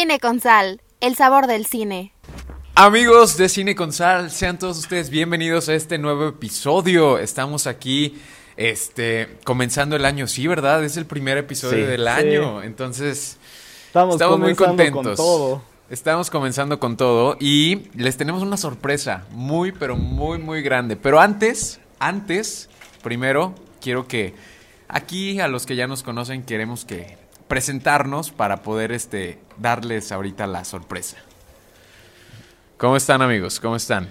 [0.00, 2.12] Cine con Sal, el sabor del cine.
[2.76, 7.18] Amigos de Cine con Sal, sean todos ustedes bienvenidos a este nuevo episodio.
[7.18, 8.16] Estamos aquí,
[8.56, 10.84] este, comenzando el año, sí, ¿verdad?
[10.84, 11.90] Es el primer episodio Sí.
[11.90, 12.06] del Sí.
[12.08, 13.38] año, entonces
[13.88, 15.02] Estamos, estamos muy contentos.
[15.04, 15.62] con todo.
[15.90, 20.94] Estamos comenzando con todo y les tenemos una sorpresa muy, pero muy, muy grande.
[20.94, 22.68] Pero antes, antes,
[23.02, 24.32] primero, quiero que
[24.86, 27.17] aquí a los que ya nos conocen queremos que
[27.48, 31.16] presentarnos para poder este, darles ahorita la sorpresa.
[32.76, 33.58] ¿Cómo están amigos?
[33.58, 34.08] ¿Cómo están?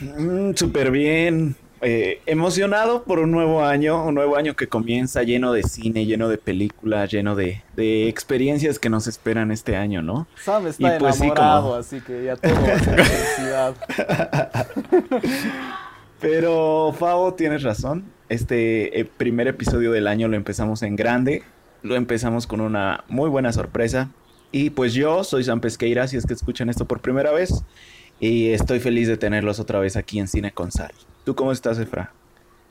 [0.00, 1.56] Mm, Súper bien.
[1.82, 6.28] Eh, emocionado por un nuevo año, un nuevo año que comienza lleno de cine, lleno
[6.28, 10.26] de películas, lleno de, de experiencias que nos esperan este año, ¿no?
[10.42, 13.74] Sam Y está pues sí, enamorado, como- así que ya todo va a ser felicidad.
[16.20, 18.04] Pero Fabo, tienes razón.
[18.28, 21.42] Este eh, primer episodio del año lo empezamos en grande.
[21.86, 24.10] Lo empezamos con una muy buena sorpresa.
[24.50, 27.64] Y pues yo soy Sam Pesqueira, si es que escuchan esto por primera vez.
[28.18, 30.90] Y estoy feliz de tenerlos otra vez aquí en Cine con Sal.
[31.24, 32.12] ¿Tú cómo estás, Efra?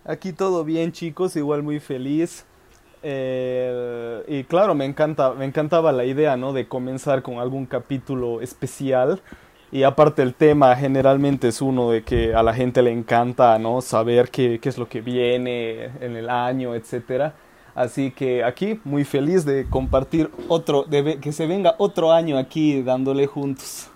[0.04, 2.46] Aquí todo bien, chicos, igual muy feliz.
[3.04, 6.52] Eh, y claro, me encanta, me encantaba la idea, ¿no?
[6.52, 9.22] De comenzar con algún capítulo especial.
[9.72, 13.80] Y aparte el tema generalmente es uno de que a la gente le encanta, ¿no?
[13.80, 17.34] Saber qué, qué es lo que viene en el año, etcétera.
[17.76, 22.82] Así que aquí muy feliz de compartir otro, de que se venga otro año aquí
[22.82, 23.90] dándole juntos.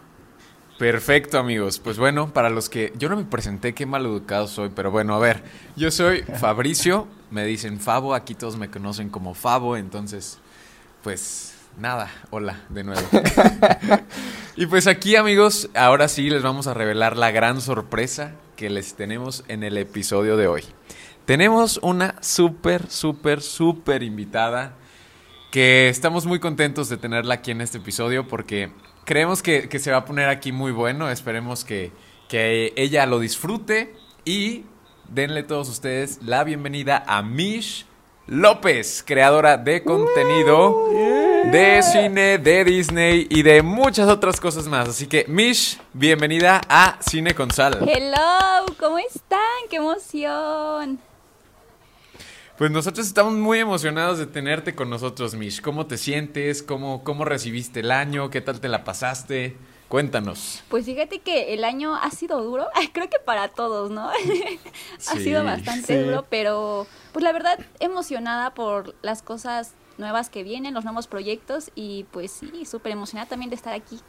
[0.77, 1.79] Perfecto, amigos.
[1.79, 5.13] Pues bueno, para los que yo no me presenté, qué mal educado soy, pero bueno,
[5.13, 5.43] a ver,
[5.75, 10.39] yo soy Fabricio, me dicen Fabo, aquí todos me conocen como Fabo, entonces,
[11.03, 13.01] pues nada, hola de nuevo.
[14.55, 18.93] y pues aquí, amigos, ahora sí les vamos a revelar la gran sorpresa que les
[18.95, 20.63] tenemos en el episodio de hoy.
[21.29, 24.73] Tenemos una súper, súper, súper invitada
[25.51, 28.71] que estamos muy contentos de tenerla aquí en este episodio porque
[29.05, 31.07] creemos que, que se va a poner aquí muy bueno.
[31.07, 31.91] Esperemos que,
[32.29, 33.93] que ella lo disfrute
[34.25, 34.63] y
[35.07, 37.85] denle todos ustedes la bienvenida a Mish
[38.25, 44.89] López, creadora de contenido de cine, de Disney y de muchas otras cosas más.
[44.89, 47.87] Así que Mish, bienvenida a Cine con Sal.
[47.87, 49.39] Hello, ¿cómo están?
[49.69, 51.08] ¡Qué emoción!
[52.59, 55.61] Pues nosotros estamos muy emocionados de tenerte con nosotros, Mish.
[55.61, 56.61] ¿Cómo te sientes?
[56.61, 58.29] ¿Cómo, ¿Cómo recibiste el año?
[58.29, 59.55] ¿Qué tal te la pasaste?
[59.87, 60.61] Cuéntanos.
[60.67, 64.09] Pues fíjate que el año ha sido duro, creo que para todos, ¿no?
[65.07, 66.03] ha sido bastante Sí.
[66.05, 71.71] duro, pero pues la verdad emocionada por las cosas nuevas que vienen, los nuevos proyectos
[71.75, 74.01] y pues sí, súper emocionada también de estar aquí.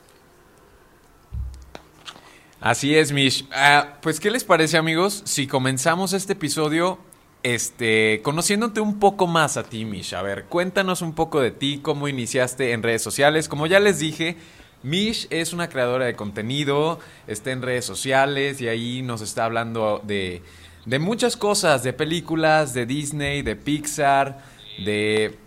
[2.60, 3.48] Así es, Mish.
[3.52, 5.22] Ah, pues, ¿qué les parece, amigos?
[5.24, 6.98] Si comenzamos este episodio,
[7.42, 10.14] este, conociéndote un poco más a ti, Mish.
[10.14, 13.48] A ver, cuéntanos un poco de ti, cómo iniciaste en redes sociales.
[13.48, 14.36] Como ya les dije,
[14.82, 20.00] Mish es una creadora de contenido, está en redes sociales y ahí nos está hablando
[20.04, 20.42] de,
[20.86, 24.38] de muchas cosas, de películas, de Disney, de Pixar,
[24.84, 25.38] de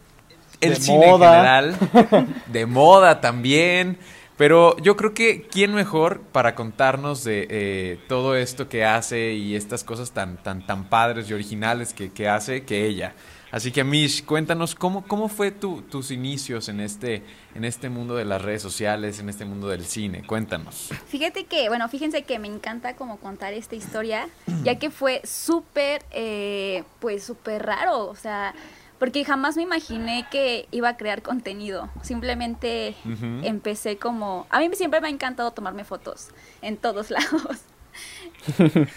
[0.61, 1.59] el De cine moda.
[1.59, 3.97] en general, de moda también.
[4.43, 9.55] Pero yo creo que quién mejor para contarnos de eh, todo esto que hace y
[9.55, 13.13] estas cosas tan, tan, tan padres y originales que, que hace que ella.
[13.51, 17.23] Así que Mish, cuéntanos cómo, cómo fue tu- tus inicios en este,
[17.55, 20.23] en este mundo de las redes sociales, en este mundo del cine.
[20.27, 20.89] Cuéntanos.
[21.07, 24.27] Fíjate que, bueno, fíjense que me encanta como contar esta historia,
[24.65, 28.53] ya que fue súper, eh, pues súper raro, o sea,
[29.03, 31.89] porque jamás me imaginé que iba a crear contenido.
[32.03, 32.95] Simplemente
[33.43, 36.29] empecé como, a mí siempre me ha encantado tomarme fotos
[36.61, 37.63] en todos lados.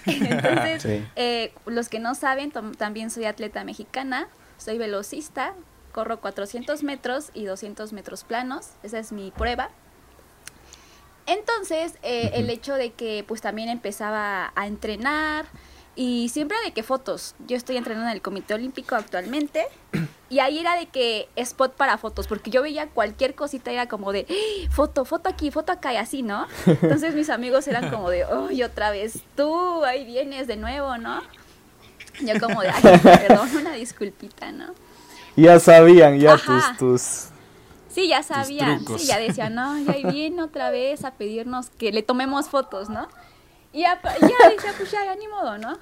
[0.07, 1.05] Entonces, Sí.
[1.17, 4.29] eh, los que no saben, también soy atleta mexicana,
[4.59, 5.55] soy velocista,
[5.91, 9.71] corro 400 metros y 200 metros planos, esa es mi prueba.
[11.27, 15.47] Entonces, eh, el hecho de que pues también empezaba a entrenar
[15.97, 19.67] y siempre de que fotos, yo estoy entrenando en el Comité Olímpico actualmente
[20.31, 24.13] y ahí era de que spot para fotos, porque yo veía cualquier cosita era como
[24.13, 24.71] de "¡Ah!
[24.73, 26.47] foto, foto aquí, foto acá y así, ¿no?
[26.67, 29.85] Entonces mis amigos eran como de, ¡ay, otra vez tú!
[29.85, 31.23] Ahí vienes de nuevo, ¿no?
[32.21, 34.75] Yo como de, ay, perdón, una disculpita, ¿no?
[35.35, 36.77] Ya sabían, ya Ajá.
[36.79, 37.29] tus, tus...
[37.91, 38.85] Sí, ya sabían.
[38.87, 42.91] Sí, ya decían, no, ya ahí viene otra vez a pedirnos que le tomemos fotos,
[42.91, 43.09] ¿no?
[43.77, 45.79] Y ya, pa- ya decía, pues ya, ya, ni modo, ¿no?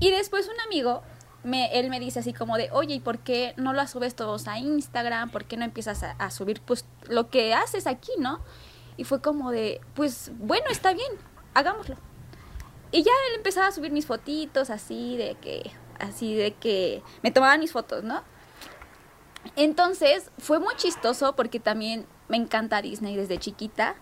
[0.00, 1.02] Y después un amigo,
[1.44, 4.46] me, él me dice así como de, oye, ¿y por qué no las subes todos
[4.48, 5.30] a Instagram?
[5.30, 8.40] ¿Por qué no empiezas a, a subir, pues, lo que haces aquí, ¿no?
[8.98, 11.10] Y fue como de, pues, bueno, está bien,
[11.54, 11.96] hagámoslo.
[12.90, 17.30] Y ya él empezaba a subir mis fotitos así de que, así de que me
[17.30, 18.22] tomaban mis fotos, ¿no?
[19.56, 23.94] Entonces fue muy chistoso porque también me encanta Disney desde chiquita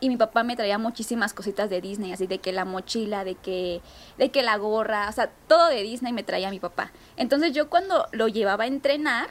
[0.00, 3.34] y mi papá me traía muchísimas cositas de Disney, así de que la mochila, de
[3.34, 3.80] que
[4.18, 6.92] de que la gorra, o sea, todo de Disney me traía mi papá.
[7.16, 9.28] Entonces yo cuando lo llevaba a entrenar,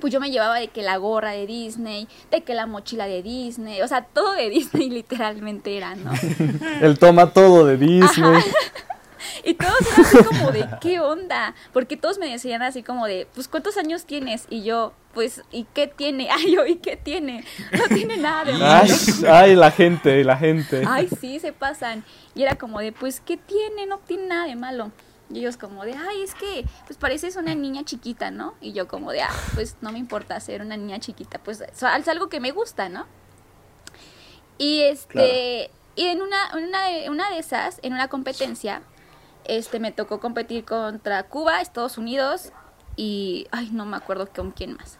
[0.00, 3.22] pues yo me llevaba de que la gorra de Disney, de que la mochila de
[3.22, 6.12] Disney, o sea, todo de Disney literalmente era, ¿no?
[6.80, 8.36] Él toma todo de Disney.
[8.36, 8.91] Ajá.
[9.44, 11.54] Y todos eran así como de, ¿qué onda?
[11.72, 14.46] Porque todos me decían así como de, pues, ¿cuántos años tienes?
[14.50, 16.28] Y yo, pues, ¿y qué tiene?
[16.32, 17.44] Ay, yo, ¿y qué tiene?
[17.72, 18.52] No tiene nada de.
[18.52, 18.90] Ay,
[19.28, 20.82] ay, la gente, la gente.
[20.86, 22.04] Ay, sí, se pasan.
[22.34, 23.86] Y era como de, pues, ¿qué tiene?
[23.86, 24.90] No tiene nada de malo.
[25.30, 28.54] Y ellos como de, ay, es que, pues pareces una niña chiquita, ¿no?
[28.60, 31.82] Y yo como de, ah, pues no me importa ser una niña chiquita, pues es
[32.08, 33.06] algo que me gusta, ¿no?
[34.58, 38.82] Y este, y en una, una, una de esas, en una competencia,
[39.44, 42.52] este, me tocó competir contra Cuba, Estados Unidos
[42.96, 44.98] y, ay, no me acuerdo con quién más.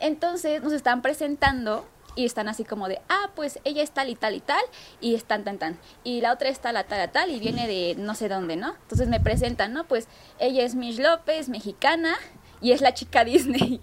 [0.00, 4.14] Entonces nos están presentando y están así como de, ah, pues ella es tal y
[4.14, 4.62] tal y tal,
[5.00, 5.78] y es tan, tan, tan.
[6.04, 8.56] Y la otra es tal, a tal, a tal, y viene de no sé dónde,
[8.56, 8.74] ¿no?
[8.82, 9.84] Entonces me presentan, ¿no?
[9.84, 10.08] Pues
[10.38, 12.16] ella es Mish López, mexicana,
[12.60, 13.80] y es la chica Disney.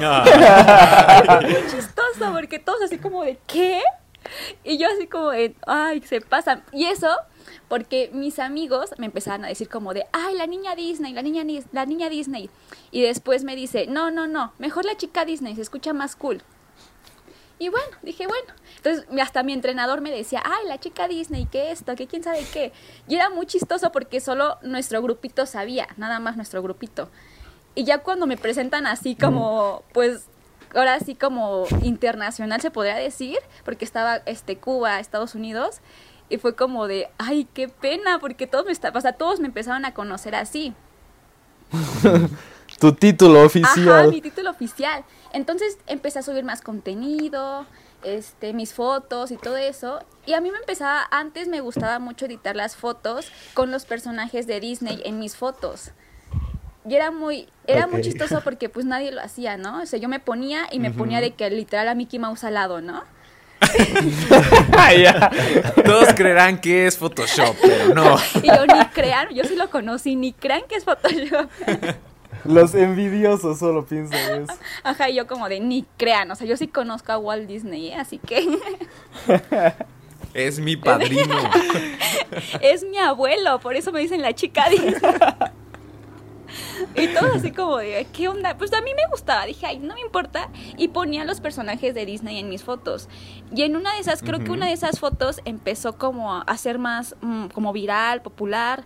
[0.00, 3.82] Ah, Muy chistoso, porque todos así como de, ¿qué?
[4.64, 6.62] Y yo así como de, ay, se pasan.
[6.72, 7.08] Y eso
[7.68, 11.44] porque mis amigos me empezaban a decir como de, ay, la niña Disney, la niña,
[11.72, 12.50] la niña Disney.
[12.90, 16.42] Y después me dice, no, no, no, mejor la chica Disney, se escucha más cool.
[17.58, 18.52] Y bueno, dije, bueno.
[18.76, 21.94] Entonces, hasta mi entrenador me decía, ay, la chica Disney, ¿qué esto?
[21.94, 22.72] ¿Qué quién sabe qué?
[23.06, 27.08] Y era muy chistoso porque solo nuestro grupito sabía, nada más nuestro grupito.
[27.76, 30.26] Y ya cuando me presentan así como, pues,
[30.74, 35.80] ahora sí como internacional se podría decir, porque estaba este Cuba, Estados Unidos,
[36.32, 39.48] y fue como de, ay, qué pena, porque todos me, está, o sea, todos me
[39.48, 40.74] empezaron a conocer así.
[42.80, 44.10] Tu título Ajá, oficial.
[44.10, 45.04] mi título oficial.
[45.34, 47.66] Entonces empecé a subir más contenido,
[48.02, 50.00] este, mis fotos y todo eso.
[50.24, 54.46] Y a mí me empezaba, antes me gustaba mucho editar las fotos con los personajes
[54.46, 55.90] de Disney en mis fotos.
[56.88, 59.82] Y era muy, era muy chistoso porque pues nadie lo hacía, ¿no?
[59.82, 62.54] O sea, yo me ponía y me ponía de que literal a Mickey Mouse al
[62.54, 63.04] lado, ¿no?
[65.84, 68.16] Todos creerán que es Photoshop, pero no.
[68.42, 71.48] Y yo ni crean, yo sí lo conocí, ni crean que es Photoshop.
[72.44, 74.54] Los envidiosos solo piensan eso.
[74.82, 77.88] Ajá, y yo como de ni crean, o sea, yo sí conozco a Walt Disney,
[77.88, 77.96] ¿eh?
[77.96, 78.58] así que
[80.34, 81.36] Es mi padrino.
[82.60, 84.94] es mi abuelo, por eso me dicen la chica Disney.
[86.94, 88.56] Y todo así como de, ¿qué onda?
[88.56, 90.48] Pues a mí me gustaba, dije, ay, no me importa.
[90.76, 93.08] Y ponía los personajes de Disney en mis fotos.
[93.54, 96.78] Y en una de esas, creo que una de esas fotos empezó como a ser
[96.78, 98.84] más, mm, como viral, popular.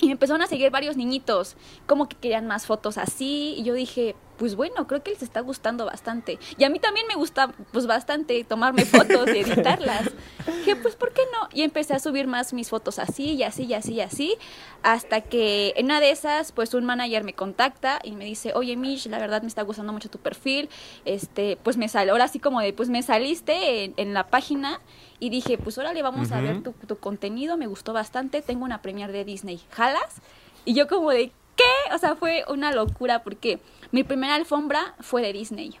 [0.00, 3.54] Y me empezaron a seguir varios niñitos, como que querían más fotos así.
[3.56, 6.38] Y yo dije, pues bueno, creo que les está gustando bastante.
[6.58, 10.10] Y a mí también me gusta, pues bastante, tomarme fotos y editarlas.
[10.46, 11.48] Dije, pues ¿por qué no?
[11.52, 14.36] Y empecé a subir más mis fotos así y así y así y así.
[14.82, 18.76] Hasta que en una de esas, pues un manager me contacta y me dice, oye
[18.76, 20.68] Mish, la verdad me está gustando mucho tu perfil.
[21.04, 24.80] Este, pues me sale, ahora sí como de, pues me saliste en, en la página.
[25.20, 29.12] Y dije, pues órale, vamos a ver tu contenido, me gustó bastante, tengo una premier
[29.12, 30.20] de Disney, ¿jalas?
[30.64, 31.94] Y yo como de, ¿qué?
[31.94, 33.60] O sea, fue una locura porque
[33.92, 35.78] mi primera alfombra fue de Disney.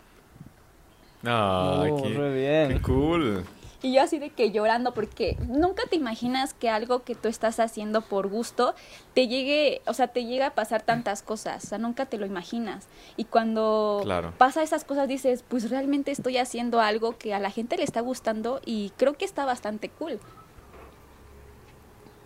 [1.24, 2.68] Ay, Oh, qué, bien.
[2.76, 3.44] qué cool.
[3.84, 7.58] Y yo así de que llorando porque nunca te imaginas que algo que tú estás
[7.58, 8.76] haciendo por gusto
[9.12, 12.24] te llegue, o sea, te llega a pasar tantas cosas, o sea, nunca te lo
[12.24, 12.86] imaginas.
[13.16, 14.34] Y cuando Claro.
[14.38, 18.00] pasa esas cosas dices, pues realmente estoy haciendo algo que a la gente le está
[18.02, 20.20] gustando y creo que está bastante cool.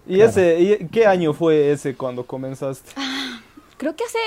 [0.07, 2.93] ¿Y ese, y qué año fue ese cuando comenzaste?
[3.79, 4.19] Creo que hace,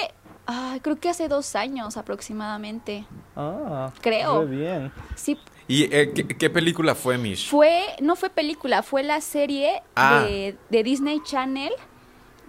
[0.51, 3.05] ay, creo que hace dos años aproximadamente.
[3.35, 4.41] Ah, Creo.
[4.41, 4.91] re bien.
[5.15, 5.37] Sí,
[5.67, 7.47] ¿Y eh, ¿qué, qué película fue, Mish?
[7.49, 10.23] Fue, no fue película, fue la serie Ah.
[10.27, 11.71] de, de Disney Channel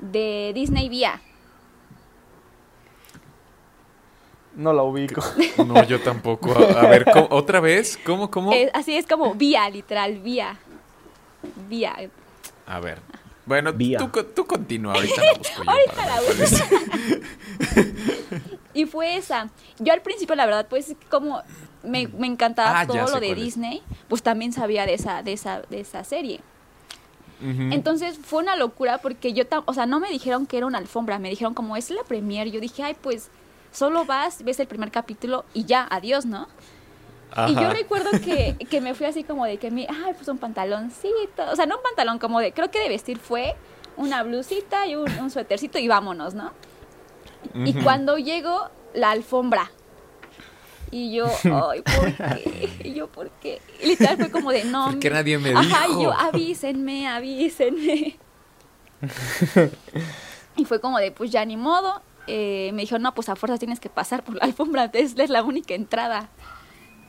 [0.01, 1.21] de Disney Vía.
[4.57, 5.23] No la ubico.
[5.67, 6.53] No, yo tampoco.
[6.53, 7.99] A, a ver, ¿cómo- ¿otra vez?
[8.05, 8.53] ¿Cómo, cómo?
[8.53, 10.57] Eh, así es como Vía, literal, Vía.
[11.69, 11.95] Vía.
[12.67, 12.99] A ver.
[13.51, 13.99] Bueno, Vía.
[13.99, 15.71] tú, co- tú continúa, ahorita la busco yo.
[15.73, 16.63] Ahorita la es.
[18.75, 19.51] Y fue esa.
[19.81, 21.43] Yo al principio, la verdad, pues como
[21.83, 23.37] me, me encantaba Ah, todo lo de es.
[23.37, 26.41] Disney, pues también sabía de esa, de esa, de esa serie.
[27.43, 30.79] Entonces fue una locura porque yo, tam- o sea, no me dijeron que era una
[30.79, 32.51] alfombra, me dijeron como es la premier.
[32.53, 33.31] Yo dije, ay, pues
[33.73, 36.47] solo vas, ves el primer capítulo y ya, adiós, ¿no?
[37.47, 37.73] Y yo Ajá.
[37.73, 41.57] recuerdo que, que me fui así como de que mi, ay, pues un pantaloncito, o
[41.57, 43.55] sea, no un pantalón, como de, creo que de vestir fue
[43.97, 46.53] una blusita y un, un suétercito y vámonos, ¿no?
[47.65, 47.83] Y Ujú.
[47.85, 49.71] cuando llego, la alfombra.
[50.91, 51.27] Y yo,
[51.71, 52.69] ay, ¿por qué?
[52.83, 53.61] Y yo, ¿por qué?
[53.81, 54.87] Y literal fue como de, no.
[54.91, 56.03] ¿Por qué mi- nadie me Ajá, y dijo?
[56.03, 58.17] yo, avísenme, avísenme.
[60.57, 62.03] y fue como de, pues ya ni modo.
[62.27, 65.31] Eh, me dijo, no, pues a fuerzas tienes que pasar por la alfombra, es, es
[65.31, 66.29] la única entrada.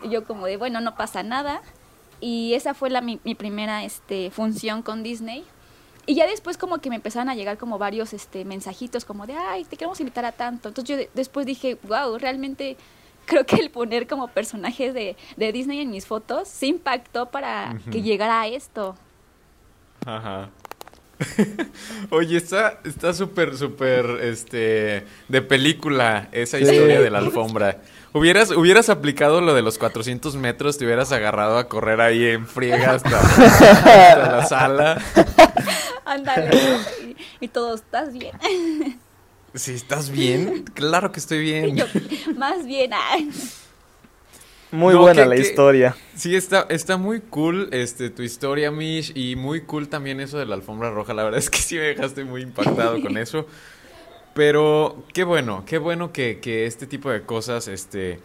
[0.09, 1.61] Yo como de, bueno, no pasa nada.
[2.19, 5.43] Y esa fue la, mi, mi primera este, función con Disney.
[6.05, 9.35] Y ya después como que me empezaron a llegar como varios este, mensajitos como de,
[9.35, 10.69] ay, te queremos invitar a tanto.
[10.69, 12.75] Entonces yo de- después dije, wow, realmente
[13.25, 17.79] creo que el poner como personajes de, de Disney en mis fotos sí impactó para
[17.91, 18.95] que llegara a esto.
[20.05, 20.49] Ajá.
[22.09, 26.63] Oye, está está súper, súper, este, de película esa Sí.
[26.63, 27.81] historia de la alfombra.
[28.13, 32.45] Hubieras, hubieras aplicado lo de los 400 metros, te hubieras agarrado a correr ahí en
[32.45, 35.01] friega hasta, hasta la sala.
[36.05, 36.49] Ándale.
[37.39, 38.31] Y, y todos, ¿estás bien?
[39.53, 41.75] Si estás bien, claro que estoy bien.
[41.75, 41.83] yo,
[42.37, 43.29] más bien, ay.
[44.71, 45.95] Muy No, buena que- la que- historia.
[46.15, 50.45] Sí, está, está muy cool este, tu historia, Mish, y muy cool también eso de
[50.45, 51.13] la alfombra roja.
[51.13, 53.45] La verdad es que sí me dejaste muy impactado con eso.
[54.33, 58.19] Pero qué bueno, qué bueno que, que este tipo de cosas este,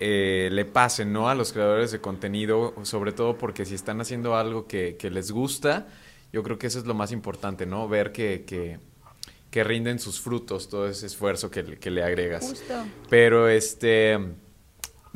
[0.00, 1.28] eh, le pasen ¿no?
[1.28, 5.30] a los creadores de contenido, sobre todo porque si están haciendo algo que, que les
[5.30, 5.86] gusta,
[6.32, 7.88] yo creo que eso es lo más importante, ¿no?
[7.88, 8.80] Ver que, que,
[9.52, 12.44] que rinden sus frutos todo ese esfuerzo que, le- que le agregas.
[12.48, 12.74] Justo.
[13.08, 14.18] Pero este,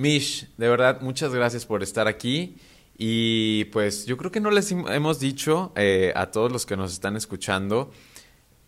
[0.00, 2.56] Mish, de verdad, muchas gracias por estar aquí.
[2.96, 6.74] Y pues yo creo que no les hem- hemos dicho eh, a todos los que
[6.76, 7.90] nos están escuchando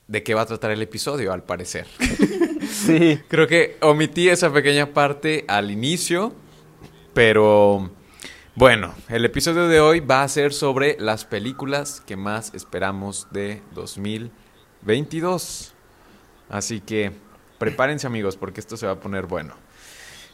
[0.08, 1.86] de qué va a tratar el episodio, al parecer.
[2.62, 3.18] Sí.
[3.28, 6.32] Creo que omití esa pequeña parte al inicio,
[7.12, 7.90] pero
[8.54, 13.62] bueno, el episodio de hoy va a ser sobre las películas que más esperamos de
[13.74, 15.74] 2022.
[16.48, 17.12] Así que
[17.58, 19.54] prepárense amigos porque esto se va a poner bueno.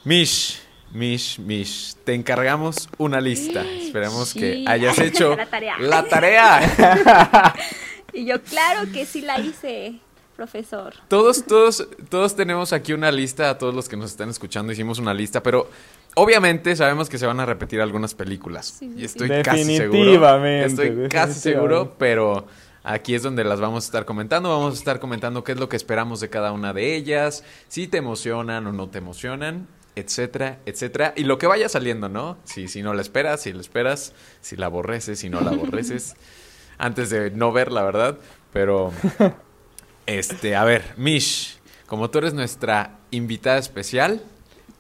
[0.05, 0.61] Mish,
[0.92, 3.62] Mish, Mish, te encargamos una lista.
[3.64, 5.78] Esperemos que hayas hecho La tarea.
[5.78, 7.54] la tarea.
[8.12, 10.00] Y yo, claro que sí la hice,
[10.35, 10.95] profesor.
[11.09, 14.99] Todos, todos, todos tenemos aquí una lista, a todos los que nos están escuchando hicimos
[14.99, 15.68] una lista, pero
[16.14, 18.76] obviamente sabemos que se van a repetir algunas películas.
[18.78, 19.99] Sí, sí, y estoy casi seguro.
[19.99, 22.47] Definitivamente, Estoy casi seguro, pero
[22.83, 24.49] aquí es donde las vamos a estar comentando.
[24.49, 27.87] Vamos a estar comentando qué es lo que esperamos de cada una de ellas, si
[27.88, 29.68] te emocionan o no te emocionan,
[29.99, 31.12] etcétera, etcétera.
[31.17, 32.38] Y lo que vaya saliendo, ¿no?
[32.45, 36.14] Si, si no la esperas, si la esperas, si la aborreces, si no la aborreces.
[36.78, 38.19] antes de no ver, la verdad.
[38.52, 38.93] Pero,
[40.07, 44.23] este, a ver, Mish, como tú eres nuestra invitada especial,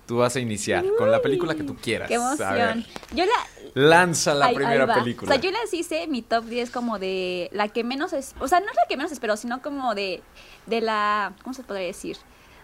[0.06, 2.08] tú vas a iniciar con la película que tú quieras.
[2.08, 2.86] Qué A ver, emoción.
[3.14, 5.30] Yo la, lanza la Ahí- primera película.
[5.30, 8.48] O sea, yo les hice mi top 10 como de la que menos es, o
[8.48, 10.22] sea, no es la que menos espero, sino como de
[10.66, 12.16] de la ¿cómo se podría decir?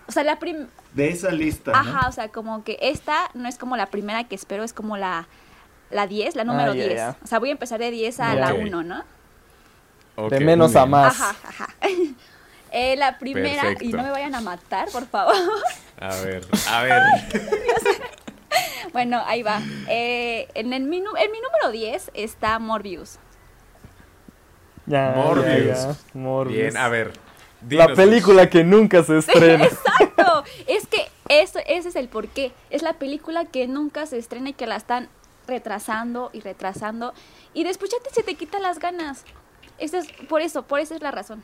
[0.07, 1.79] O sea, la prim De esa lista, ¿no?
[1.79, 4.97] Ajá, o sea, como que esta no es como la primera que espero, es como
[4.97, 5.27] la
[5.91, 6.95] la 10, la número Ah, ya, 10.
[6.97, 7.17] ya.
[7.23, 8.61] O sea, voy a empezar de 10 a la Ok.
[8.63, 9.05] 1, ¿no?
[10.29, 11.21] De menos a más.
[11.21, 11.69] Ajá, ajá.
[12.77, 15.37] Eh, la primera, y no me vayan a matar, por favor.
[16.01, 17.03] A ver, a ver.
[18.93, 19.61] bueno, ahí va.
[19.89, 23.21] Eh, en, el, en mi número 10 está Morbius.
[24.87, 25.47] Ya, Morbius.
[25.79, 25.97] ya, ya.
[26.15, 26.59] Morbius.
[26.59, 27.13] Bien, a ver.
[27.69, 29.65] La dinos, película que nunca se estrena.
[29.65, 30.45] Exacto.
[30.67, 32.53] es que eso, ese es el porqué.
[32.71, 35.09] Es la película que nunca se estrena y que la están
[35.47, 37.13] retrasando y retrasando.
[37.53, 39.25] Y después ya te, se te quitan las ganas.
[39.79, 41.43] Eso es, por eso, por eso es la razón.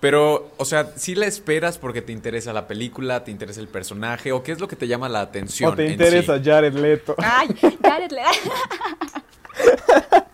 [0.00, 4.32] Pero, o sea, si la esperas porque te interesa la película, te interesa el personaje,
[4.32, 5.72] o qué es lo que te llama la atención.
[5.72, 6.44] o te en interesa sí?
[6.44, 7.14] Jared Leto.
[7.18, 7.48] Ay,
[7.82, 8.22] Jared le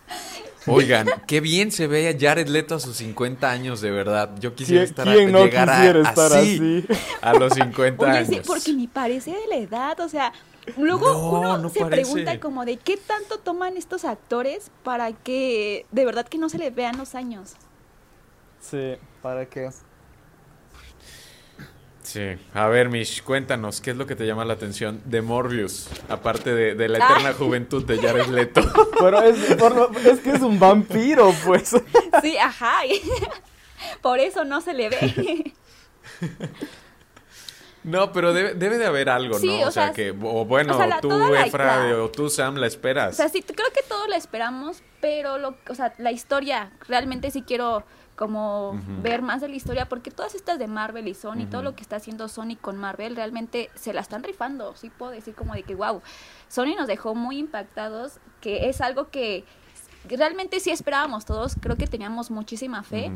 [0.67, 4.31] Oigan, qué bien se ve a Jared Leto a sus 50 años, de verdad.
[4.39, 7.01] Yo quisiera ¿Quién, estar a- no llegar a- estar así, así?
[7.21, 8.29] a los 50 Oye, años.
[8.29, 10.33] sí, porque ni parece de la edad, o sea,
[10.77, 12.03] luego No, uno no se parece.
[12.03, 16.59] pregunta como de qué tanto toman estos actores para que de verdad que no se
[16.59, 17.55] les vean los años.
[18.61, 19.69] Sí, ¿para qué?
[22.13, 22.21] Sí,
[22.53, 25.89] a ver, Mish, cuéntanos, ¿qué es lo que te llama la atención de Morbius?
[26.11, 27.13] Aparte de, de la Ah.
[27.13, 28.61] eterna juventud de Jared Leto.
[29.01, 31.75] Pero es, por lo- es que es un vampiro, pues.
[32.21, 32.81] Sí, ajá.
[34.03, 35.55] Por eso no se le ve.
[37.85, 39.55] No, pero debe, debe de haber algo, Sí, ¿no?
[39.65, 42.29] O, o sea, sea, que, o bueno, o sea, la- tú, Efra, la- o tú,
[42.29, 43.15] Sam, la esperas.
[43.15, 47.31] O sea, sí, creo que todos la esperamos, pero lo, o sea, la historia, realmente
[47.33, 47.85] sí quiero
[48.23, 51.75] como ver más de la historia, porque todas estas de Marvel y Sony, todo lo
[51.75, 55.55] que está haciendo Sony con Marvel, realmente se la están rifando, sí puedo decir como
[55.55, 56.01] de que, wow,
[56.47, 59.45] Sony nos dejó muy impactados, que es algo que
[60.05, 63.11] realmente sí esperábamos todos, creo que teníamos muchísima fe,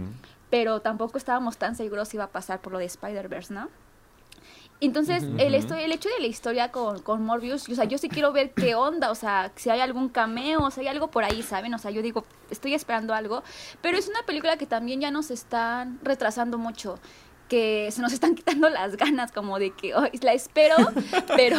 [0.50, 3.68] pero tampoco estábamos tan seguros si iba a pasar por lo de Spider-Verse, ¿no?
[4.80, 8.10] Entonces, el, esto, el hecho de la historia con, con Morbius, o sea, yo sí
[8.10, 11.24] quiero ver qué onda, o sea, si hay algún cameo, o si hay algo por
[11.24, 11.72] ahí, ¿saben?
[11.72, 13.42] O sea, yo digo, estoy esperando algo,
[13.80, 16.98] pero es una película que también ya nos están retrasando mucho
[17.48, 20.76] que se nos están quitando las ganas como de que hoy la espero,
[21.36, 21.58] pero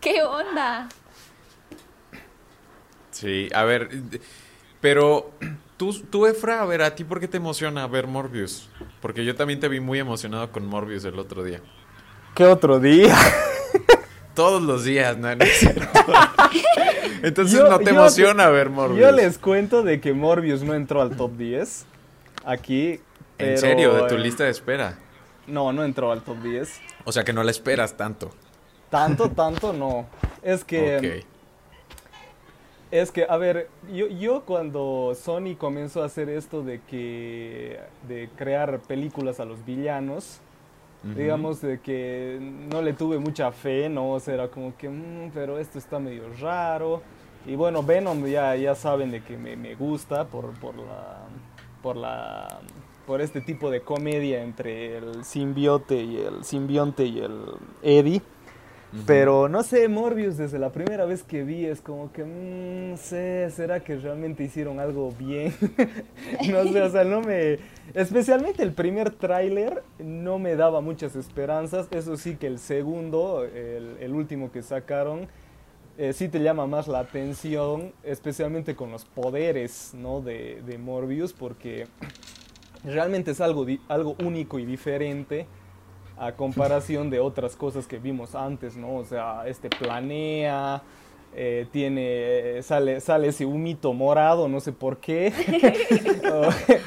[0.00, 0.88] ¿qué onda?
[3.10, 3.88] Sí, a ver,
[4.80, 5.32] pero
[5.76, 8.68] tú, tú, Efra, a ver, ¿a ti por qué te emociona ver Morbius?
[9.00, 11.60] Porque yo también te vi muy emocionado con Morbius el otro día.
[12.38, 13.16] ¿Qué otro día?
[14.36, 15.98] Todos los días, no, no es cierto.
[17.24, 19.00] Entonces yo, no te emociona te, ver Morbius.
[19.00, 21.84] Yo les cuento de que Morbius no entró al top 10
[22.44, 23.00] aquí.
[23.38, 23.92] ¿En serio?
[23.92, 24.96] ¿De tu lista de espera?
[25.48, 26.80] No, no entró al top 10.
[27.06, 28.30] O sea que no la esperas tanto.
[28.88, 30.06] Tanto, tanto no.
[30.40, 30.98] Es que...
[30.98, 31.24] Okay.
[32.92, 37.80] Es que, a ver, yo, yo cuando Sony comenzó a hacer esto de que...
[38.06, 40.40] de crear películas a los villanos,
[41.02, 44.12] digamos de que no le tuve mucha fe, ¿no?
[44.12, 47.02] O sea, era como que, mmm, pero esto está medio raro.
[47.46, 51.26] Y bueno, Venom ya, ya saben de que me, me gusta por, por la...
[51.82, 52.60] por la
[53.06, 57.40] por este tipo de comedia entre el simbiote y el simbionte y el
[57.80, 58.20] Eddie.
[59.06, 63.50] Pero no sé, Morbius desde la primera vez que vi es como que, mmm, sé,
[63.50, 65.52] ¿será que realmente hicieron algo bien?
[66.50, 67.58] no sé, o sea, no me...
[67.92, 71.86] Especialmente el primer tráiler no me daba muchas esperanzas.
[71.90, 75.28] Eso sí que el segundo, el, el último que sacaron,
[75.98, 80.22] eh, sí te llama más la atención, especialmente con los poderes ¿no?
[80.22, 81.88] de, de Morbius, porque
[82.84, 85.46] realmente es algo, algo único y diferente
[86.18, 88.96] a comparación de otras cosas que vimos antes, ¿no?
[88.96, 90.82] O sea, este planea,
[91.34, 95.32] eh, tiene, sale, sale ese humito morado, no sé por qué.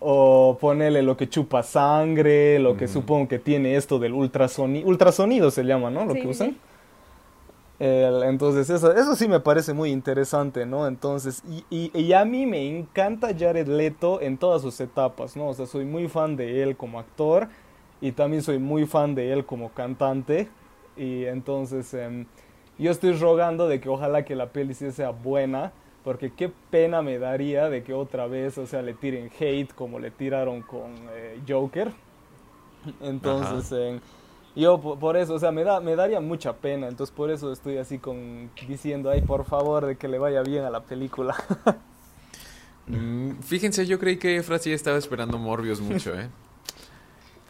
[0.00, 2.88] o, o, ponerle lo que chupa sangre, lo que mm.
[2.88, 6.04] supongo que tiene esto del ultrasonido, ultrasonido se llama, ¿no?
[6.04, 6.50] Lo sí, que usan.
[6.50, 6.58] Sí.
[7.78, 10.86] El, entonces eso, eso sí me parece muy interesante, ¿no?
[10.86, 15.48] Entonces, y, y, y, a mí me encanta Jared Leto en todas sus etapas, ¿no?
[15.48, 17.48] O sea, soy muy fan de él como actor
[18.00, 20.48] y también soy muy fan de él como cantante.
[20.96, 22.26] Y entonces eh,
[22.78, 25.72] yo estoy rogando de que ojalá que la peli sí sea buena,
[26.04, 29.98] porque qué pena me daría de que otra vez, o sea, le tiren hate como
[29.98, 31.92] le tiraron con eh, Joker.
[33.00, 33.72] Entonces...
[33.72, 34.00] Eh,
[34.56, 37.76] yo por eso, o sea, me, da, me daría mucha pena, entonces por eso estoy
[37.76, 41.36] así con diciendo, ay, por favor, de que le vaya bien a la película.
[42.86, 46.30] mm, fíjense, yo creí que Efra sí estaba esperando Morbius mucho, ¿eh?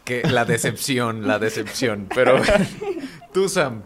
[0.07, 2.41] Que la decepción, la decepción, pero
[3.33, 3.81] tú, Sam.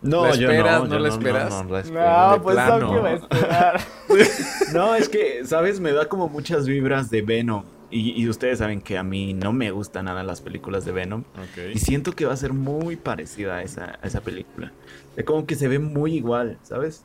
[0.00, 0.56] No, ¿La esperas?
[0.56, 1.50] yo no, ¿No yo la no, esperas?
[1.50, 2.30] No, no, no, la espero.
[2.30, 3.80] no pues no que va a esperar.
[4.72, 5.78] no, es que, ¿sabes?
[5.78, 7.64] Me da como muchas vibras de Venom.
[7.90, 11.24] Y, y, ustedes saben que a mí no me gustan nada las películas de Venom.
[11.52, 11.72] Okay.
[11.74, 14.72] Y siento que va a ser muy parecida a esa, a esa película.
[15.14, 17.04] Es como que se ve muy igual, ¿sabes?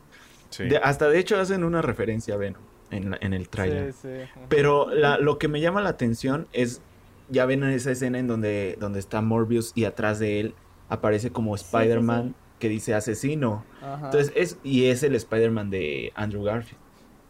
[0.51, 0.63] Sí.
[0.63, 3.47] De, hasta de hecho hacen una referencia a Venom en, la, en el.
[3.47, 4.07] Sí, sí.
[4.49, 6.81] Pero la, lo que me llama la atención es,
[7.29, 10.55] ya ven esa escena en donde, donde está Morbius y atrás de él
[10.89, 13.65] aparece como Spider-Man que dice asesino.
[13.81, 14.05] Ajá.
[14.05, 16.81] Entonces, es, y es el Spider-Man de Andrew Garfield.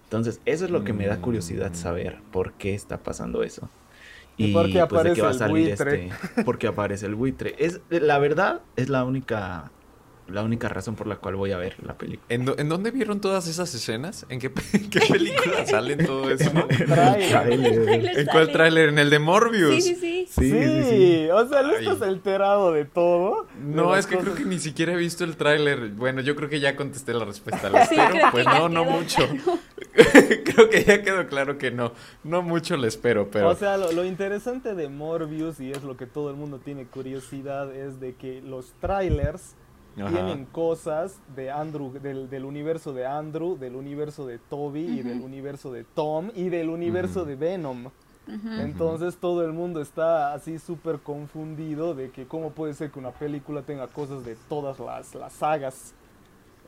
[0.06, 3.70] Entonces, eso es lo que me da curiosidad saber por qué está pasando eso.
[4.38, 6.06] Y, y por qué pues, aparece va a salir el buitre.
[6.08, 7.56] Este, porque aparece el buitre.
[7.58, 9.72] Es, la verdad, es la única
[10.30, 12.26] la única razón por la cual voy a ver la película.
[12.30, 14.26] ¿En, do, ¿en dónde vieron todas esas escenas?
[14.30, 16.52] ¿En qué, en qué película salen todo eso?
[16.70, 18.20] en el trailer.
[18.20, 18.90] ¿En cuál tráiler?
[18.90, 19.84] ¿En el de Morbius?
[19.84, 20.28] Sí, sí, sí.
[20.30, 21.30] Sí, sí, sí.
[21.30, 22.14] o sea, ¿no estás Ay.
[22.14, 23.48] enterado de todo?
[23.62, 24.34] No, de es que cosas...
[24.34, 25.90] creo que ni siquiera he visto el tráiler.
[25.90, 27.70] Bueno, yo creo que ya contesté la respuesta.
[27.70, 28.12] ¿La espero?
[28.12, 29.28] Sí, pues no, no mucho.
[29.28, 29.60] Claro.
[30.44, 31.94] creo que ya quedó claro que no.
[32.24, 33.50] No mucho le espero, pero...
[33.50, 36.86] O sea, lo, lo interesante de Morbius, y es lo que todo el mundo tiene
[36.86, 39.56] curiosidad, es de que los trailers
[40.00, 40.10] Ajá.
[40.10, 45.00] tienen cosas de Andrew, del, del, universo de Andrew, del universo de Toby uh -huh.
[45.00, 47.28] y del universo de Tom y del universo uh -huh.
[47.28, 47.86] de Venom.
[47.86, 47.92] Uh
[48.32, 48.62] -huh.
[48.62, 53.12] Entonces todo el mundo está así súper confundido de que cómo puede ser que una
[53.12, 55.94] película tenga cosas de todas las, las sagas.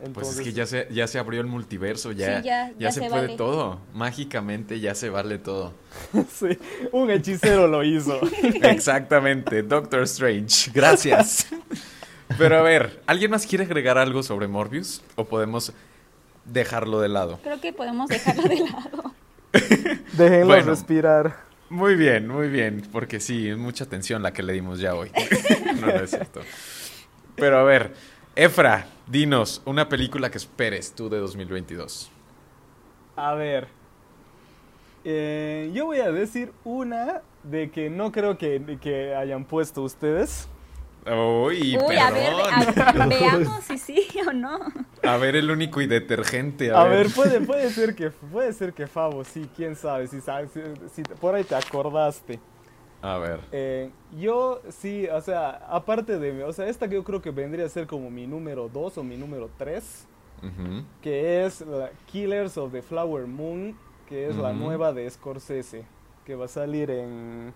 [0.01, 2.73] Entonces, pues es que ya se, ya se abrió el multiverso, ya, sí, ya, ya,
[2.79, 3.35] ya, se, se puede vale.
[3.35, 3.79] todo.
[3.93, 5.73] Mágicamente ya se vale todo.
[6.29, 6.57] sí,
[6.93, 8.17] un hechicero lo hizo.
[8.63, 10.71] Exactamente, Doctor Strange.
[10.73, 11.47] Gracias.
[12.37, 15.01] Pero a ver, ¿alguien más quiere agregar algo sobre Morbius?
[15.15, 15.73] ¿O podemos
[16.45, 17.39] dejarlo de lado?
[17.43, 19.13] Creo que podemos dejarlo de lado.
[20.13, 21.35] Déjenlo bueno, respirar.
[21.69, 25.11] Muy bien, muy bien, porque sí, es mucha atención la que le dimos ya hoy.
[25.81, 26.41] no, no es cierto.
[27.35, 27.93] Pero a ver,
[28.35, 32.09] Efra, dinos una película que esperes tú de 2022.
[33.15, 33.67] A ver,
[35.03, 40.47] eh, yo voy a decir una de que no creo que, que hayan puesto ustedes
[41.05, 42.53] Uy, Uy, a ver, perdón.
[42.53, 44.59] a ver, veamos si sí o no.
[45.03, 46.71] A ver, el único y detergente.
[46.71, 50.51] A ver, puede, puede ser que puede ser que Favo, sí, quién sabe, si, sabes,
[50.51, 50.61] si,
[50.93, 52.39] si por ahí te acordaste.
[53.01, 53.39] A ver.
[53.53, 57.65] Eh, yo sí, o sea, aparte de, o sea, esta que yo creo que vendría
[57.65, 60.05] a ser como mi número 2 o mi número 3,
[60.43, 60.83] Ujú.
[61.01, 65.85] que es la Killers of the Flower Moon, que es la nueva de Scorsese,
[66.25, 67.53] que va a salir en,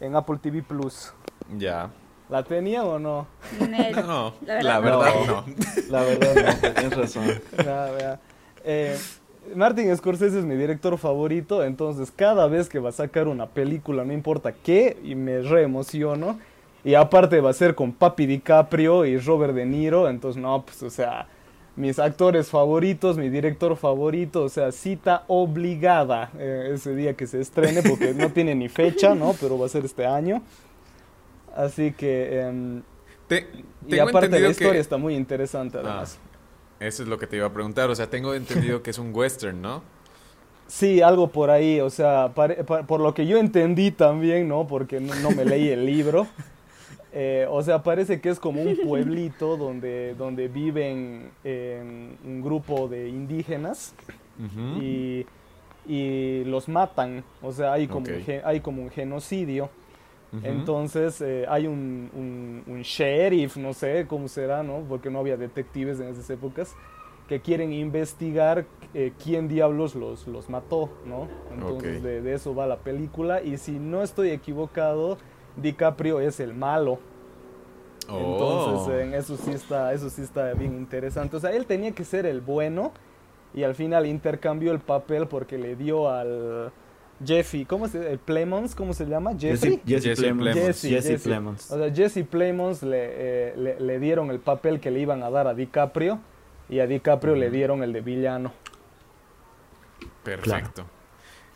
[0.00, 1.12] en Apple TV Plus.
[1.56, 1.90] Ya.
[2.28, 3.26] ¿La tenía o no?
[3.68, 3.94] Nel.
[4.06, 4.80] No, La verdad la no.
[4.82, 5.26] verdad No.
[5.26, 5.44] no.
[5.90, 7.24] La verdad, no, tienes razón.
[7.56, 8.20] Nada, vea.
[8.64, 8.98] Eh,
[9.54, 14.04] Martin Scorsese es mi director favorito, entonces cada vez que va a sacar una película,
[14.04, 16.38] no importa qué, y me reemociono.
[16.84, 20.82] Y aparte va a ser con Papi DiCaprio y Robert De Niro, entonces no, pues
[20.82, 21.26] o sea,
[21.76, 27.40] mis actores favoritos, mi director favorito, o sea, cita obligada eh, ese día que se
[27.40, 29.34] estrene, porque no tiene ni fecha, ¿no?
[29.40, 30.42] Pero va a ser este año.
[31.58, 32.40] Así que...
[32.40, 32.82] em,
[33.26, 33.46] Te-
[33.86, 34.78] y aparte la historia que...
[34.78, 36.18] está muy interesante Ah, además.
[36.80, 37.90] eso es lo que te iba a preguntar.
[37.90, 39.82] O sea, tengo entendido que es un western, ¿no?
[40.68, 44.66] Sí, algo por ahí, o sea, pare- pa- por lo que yo entendí también, ¿no?
[44.66, 46.26] Porque no, no me leí el libro.
[47.10, 52.86] Eh, o sea, parece que es como un pueblito donde, donde viven eh, un grupo
[52.86, 53.94] de indígenas
[54.78, 55.24] y,
[55.88, 57.24] y los matan.
[57.40, 58.12] O sea, hay como, Ok.
[58.28, 59.70] un, hay como un genocidio.
[60.42, 64.84] Entonces eh, hay un, un, un sheriff, no sé cómo será, ¿no?
[64.88, 66.74] Porque no había detectives en esas épocas,
[67.28, 71.28] que quieren investigar eh, quién diablos los, los mató, ¿no?
[71.52, 75.16] Entonces de, de eso va la película y si no estoy equivocado,
[75.56, 76.98] DiCaprio es el malo.
[78.08, 78.98] Entonces Oh.
[79.00, 81.36] en eso sí está, eso sí está bien interesante.
[81.36, 82.92] O sea, él tenía que ser el bueno
[83.54, 86.72] y al final intercambió el papel porque le dio al
[87.24, 89.32] Jeffy, ¿cómo se el Plemons, ¿cómo se llama?
[89.38, 89.80] Jeffrey.
[89.86, 90.54] Jesse, Jesse Jesse Plemons.
[90.54, 91.22] Jesse, Jesse Jesse.
[91.24, 91.70] Plemons.
[91.70, 95.30] O sea, Jesse Plemons le, eh, le, le dieron el papel que le iban a
[95.30, 96.20] dar a DiCaprio
[96.68, 98.52] y a DiCaprio le dieron el de villano.
[100.22, 100.86] Perfecto.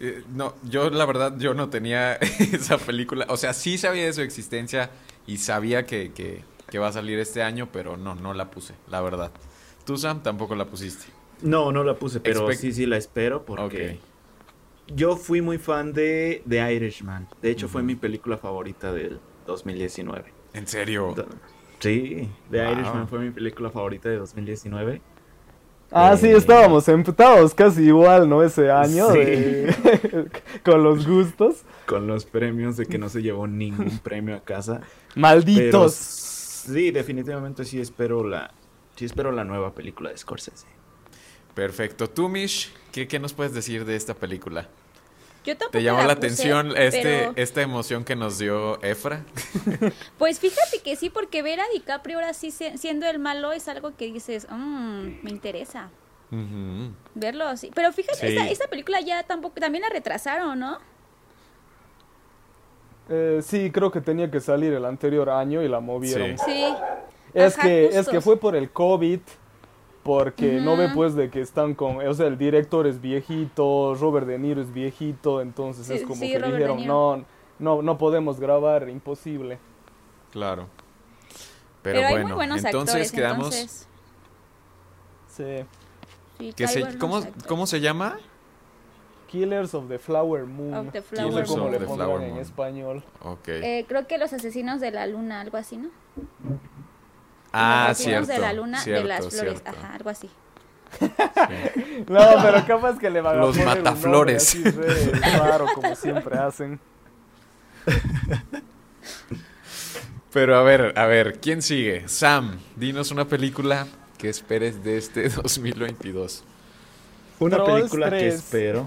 [0.00, 2.14] Eh, no, yo la verdad, yo no tenía
[2.52, 3.26] esa película.
[3.28, 4.90] O sea, sí sabía de su existencia
[5.26, 8.74] y sabía que, que, que va a salir este año, pero no, no la puse,
[8.88, 9.30] la verdad.
[9.84, 11.06] Tú, Sam, tampoco la pusiste.
[11.42, 13.98] No, no la puse, pero Expect- sí, sí la espero porque.
[14.94, 17.28] Yo fui muy fan de The Irishman.
[17.40, 20.32] De hecho, fue mi película favorita del 2019.
[20.54, 21.14] ¿En serio?
[21.78, 22.72] Sí, The Wow.
[22.72, 25.00] Irishman fue mi película favorita de 2019.
[25.94, 28.42] Ah, Eh, sí, estábamos emputados casi igual, ¿no?
[28.42, 29.18] Ese año Sí.
[29.18, 30.30] de-
[30.64, 31.62] con los gustos.
[31.86, 34.80] Con los premios de que no se llevó ningún premio a casa.
[34.80, 35.94] Pero Malditos.
[35.94, 38.54] sí, definitivamente sí espero la,
[38.96, 40.66] sí espero la nueva película de Scorsese.
[41.54, 42.08] Perfecto.
[42.08, 44.68] Tú, Mish, ¿qué, qué nos puedes decir de esta película?
[45.44, 49.24] Yo tampoco ¿Te llamó la, puse, atención este, pero- esta emoción que nos dio Efra?
[50.18, 53.66] Pues fíjate que sí, porque ver a DiCaprio ahora sí se- siendo el malo es
[53.68, 55.90] algo que dices, "Mm, me interesa
[57.14, 57.70] verlo así.
[57.74, 58.26] Pero fíjate, Sí.
[58.36, 60.78] esta, esta película ya tampoco, también la retrasaron, ¿no?
[63.10, 66.38] Eh, sí, creo que tenía que salir el anterior año y la movieron.
[66.38, 66.44] Sí.
[66.46, 66.74] Sí.
[67.34, 69.20] Es Ajá, que, es que fue por el COVID,
[70.02, 74.26] porque no ve pues de que están con, o sea, el director es viejito, Robert
[74.26, 77.24] De Niro es viejito, entonces Sí, es como sí, que Robert dijeron, no,
[77.58, 79.58] no, no podemos grabar, imposible.
[80.32, 80.66] Claro.
[81.82, 83.54] Pero, Pero, hay bueno, muy buenos entonces actores, quedamos...
[83.54, 83.88] entonces.
[85.28, 85.64] Sí.
[86.38, 87.44] sí, que hay se, ¿cómo, actores.
[87.44, 88.18] ¿Cómo se llama?
[89.28, 90.74] Killers of the Flower Moon.
[90.74, 91.70] Of the Flower Moon.
[91.70, 92.40] le Of the pondrán Flower en Moon.
[92.42, 93.04] español.
[93.22, 93.48] Ok.
[93.48, 95.88] Eh, creo que los asesinos de la luna, algo así, ¿no?
[97.52, 98.32] Ah, los cierto.
[98.32, 99.70] de la luna, cierto, de las flores, cierto.
[99.70, 100.28] ajá, algo así.
[101.00, 102.04] Sí.
[102.08, 104.42] No, pero capaz que le van a Los poner un nombre mataflores.
[104.48, 106.78] así re raro como siempre hacen.
[110.32, 112.04] Pero a ver, a ver, ¿quién sigue?
[112.08, 113.86] Sam, dinos una película
[114.18, 116.44] que esperes de este 2022.
[117.38, 118.34] Una Trolls película que 3.
[118.34, 118.86] espero.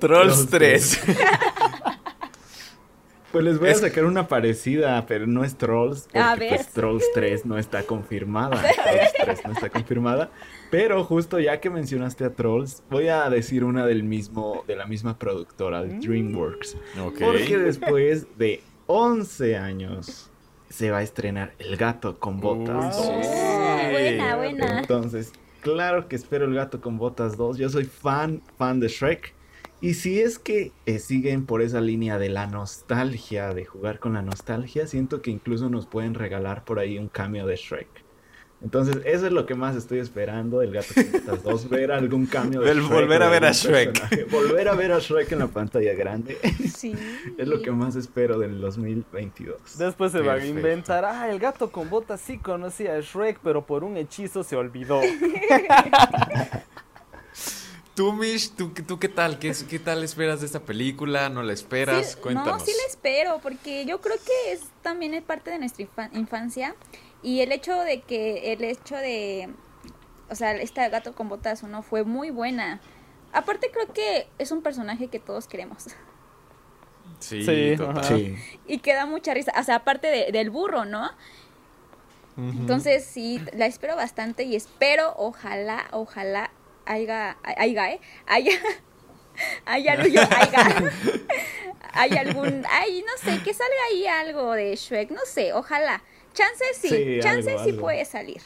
[0.00, 1.00] Trolls 3.
[3.32, 6.02] Pues les voy Es- a sacar una parecida, pero no es Trolls.
[6.04, 6.48] Porque A ver.
[6.56, 8.56] pues Trolls 3 no está confirmada.
[8.84, 10.30] Trolls 3 no está confirmada.
[10.70, 14.86] Pero justo ya que mencionaste a Trolls, voy a decir una del mismo, de la
[14.86, 16.00] misma productora, Mm.
[16.00, 16.76] DreamWorks.
[17.04, 17.18] Ok.
[17.20, 20.30] Porque después de 11 años
[20.68, 23.06] se va a estrenar El gato con botas 2.
[23.06, 23.12] sí.
[23.12, 24.78] Oh, buena, buena.
[24.80, 27.58] Entonces, claro que espero El gato con botas 2.
[27.58, 29.34] Yo soy fan, fan de Shrek.
[29.80, 34.14] Y si es que eh, siguen por esa línea de la nostalgia, de jugar con
[34.14, 38.06] la nostalgia, siento que incluso nos pueden regalar por ahí un cambio de Shrek.
[38.62, 42.24] Entonces, eso es lo que más estoy esperando del Gato con Botas 2, ver algún
[42.24, 43.92] cambio de Del Shrek volver a ver a Shrek.
[43.92, 44.24] personaje.
[44.24, 46.38] Volver a ver a Shrek en la pantalla grande.
[46.74, 46.94] Sí.
[47.38, 49.76] es lo que más espero del 2022.
[49.76, 50.56] Después se van a Perfecto.
[50.56, 54.56] inventar, ah, el gato con botas sí conocía a Shrek, pero por un hechizo se
[54.56, 55.02] olvidó.
[57.96, 59.38] Tú, Mish, ¿tú, tú qué tal?
[59.38, 61.30] ¿Qué, ¿Qué tal esperas de esta película?
[61.30, 62.12] ¿No la esperas?
[62.12, 62.60] Sí, Cuéntanos.
[62.60, 66.10] No, sí la espero, porque yo creo que es también es parte de nuestra infa-
[66.12, 66.74] infancia.
[67.22, 69.48] Y el hecho de que, el hecho de,
[70.28, 72.80] o sea, esta gato con botas uno fue muy buena.
[73.32, 75.84] Aparte creo que es un personaje que todos queremos.
[77.18, 78.04] Sí, Sí, total.
[78.04, 78.36] Sí.
[78.66, 81.10] Y que da mucha risa, o sea, aparte de- del burro, ¿no?
[82.36, 86.50] Entonces sí, la espero bastante y espero, ojalá, ojalá
[86.86, 88.00] haya, haya, ¿eh?
[88.26, 88.52] Haya,
[89.66, 90.92] haya, yo, haya,
[91.92, 96.02] hay algún, ay, no sé, que salga ahí algo de Shrek, no sé, ojalá.
[96.32, 97.82] Chance sí, Sí, chance algo, sí algo.
[97.82, 98.42] puede salir,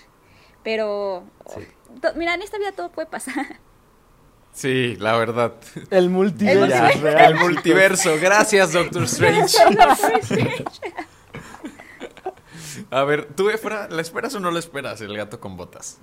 [0.62, 1.24] pero,
[1.54, 1.66] Sí.
[2.00, 3.58] to- mira, en esta vida todo puede pasar.
[4.52, 5.54] Sí, la verdad.
[5.90, 7.32] El multiverso El real.
[7.32, 8.16] El multiverso.
[8.20, 9.56] Gracias, Doctor Strange.
[12.90, 15.98] A ver, tú, Efra, ¿la esperas o no la esperas, el gato con botas?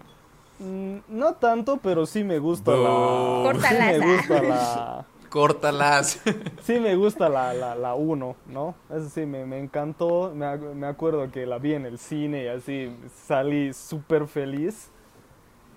[0.59, 2.89] Mm, No tanto, pero sí me gusta la.
[2.89, 3.51] Boo.
[3.53, 5.05] Sí Córtalas, me gusta la.
[5.29, 6.21] Córtalas.
[6.63, 8.75] Sí me gusta la, la, la 1, ¿no?
[8.89, 10.31] Eso sí, me, me encantó.
[10.35, 12.95] Me, me acuerdo que la vi en el cine y así
[13.27, 14.89] salí súper feliz.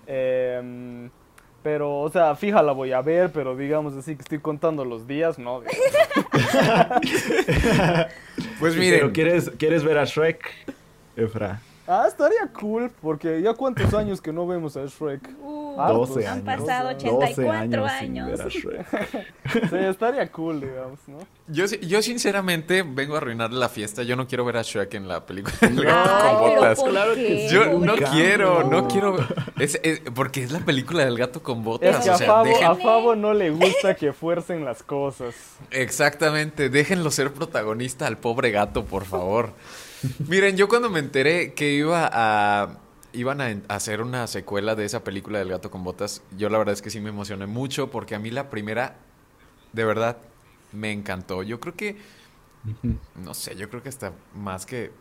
[0.07, 1.09] Em,
[1.63, 5.05] pero, o sea, fija la voy a ver, pero digamos así que estoy contando los
[5.07, 5.61] días, ¿no?
[8.59, 10.49] Pues Pero miren, ¿quieres, ¿quieres ver a Shrek,
[11.15, 11.61] Efra?
[11.93, 15.29] Ah, estaría cool, porque ya cuántos años que no vemos a Shrek.
[15.41, 16.37] Uh, Ah, 12 pues, años.
[16.49, 18.27] han pasado 12 84 años sin años.
[18.29, 19.27] ver a Shrek.
[19.69, 21.17] Sí, estaría cool, digamos, ¿no?
[21.47, 24.03] yo, yo sinceramente vengo a arruinar la fiesta.
[24.03, 26.79] Yo no quiero ver a Shrek en la película del gato Ay, con pero botas.
[26.79, 27.53] ¿por Claro que sí.
[27.53, 28.07] Yo no Cambio.
[28.11, 29.17] quiero, no quiero.
[29.59, 31.97] Es, es- porque es la película del gato con botas.
[31.99, 35.35] Es que o a Favo, dejen- a Favo no le gusta que fuercen las cosas.
[35.71, 39.51] Exactamente, déjenlo ser protagonista al pobre gato, por favor.
[40.27, 42.77] Miren, yo cuando me enteré que iba a
[43.13, 46.73] iban a hacer una secuela de esa película del gato con botas, yo la verdad
[46.73, 48.95] es que sí me emocioné mucho porque a mí la primera
[49.73, 50.17] de verdad
[50.71, 51.43] me encantó.
[51.43, 51.97] Yo creo que
[53.15, 54.91] no sé, yo creo que hasta más que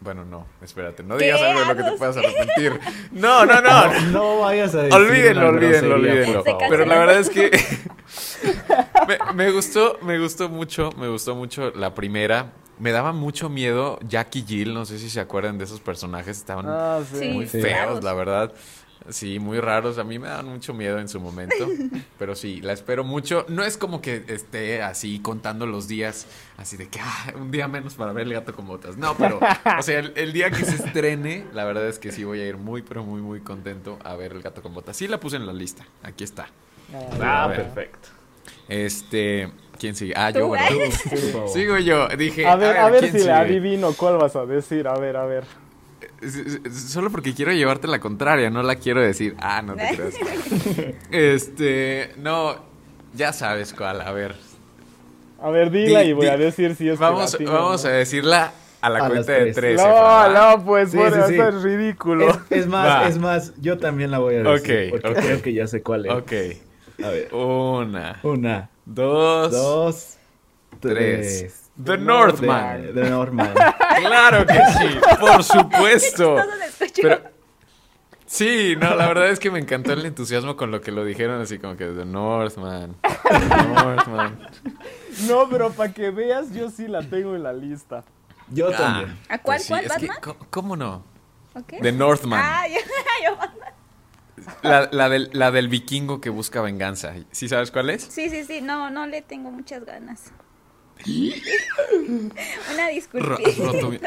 [0.00, 2.80] bueno, no, espérate, no digas algo de lo que te puedas arrepentir.
[3.12, 4.00] No, no, no.
[4.12, 6.44] No vayas a decir Olvídenlo, olvídenlo, olvídenlo.
[6.70, 7.50] Pero la verdad es que
[9.08, 12.52] me, me gustó, me gustó mucho, me gustó mucho la primera.
[12.80, 16.64] Me daba mucho miedo Jackie Jill, no sé si se acuerdan de esos personajes, estaban
[16.68, 17.28] Ah, sí.
[17.28, 17.60] Muy Sí.
[17.60, 18.52] feos, la verdad.
[19.08, 19.96] Sí, muy raros.
[19.98, 21.54] A mí me dan mucho miedo en su momento.
[22.18, 23.46] Pero sí, la espero mucho.
[23.48, 26.26] No es como que esté así contando los días,
[26.58, 28.98] así de que ah, un día menos para ver el gato con botas.
[28.98, 29.40] No, pero,
[29.78, 32.46] o sea, el, el día que se estrene, la verdad es que sí voy a
[32.46, 34.96] ir muy, pero muy, muy contento a ver el gato con botas.
[34.98, 35.86] Sí la puse en la lista.
[36.02, 36.48] Aquí está.
[37.22, 38.08] Ah, perfecto.
[38.68, 40.12] Este, ¿quién sigue?
[40.16, 41.48] Ah, yo, favor.
[41.48, 42.06] Sigo yo.
[42.08, 44.86] Dije, A ver, a ver ¿quién si le adivino cuál vas a decir.
[44.86, 45.44] A ver, a ver.
[46.22, 49.34] S- Solo porque quiero llevarte la contraria, no la quiero decir.
[49.40, 50.14] Ah, no te creas.
[51.10, 52.56] Este, no,
[53.14, 54.36] ya sabes cuál, a ver.
[55.42, 57.84] A ver, dila Di- y voy di- a decir si es que Vamos, latino, vamos
[57.84, 57.90] ¿no?
[57.90, 59.80] a decirla a la A cuenta de tres.
[59.80, 61.34] No, no, pues Sí, bueno, sí, sí.
[61.40, 62.28] eso es ridículo.
[62.28, 63.08] Es, es más, Va.
[63.08, 64.88] es más, yo también la voy a decir.
[64.88, 65.24] Ok, porque ok.
[65.24, 66.12] creo que ya sé cuál es.
[66.12, 66.32] Ok,
[67.04, 67.34] A ver.
[67.34, 70.16] una, Una, dos, dos,
[70.80, 71.38] tres.
[71.40, 71.70] tres.
[71.82, 72.94] The Northman.
[72.94, 73.54] De Northman.
[74.00, 76.36] Claro que sí, por supuesto.
[77.02, 77.20] Pero,
[78.24, 81.40] sí, no, la verdad es que me encantó el entusiasmo con lo que lo dijeron,
[81.42, 82.96] así como que The Northman.
[83.02, 84.38] The Northman.
[85.28, 88.04] No, pero para que veas, yo sí la tengo en la lista.
[88.48, 89.18] Yo Ah, también.
[89.28, 90.18] ¿A cuál, pues sí, cuál, es que, Batman?
[90.22, 91.04] ¿cómo- ¿Cómo no?
[91.54, 91.74] Ok.
[91.82, 92.40] The Northman.
[92.42, 92.76] Ah, yo,
[93.24, 93.72] yo Batman.
[94.62, 97.14] La, la del, la del vikingo que busca venganza.
[97.30, 98.02] ¿Sí sabes cuál es?
[98.04, 100.32] Sí, sí, sí, no, no le tengo muchas ganas.
[102.72, 103.36] Una disculpa.
[103.46, 103.98] has, roto mi,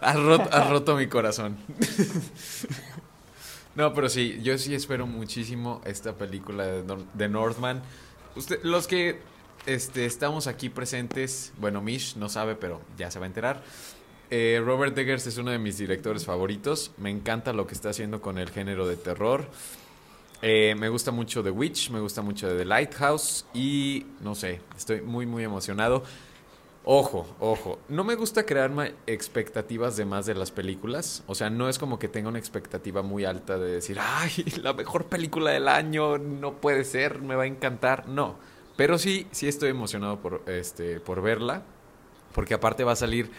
[0.00, 1.56] has roto- has roto mi corazón.
[3.76, 7.82] No, pero sí, yo sí espero muchísimo esta película de, Nor- de Northman.
[8.36, 9.18] Usted, los que
[9.66, 13.64] este, estamos aquí presentes, bueno, Mish no sabe, pero ya se va a enterar.
[14.36, 16.90] Eh, Robert Eggers es uno de mis directores favoritos.
[16.96, 19.46] Me encanta lo que está haciendo con el género de terror.
[20.42, 25.02] Eh, me gusta mucho The Witch, me gusta mucho The Lighthouse y no sé, estoy
[25.02, 26.02] muy muy emocionado.
[26.82, 31.68] Ojo, ojo, no me gusta crearme expectativas de más de las películas, o sea, no
[31.68, 35.68] es como que tenga una expectativa muy alta de decir, ay, la mejor película del
[35.68, 38.34] año, no puede ser, me va a encantar, no,
[38.76, 41.62] pero sí, sí estoy emocionado por, este, por verla,
[42.34, 43.30] porque aparte va a salir,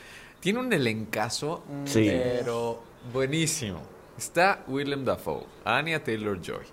[0.45, 2.07] tiene un elencazo, Sí.
[2.07, 2.79] pero
[3.11, 3.79] buenísimo,
[4.15, 6.63] Está Willem Dafoe, Anya Taylor-Joy,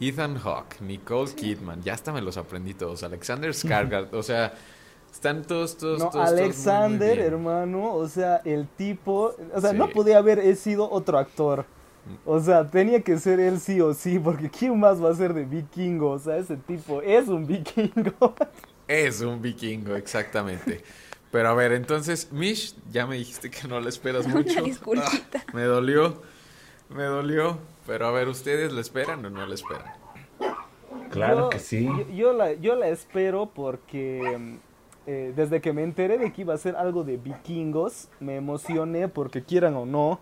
[0.00, 4.54] Ethan Hawke, Nicole Kidman, ya hasta me los aprendí todos, Alexander Skarsgård, o sea,
[5.12, 9.60] están todos, todos, No, todos, todos muy, muy Alexander, hermano, o sea, el tipo, o
[9.60, 9.76] sea, Sí.
[9.76, 11.66] no podía haber sido otro actor.
[12.24, 15.34] O sea, tenía que ser él sí o sí, porque ¿quién más va a ser
[15.34, 16.12] de vikingo?
[16.12, 18.34] O sea, ese tipo es un vikingo.
[18.88, 20.80] Es un vikingo, exactamente.
[21.32, 24.62] Pero a ver, entonces, Mish, ya me dijiste que no le esperas Una mucho.
[24.62, 25.38] disculpita.
[25.48, 26.22] Ah, me dolió,
[26.90, 27.58] me dolió.
[27.86, 29.92] Pero a ver, ¿ustedes le esperan o no le esperan?
[31.10, 31.84] Claro Yo- que sí.
[31.84, 34.58] Yo, yo la, yo la espero porque
[35.06, 39.08] eh, desde que me enteré de que iba a ser algo de vikingos, me emocioné
[39.08, 40.20] porque quieran o no,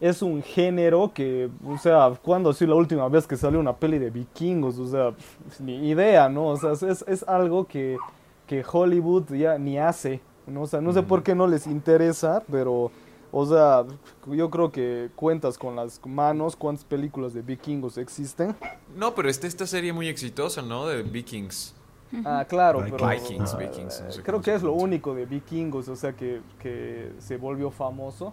[0.00, 3.76] es un género que, o sea, ¿cuándo ha sido la última vez que salió una
[3.76, 4.78] peli de vikingos?
[4.78, 5.14] O sea,
[5.58, 6.48] ni idea, ¿no?
[6.48, 7.96] O sea, es, es algo que,
[8.46, 10.62] que Hollywood ya ni hace, ¿no?
[10.62, 12.90] O sea, no sé por qué no les interesa, pero...
[13.32, 13.84] O sea,
[14.26, 18.56] yo creo que cuentas con las manos cuántas películas de vikingos existen.
[18.96, 20.88] No, pero está esta serie muy exitosa, ¿no?
[20.88, 21.76] De Vikings.
[22.24, 25.88] Ah, claro, pero Vikings, ah, Vikings, no sé creo que es lo único de vikingos,
[25.88, 28.32] o sea, que, que se volvió famoso.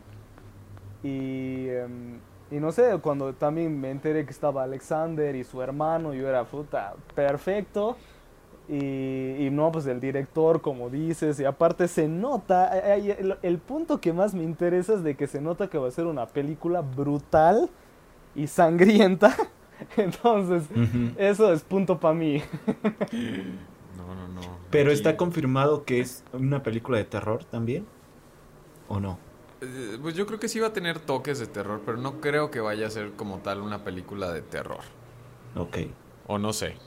[1.04, 6.14] Y, em, y no sé, cuando también me enteré que estaba Alexander y su hermano,
[6.14, 7.98] yo era puta, perfecto.
[8.70, 14.02] Y, y no, pues el director, como dices, y aparte se nota, el, el punto
[14.02, 16.82] que más me interesa es de que se nota que va a ser una película
[16.82, 17.70] brutal
[18.36, 19.36] y sangrienta.
[19.98, 20.64] Entonces,
[21.16, 22.44] eso es punto para mí.
[23.92, 24.60] No, no, no.
[24.70, 27.88] Pero está confirmado que es una película de terror también.
[28.88, 29.20] ¿O no?
[29.62, 32.52] Eh, Pues yo creo que sí va a tener toques de terror, pero no creo
[32.52, 34.84] que vaya a ser como tal una película de terror.
[35.56, 35.78] Ok.
[36.26, 36.82] O no sé.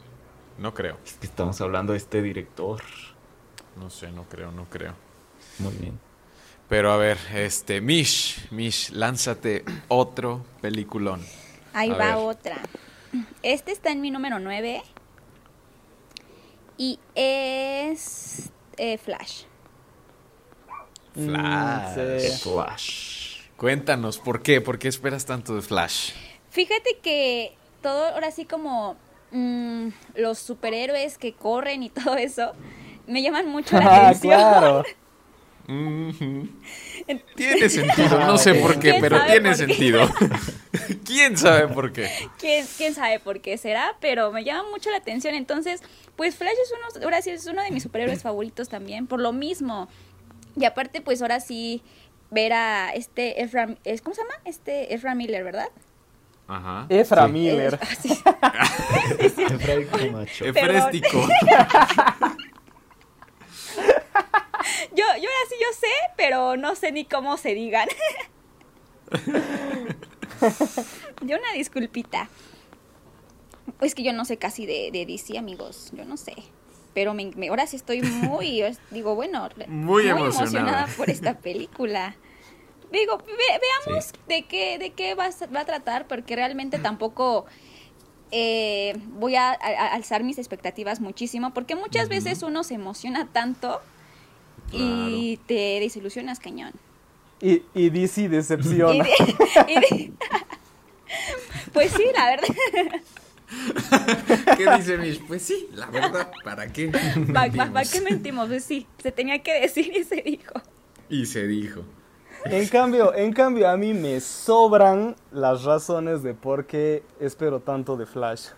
[0.61, 0.99] No creo.
[1.05, 2.83] Es que estamos hablando de este director.
[3.77, 4.92] No sé, no creo, no creo.
[5.59, 5.99] Muy bien.
[6.68, 11.25] Pero a ver, este, Mish, Mish, lánzate otro peliculón.
[11.73, 12.14] Ahí A va ver.
[12.16, 12.59] otra.
[13.42, 14.83] Este está en mi número 9.
[16.77, 19.44] Y es eh, Flash.
[21.14, 21.96] Flash.
[21.96, 22.38] Mm.
[22.38, 23.40] Flash.
[23.57, 24.61] Cuéntanos, ¿por qué?
[24.61, 26.12] ¿Por qué esperas tanto de Flash?
[26.51, 28.96] Fíjate que todo ahora sí como
[29.32, 32.52] mm, los superhéroes que corren y todo eso
[33.06, 34.30] me llaman mucho la Ah, atención.
[34.38, 34.84] claro.
[37.36, 39.54] Tiene sentido, no sé por qué, ¿Quién pero tiene qué?
[39.56, 40.08] sentido.
[41.04, 42.10] ¿Quién sabe por qué?
[42.38, 45.34] ¿Quién, quién sabe por qué será, pero me llama mucho la atención.
[45.34, 45.80] Entonces,
[46.16, 49.32] pues Flash es uno, ahora sí es uno de mis superhéroes favoritos también, por lo
[49.32, 49.88] mismo.
[50.56, 51.82] Y aparte, pues ahora sí
[52.30, 54.34] ver a este Ezra, es- ¿cómo se llama?
[54.44, 55.68] Este Ezra Miller, ¿verdad?
[56.50, 56.86] Ajá.
[56.88, 57.32] Efra Sí.
[57.32, 57.78] Miller.
[57.80, 59.44] Eh, sí.
[59.90, 60.44] Camacho.
[60.44, 61.20] Efréstico.
[64.92, 65.86] Yo, yo ahora sí yo sé,
[66.16, 67.88] pero no sé ni cómo se digan.
[71.22, 72.28] yo una disculpita.
[73.80, 75.90] Es que yo no sé casi de, de DC, amigos.
[75.92, 76.34] Yo no sé.
[76.94, 80.88] Pero me, me- ahora sí estoy muy, digo, bueno, re- Muy emocionada.
[80.96, 82.16] por esta película.
[82.92, 84.12] Digo, ve- veamos Sí.
[84.29, 87.46] de qué, de qué va, va a tratar, porque realmente tampoco
[88.33, 93.26] eh, voy a, a- a alzar mis expectativas muchísimo, porque muchas veces uno se emociona
[93.33, 93.81] tanto
[94.72, 96.72] y te desilusionas cañón.
[97.40, 99.05] Y, y DC Y decepciona.
[99.05, 100.12] de- y de-
[101.72, 102.48] pues sí, la verdad.
[104.57, 105.20] ¿Qué dice Mish?
[105.26, 106.88] Pues sí, la verdad, ¿para qué?
[107.33, 107.90] ¿Para mentimos?
[107.92, 108.48] qué mentimos?
[108.48, 110.55] Pues sí, se tenía que decir y se dijo.
[111.09, 111.83] Y se dijo.
[112.44, 117.96] En cambio, en cambio, a mí me sobran las razones de por qué espero tanto
[117.96, 118.48] de Flash.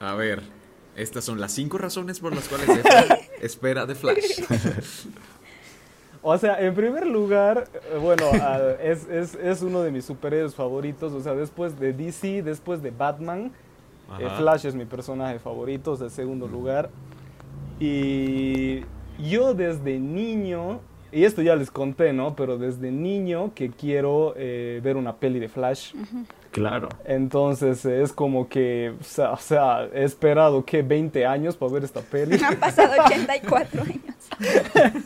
[0.00, 0.42] A ver,
[0.96, 2.68] estas son las cinco razones por las cuales
[3.40, 4.40] espera de Flash.
[6.22, 8.26] O sea, en primer lugar, eh, bueno,
[8.82, 11.12] es, es, es uno de mis superhéroes favoritos.
[11.12, 13.52] O sea, después de DC, después de Batman,
[14.18, 14.28] eh.
[14.38, 16.90] Flash es mi personaje favorito, es el segundo lugar.
[17.78, 18.80] Y
[19.18, 22.36] yo desde niño, y esto ya les conté, ¿no?
[22.36, 25.94] Pero desde niño que quiero eh, ver una peli de Flash.
[26.50, 26.88] Claro.
[27.04, 31.72] Entonces eh, es como que, o sea, o sea, he esperado que 20 años para
[31.72, 32.40] ver esta peli.
[32.44, 34.02] Han pasado 84 años.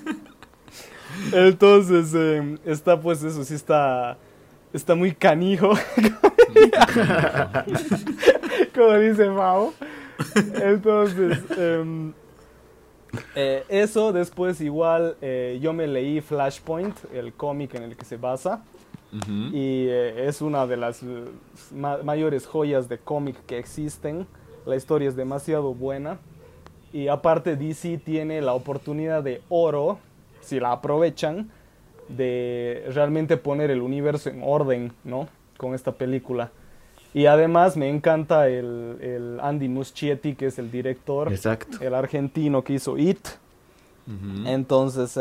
[1.33, 4.17] Entonces eh, está pues eso, sí está,
[4.73, 5.73] está muy canijo.
[8.75, 9.75] como dice Mao.
[10.63, 12.13] Entonces, em,
[13.35, 18.17] eh, eso después igual eh, yo me leí Flashpoint, el cómic en el que se
[18.17, 18.63] basa.
[19.53, 21.03] Y eh, es una de las
[21.75, 24.27] ma- mayores joyas de cómic que existen.
[24.65, 26.19] La historia es demasiado buena.
[26.95, 29.99] Y aparte DC tiene la oportunidad de oro,
[30.41, 31.51] si la aprovechan,
[32.09, 35.29] de realmente poner el universo en orden, ¿no?
[35.59, 36.51] con esta película.
[37.15, 41.79] Y además me encanta el, el Andy Muschietti, que es el director, Exacto.
[41.81, 43.19] el argentino que hizo It.
[44.47, 45.19] Entonces,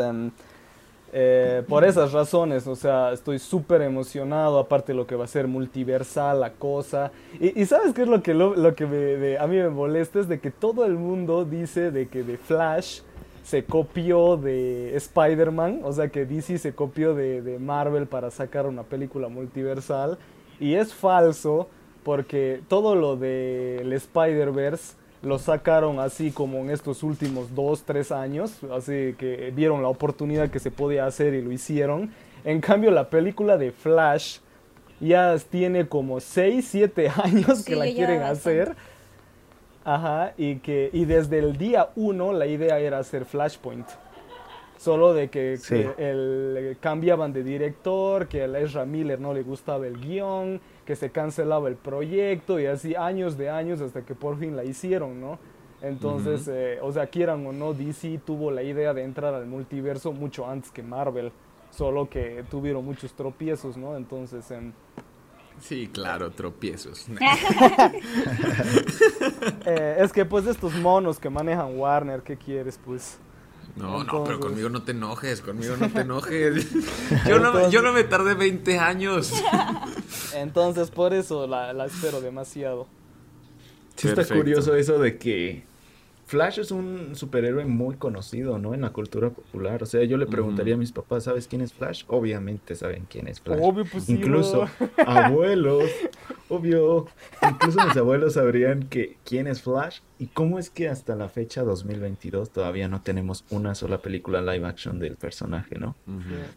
[1.12, 5.28] eh, por esas razones, o sea, estoy súper emocionado, aparte de lo que va a
[5.28, 7.12] ser multiversal la cosa.
[7.38, 10.20] Y, y ¿sabes qué es lo que, lo, lo que me- a mí me molesta?
[10.20, 13.00] Es de que todo el mundo dice de que de Flash
[13.44, 18.66] se copió de Spider-Man, o sea que DC se copió de, de Marvel para sacar
[18.66, 20.16] una película multiversal.
[20.58, 21.68] Y es falso
[22.04, 28.58] porque todo lo del Spider-Verse lo sacaron así como en estos últimos dos, tres años,
[28.72, 32.10] así que vieron la oportunidad que se podía hacer y lo hicieron.
[32.44, 34.38] En cambio, la película de Flash
[34.98, 38.62] ya tiene como 6, 7 años que Sí, la ya quieren bastante.
[38.62, 38.76] hacer.
[39.84, 43.86] Ajá, y que y desde el día 1 la idea era hacer Flashpoint.
[44.78, 45.74] Solo de que, Sí.
[45.74, 50.96] que el, cambiaban de director, que a Ezra Miller no le gustaba el guion, que
[50.96, 55.20] se cancelaba el proyecto y así años de años hasta que por fin la hicieron,
[55.20, 55.38] ¿no?
[55.80, 60.12] Entonces, eh, o sea, quieran o no, DC tuvo la idea de entrar al multiverso
[60.12, 61.32] mucho antes que Marvel,
[61.70, 63.96] solo que tuvieron muchos tropiezos, ¿no?
[63.96, 64.72] Entonces, em,
[65.60, 67.06] Sí, claro, tropiezos.
[69.66, 72.78] eh, es que pues estos monos que manejan Warner, ¿qué quieres?
[72.84, 73.18] Pues...
[73.76, 76.68] No, no, Entonces- pero conmigo no te enojes, conmigo no te enojes.
[77.26, 79.32] Yo no, me- yo no me tardé 20 años.
[80.34, 82.86] Entonces, por eso la, la espero demasiado.
[83.96, 84.40] Sí está Perfecto.
[84.42, 85.62] curioso eso de que
[86.32, 88.72] Flash es un superhéroe muy conocido, ¿no?
[88.72, 89.82] En la cultura popular.
[89.82, 92.04] O sea, yo le preguntaría a mis papás, ¿sabes quién es Flash?
[92.06, 93.58] Obviamente saben quién es Flash.
[93.60, 94.66] Obvio, pues sí, Incluso
[95.06, 95.90] abuelos,
[96.48, 97.06] obvio,
[97.46, 101.64] incluso mis abuelos sabrían que quién es Flash y cómo es que hasta la fecha
[101.64, 105.96] 2022 todavía no tenemos una sola película live action del personaje, ¿no?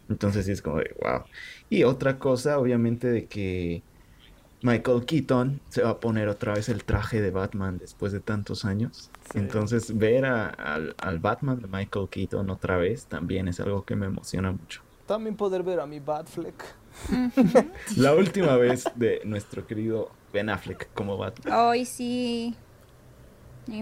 [0.08, 1.24] Entonces sí es como de wow.
[1.68, 3.82] Y otra cosa, obviamente, de que
[4.62, 8.64] Michael Keaton se va a poner otra vez el traje de Batman después de tantos
[8.64, 9.10] años.
[9.32, 9.38] Sí.
[9.38, 13.96] Entonces ver a- al, al Batman de Michael Keaton otra vez también es algo que
[13.96, 14.82] me emociona mucho.
[15.06, 16.64] También poder ver a mi Batfleck.
[17.96, 21.52] La última vez de nuestro querido Ben Affleck como Batman.
[21.56, 22.54] Ay, sí.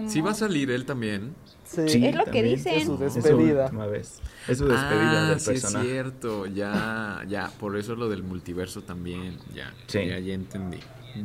[0.07, 1.35] Sí va a salir él también.
[1.63, 2.45] Sí, Sí, Es lo que también.
[2.55, 2.73] dicen.
[2.75, 3.63] es su Es su despedida.
[3.65, 4.19] última vez.
[4.47, 5.89] Es su despedida ah, del sí es personaje.
[5.89, 6.45] cierto.
[6.47, 7.51] Ya, ya.
[7.59, 9.37] Por eso lo del multiverso también.
[9.53, 10.05] Ya, Sí.
[10.07, 10.79] ya, ya entendí.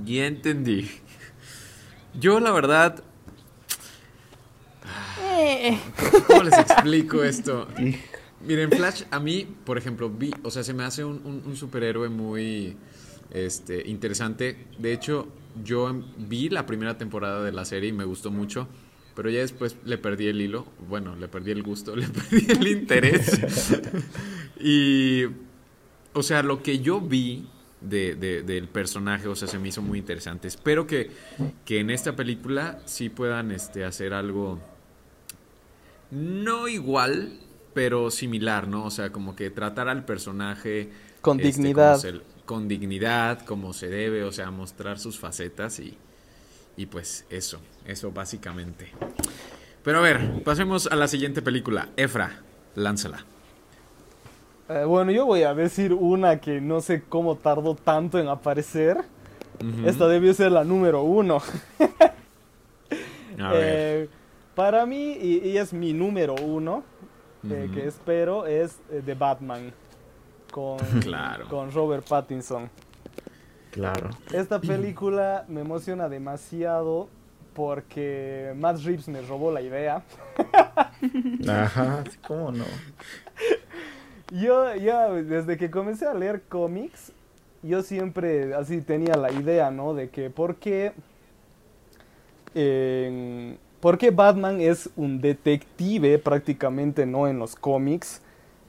[0.04, 0.90] Ya entendí.
[2.18, 3.02] Yo, la verdad,
[6.26, 7.66] ¿cómo les explico esto?
[8.46, 11.56] Miren, Flash, a mí, por ejemplo, vi, o sea, se me hace un, un- un
[11.56, 12.76] superhéroe muy
[13.32, 14.66] este, interesante.
[14.78, 15.28] De hecho,
[15.64, 18.66] yo vi la primera temporada de la serie y me gustó mucho,
[19.14, 20.66] pero ya después le perdí el hilo.
[20.88, 23.40] Bueno, le perdí el gusto, le perdí el interés.
[24.58, 25.24] y,
[26.14, 27.46] o sea, lo que yo vi
[27.80, 30.48] de, de- del personaje, o sea, se me hizo muy interesante.
[30.48, 31.10] Espero que,
[31.64, 34.60] que en esta película sí puedan este, hacer algo
[36.10, 37.38] no igual,
[37.74, 38.84] pero similar, ¿no?
[38.84, 40.90] O sea, como que tratar al personaje
[41.20, 41.92] Con este, dignidad.
[41.92, 45.96] como se- con dignidad, como se debe, o sea, mostrar sus facetas y,
[46.76, 48.90] y pues eso, eso básicamente.
[49.84, 51.88] Pero a ver, pasemos a la siguiente película.
[51.96, 52.40] Efra,
[52.74, 53.24] lánzala.
[54.68, 58.98] Eh, bueno, yo voy a decir una que no sé cómo tardó tanto en aparecer.
[59.84, 61.42] Esta debió ser la número uno.
[63.38, 63.78] A ver.
[64.02, 64.08] Eh,
[64.60, 66.82] para mí, y, y es mi número uno,
[67.48, 67.74] eh, Ujú.
[67.74, 69.72] que espero, es eh, The Batman.
[70.52, 71.48] Con, Claro.
[71.48, 72.68] con Robert Pattinson.
[73.70, 74.10] Claro.
[74.34, 77.08] Esta película me emociona demasiado
[77.54, 80.02] porque Matt Reeves me robó la idea.
[81.48, 82.64] Ajá, ¿cómo no?
[84.30, 87.12] Yo ya desde que comencé a leer cómics,
[87.62, 89.94] yo siempre así tenía la idea, ¿no?
[89.94, 90.92] De que por qué,
[92.54, 97.28] en- por qué Batman es un detective prácticamente, ¿no?
[97.28, 98.20] En los cómics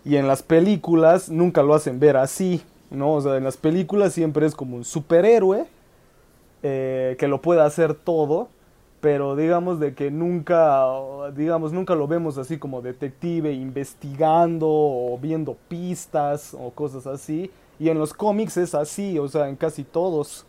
[0.05, 3.13] y en las películas nunca lo hacen ver así, ¿no?
[3.13, 5.65] O sea, en las películas siempre es como un superhéroe
[6.63, 8.49] eh, que lo puede hacer todo,
[9.01, 10.85] pero digamos de que nunca,
[11.35, 17.51] digamos, nunca lo vemos así como detective investigando o viendo pistas o cosas así.
[17.79, 20.45] Y en los cómics es así, o sea, en casi todos.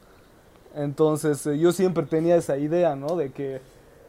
[0.75, 3.17] Entonces eh, yo siempre tenía esa idea, ¿no?
[3.17, 3.61] De que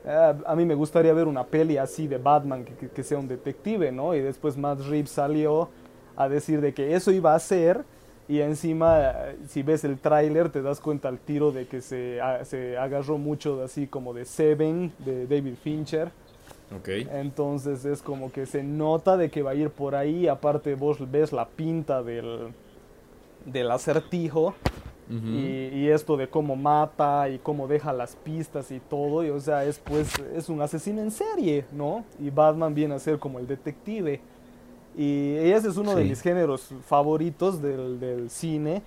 [0.06, 3.18] eh, a mí me gustaría ver una peli así de Batman que, que- que sea
[3.20, 4.14] un detective, ¿no?
[4.16, 5.70] Y después Matt Reeves salió
[6.16, 7.84] a decir de que eso iba a ser
[8.28, 9.00] y encima
[9.32, 12.78] eh, si ves el tráiler te das cuenta al tiro de que se, a- se
[12.78, 16.12] agarró mucho de así como de Seven de David Fincher.
[16.80, 16.90] Ok.
[17.12, 20.28] Entonces es como que se nota de que va a ir por ahí.
[20.28, 22.48] Aparte vos ves la pinta del,
[23.46, 24.56] del acertijo.
[25.10, 29.40] Y, y esto de cómo mata y cómo deja las pistas y todo, y, o
[29.40, 32.04] sea, es pues es un asesino en serie, ¿no?
[32.20, 34.22] Y Batman viene a ser como el detective.
[34.96, 38.82] Y ese es uno de mis géneros favoritos del, del cine.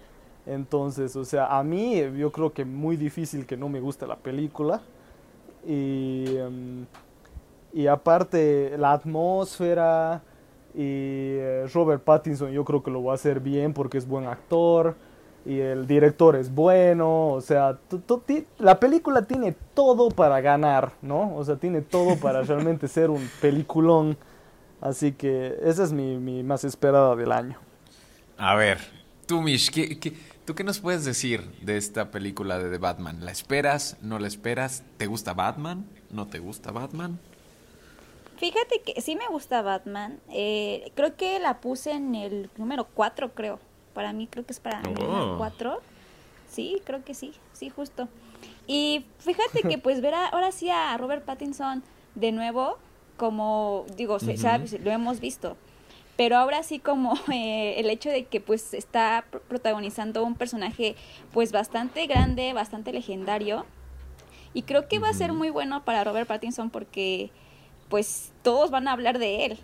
[0.47, 4.17] Entonces, o sea, a mí yo creo que muy difícil que no me guste la
[4.17, 4.81] película.
[5.67, 6.87] Y, em,
[7.73, 10.23] y aparte, la atmósfera
[10.75, 14.27] y eh, Robert Pattinson yo creo que lo va a hacer bien porque es buen
[14.27, 14.95] actor
[15.47, 17.79] y el director es bueno, o sea,
[18.59, 21.37] la película tiene todo para ganar, ¿no?
[21.37, 24.19] O sea, tiene todo para realmente ser un peliculón.
[24.81, 27.59] Así que esa es mi, mi más esperada del año.
[28.37, 28.79] A ver,
[29.27, 33.25] tú, Mish, ¿qué, qué, tú qué nos puedes decir de esta película de The Batman?
[33.25, 33.97] ¿La esperas?
[34.03, 34.83] ¿No la esperas?
[34.97, 35.87] ¿Te gusta Batman?
[36.11, 37.21] ¿No te gusta Batman?
[38.37, 40.19] Fíjate que sí me gusta Batman.
[40.29, 43.61] eh, creo que la puse en el número 4, creo.
[43.97, 44.91] Para mí creo que es para Oh.
[44.91, 45.81] número 4.
[46.51, 48.09] Sí, creo que sí, sí, justo.
[48.67, 51.83] Y fíjate que pues ver a- ahora sí a Robert Pattinson
[52.15, 52.77] de nuevo,
[53.17, 55.57] como digo, se- sabes, lo hemos visto.
[56.19, 60.95] Pero ahora sí como eh, el hecho de que pues está pr- protagonizando un personaje
[61.33, 63.65] pues bastante grande, bastante legendario.
[64.53, 67.31] Y creo que va a ser muy bueno para Robert Pattinson porque
[67.89, 69.59] pues todos van a hablar de él.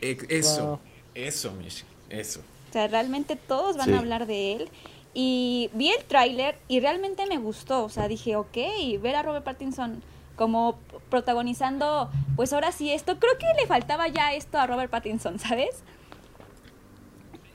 [0.00, 0.78] Eso, Wow.
[1.16, 2.40] eso, Mish, eso.
[2.70, 3.94] O sea, realmente todos van Sí.
[3.94, 4.68] a hablar de él.
[5.12, 7.84] Y vi el tráiler y realmente me gustó.
[7.84, 8.56] O sea, dije, ok,
[9.02, 10.02] ver a Robert Pattinson
[10.36, 10.78] como
[11.10, 13.18] protagonizando, pues ahora sí esto.
[13.18, 15.82] Creo que le faltaba ya esto a Robert Pattinson, ¿sabes?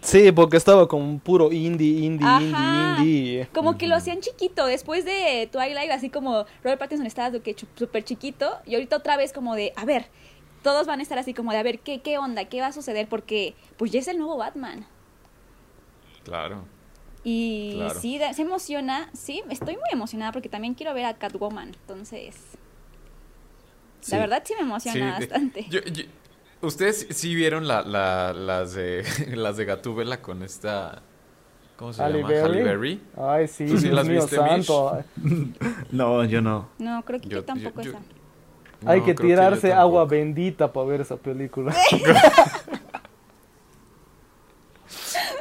[0.01, 2.41] Sí, porque estaba con puro indie, indie, Ajá.
[2.41, 3.05] indie,
[3.37, 3.47] indie.
[3.53, 4.65] Como que lo hacían chiquito.
[4.67, 7.35] Después de Twilight, así como Robert Pattinson estaba
[7.75, 8.51] súper chiquito.
[8.67, 10.05] Y ahorita otra vez como de, a ver,
[10.61, 12.45] todos van a estar así como de, a ver, ¿qué, qué onda?
[12.45, 13.07] ¿Qué va a suceder?
[13.07, 14.85] Porque pues ya es el nuevo Batman.
[16.25, 16.65] Claro.
[17.23, 17.99] Y Claro.
[17.99, 19.09] sí, se emociona.
[19.13, 21.69] Sí, estoy muy emocionada porque también quiero ver a Catwoman.
[21.69, 22.35] Entonces,
[24.01, 24.11] Sí.
[24.11, 25.65] la verdad sí me emociona Sí, bastante.
[25.69, 26.03] yo- yo-
[26.61, 29.03] Ustedes sí vieron la, la- las de
[29.35, 31.01] las de Gatúbela con esta
[31.77, 32.29] ¿cómo se Halle llama?
[32.29, 32.41] Berry.
[32.51, 33.01] Halle Berry.
[33.17, 35.03] Ay, sí, ¿Tú sí Dios las mío viste, santo.
[35.91, 36.69] No, yo no.
[36.79, 38.89] No, creo que Yo- yo, tampoco yo- yo- esa.
[38.91, 41.75] Hay No, que tirarse agua bendita para ver esa película.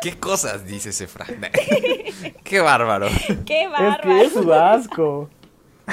[0.04, 1.28] ¿Qué cosas dice ese Fran?
[2.44, 3.06] Qué bárbaro.
[3.46, 4.02] ¡Qué es bárbaro!
[4.02, 5.30] que es su asco.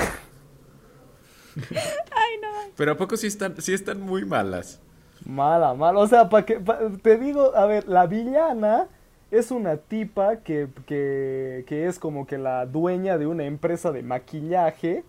[1.55, 2.47] Ay, no.
[2.75, 4.81] Pero a poco sí están sí están muy malas.
[5.25, 5.99] Mala, mala.
[5.99, 8.87] O sea, para que pa- te digo, a ver, la villana
[9.31, 14.03] es una tipa que, que, que es como que la dueña de una empresa de
[14.03, 15.05] maquillaje.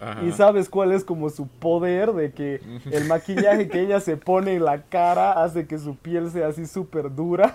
[0.00, 0.22] Ajá.
[0.22, 4.54] Y sabes cuál es como su poder de que el maquillaje que ella se pone
[4.54, 7.54] en la cara hace que su piel sea así súper dura.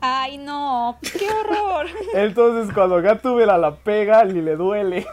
[0.00, 0.98] Ay, no.
[1.02, 1.86] ¡Qué horror!
[2.14, 5.06] Entonces cuando Gatúbela la pega ni le duele.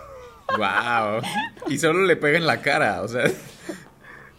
[0.58, 1.22] Wow.
[1.68, 3.26] Y solo le pega en la cara, o sea,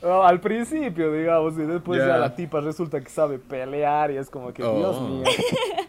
[0.03, 2.07] No, al principio, digamos, y después Ya.
[2.07, 5.09] ya la tipa resulta que sabe pelear y es como que, Dios Oh.
[5.09, 5.25] mío.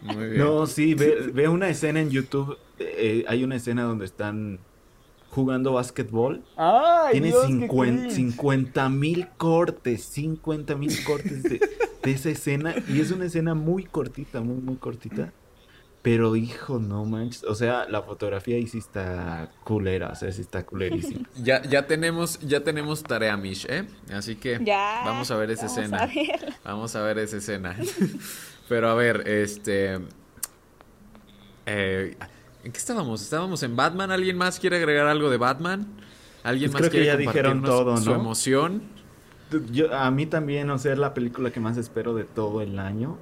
[0.02, 0.38] muy bien.
[0.44, 2.58] No, sí, ve, ve una escena en YouTube.
[2.78, 4.58] eh, hay una escena donde están
[5.30, 6.42] jugando básquetbol.
[6.56, 7.68] Ay, Tiene Dios, qué
[8.10, 8.90] 50 cringe.
[8.90, 11.60] mil cortes, 50 mil cortes de,
[12.02, 12.74] de esa escena.
[12.88, 15.32] Y es una escena muy cortita, muy, muy cortita.
[16.02, 17.44] Pero hijo, no manches.
[17.44, 21.28] O sea, la fotografía ahí sí está culera, o sea, sí está culerísima.
[21.42, 23.84] Ya, ya tenemos, ya tenemos tarea, Mish, ¿eh?
[24.10, 25.02] Así que Ya.
[25.04, 25.98] vamos a ver esa vamos escena.
[25.98, 26.54] a ver.
[26.64, 27.76] Vamos a ver esa escena.
[28.70, 29.98] Pero a ver, este.
[31.66, 32.16] eh,
[32.62, 33.22] ¿En qué estábamos?
[33.22, 34.10] Estábamos en Batman.
[34.10, 35.86] ¿Alguien más quiere agregar algo de Batman?
[36.42, 38.16] ¿Alguien Pues más creo que quiere ya dijeron compartirnos todo, su ¿no?
[38.16, 38.82] emoción?
[39.72, 42.78] Yo, a mí también, o sea, es la película que más espero de todo el
[42.78, 43.18] año.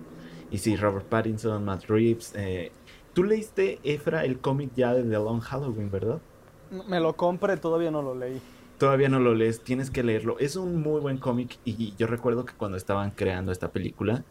[0.51, 2.33] Y sí, Robert Pattinson, Matt Reeves.
[2.35, 2.73] eh,
[3.15, 6.21] Tú leíste, Efra, el cómic ya de The Long Halloween, ¿verdad?
[6.87, 8.41] Me lo compré, todavía no lo leí.
[8.79, 10.39] Todavía no lo lees, tienes que leerlo.
[10.39, 14.25] Es un muy buen cómic y yo recuerdo que cuando estaban creando esta película,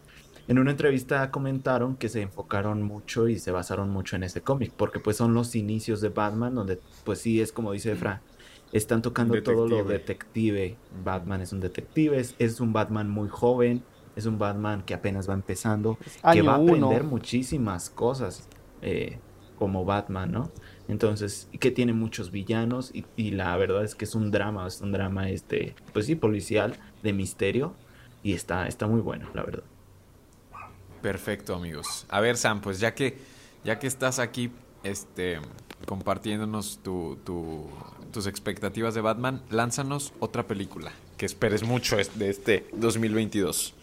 [0.47, 4.71] en una entrevista comentaron que se enfocaron mucho y se basaron mucho en ese cómic,
[4.75, 8.21] porque pues son los inicios de Batman, donde pues sí es como dice Efra,
[8.71, 10.77] están tocando todo lo Detective.
[11.03, 13.83] Batman es un detective, es, es un Batman muy joven,
[14.15, 15.97] es un Batman que apenas va empezando,
[16.31, 16.87] que va a uno.
[16.87, 18.47] aprender muchísimas cosas
[18.81, 19.19] eh,
[19.57, 20.51] como Batman, ¿no?
[20.87, 24.81] Entonces, que tiene muchos villanos y, y la verdad es que es un drama, es
[24.81, 27.73] un drama este, pues sí, policial, de misterio
[28.23, 29.63] y está, está muy bueno, la verdad.
[31.01, 32.05] Perfecto, amigos.
[32.09, 33.17] A ver, Sam, pues ya que,
[33.63, 34.51] ya que estás aquí,
[34.83, 35.39] este,
[35.85, 37.69] compartiéndonos tu, tu-
[38.11, 43.73] tus expectativas de Batman, lánzanos otra película que esperes mucho es- de este 2022.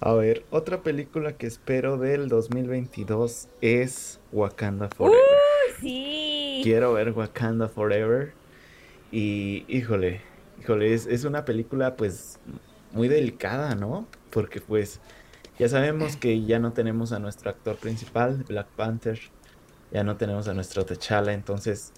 [0.00, 5.18] A ver, otra película que espero del 2022 es Wakanda Forever.
[5.80, 6.60] Sí.
[6.62, 8.32] Quiero ver Wakanda Forever.
[9.10, 10.20] Y híjole,
[10.60, 12.38] híjole, es, es una película pues
[12.92, 14.06] muy delicada, ¿no?
[14.30, 15.00] Porque pues
[15.58, 19.20] ya sabemos que ya no tenemos a nuestro actor principal, Black Panther,
[19.90, 21.94] ya no tenemos a nuestro T'Challa, entonces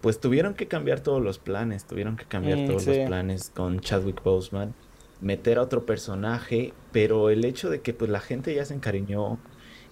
[0.00, 2.86] pues tuvieron que cambiar todos los planes, tuvieron que cambiar Mm, todos sí.
[2.86, 4.76] los planes con Chadwick Boseman,
[5.20, 9.44] meter a otro personaje, pero el hecho de que pues la gente ya se encariñó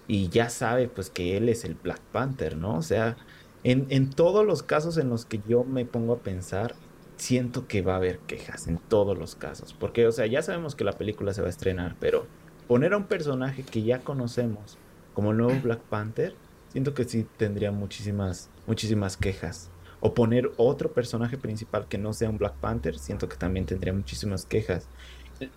[0.07, 2.77] y ya sabe pues que él es el Black Panther, ¿no?
[2.77, 3.17] O sea,
[3.63, 6.79] en, en todos los casos en los que yo me pongo a pensar,
[7.17, 10.75] siento que va a haber quejas en todos los casos, porque o sea, ya sabemos
[10.75, 12.31] que la película se va a estrenar, pero
[12.67, 14.77] poner a un personaje que ya conocemos
[15.13, 16.35] como el nuevo Black Panther,
[16.69, 19.71] siento que sí tendría muchísimas muchísimas quejas.
[19.99, 23.93] O poner otro personaje principal que no sea un Black Panther, siento que también tendría
[23.93, 24.87] muchísimas quejas.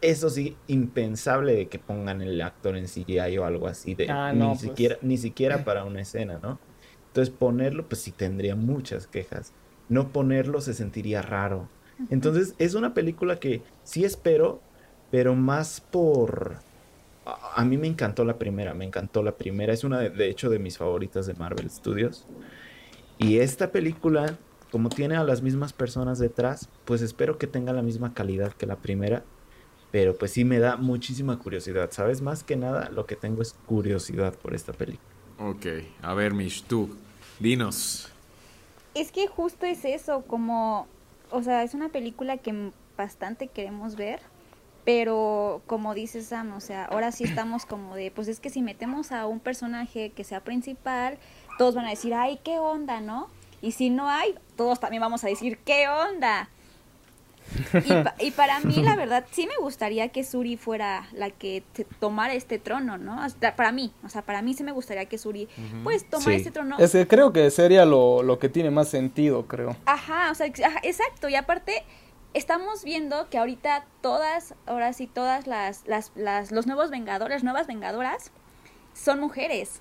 [0.00, 4.32] Eso sí, impensable de que pongan el actor en CGI o algo así, de, Ah,
[4.32, 4.60] ni, no, pues.
[4.60, 6.58] siquiera, ni siquiera para una escena, ¿no?
[7.08, 9.52] Entonces ponerlo, pues sí tendría muchas quejas.
[9.88, 11.68] No ponerlo se sentiría raro.
[12.08, 14.62] Entonces es una película que sí espero,
[15.10, 16.58] pero más por...
[17.26, 19.72] A, a mí me encantó la primera, me encantó la primera.
[19.72, 22.26] Es una, de, de hecho, de mis favoritas de Marvel Studios.
[23.18, 24.38] Y esta película,
[24.70, 28.66] como tiene a las mismas personas detrás, pues espero que tenga la misma calidad que
[28.66, 29.22] la primera.
[29.92, 32.22] Pero pues sí me da muchísima curiosidad, ¿sabes?
[32.22, 35.08] Más que nada lo que tengo es curiosidad por esta película.
[35.38, 35.66] Ok,
[36.02, 36.96] a ver, Mish, tú,
[37.40, 38.12] dinos.
[38.94, 40.86] Es que justo es eso, como,
[41.30, 44.20] o sea, es una película que bastante queremos ver,
[44.92, 48.60] pero como dice Sam, o sea, ahora sí estamos como de, pues es que si
[48.60, 51.16] metemos a un personaje que sea principal,
[51.58, 53.28] todos van a decir, ay, qué onda, ¿no?
[53.62, 56.48] Y si no hay, todos también vamos a decir, ¿qué onda?
[57.84, 61.62] Y, pa- y para mí, la verdad, sí me gustaría que Suri fuera la que
[61.98, 63.20] tomara este trono, ¿no?
[63.22, 65.48] Hasta para mí, o sea, para mí sí me gustaría que Suri,
[65.84, 66.36] pues, tomara Sí.
[66.36, 66.76] este trono.
[66.78, 69.76] Es que creo que sería lo, lo que tiene más sentido, creo.
[69.86, 71.28] Ajá, o sea, ajá, exacto.
[71.28, 71.82] Y aparte,
[72.34, 77.66] estamos viendo que ahorita todas, ahora sí, todas las, las, las, los nuevos vengadores, nuevas
[77.66, 78.30] vengadoras,
[78.94, 79.80] son mujeres.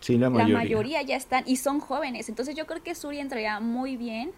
[0.00, 0.56] Sí, la La mayoría.
[0.56, 2.28] mayoría ya están y son jóvenes.
[2.28, 4.32] Entonces yo creo que Suri entraría muy bien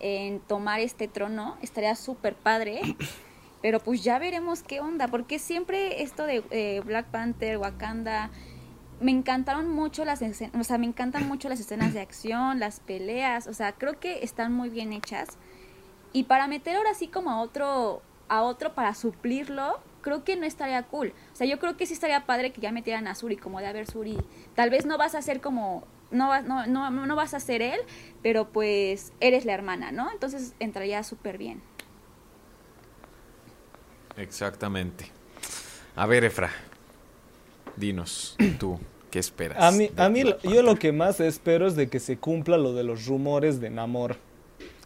[0.00, 1.56] en tomar este trono.
[1.62, 2.80] Estaría súper padre.
[3.62, 5.08] Pero pues ya veremos qué onda.
[5.08, 8.30] Porque siempre esto de eh, Black Panther, Wakanda,
[9.00, 12.80] me encantaron mucho las escenas, o sea, me encantan mucho las escenas de acción, las
[12.80, 15.36] peleas, o sea, creo que están muy bien hechas.
[16.16, 18.00] Y para meter ahora sí como a otro,
[18.30, 21.12] a otro para suplirlo, creo que no estaría cool.
[21.34, 23.66] O sea, yo creo que sí estaría padre que ya metieran a Suri, como de
[23.66, 24.16] a ver Suri,
[24.54, 27.60] tal vez no vas a ser como, no, vas- no, no, no vas a ser
[27.60, 27.80] él,
[28.22, 30.10] pero pues eres la hermana, ¿no?
[30.10, 31.60] Entonces entraría súper bien.
[34.16, 35.10] Exactamente.
[35.96, 36.50] A ver, Efra,
[37.76, 39.62] dinos, tú, ¿qué esperas?
[39.62, 42.56] A mí, a mí lo- yo lo que más espero es de que se cumpla
[42.56, 44.16] lo de los rumores de Namor.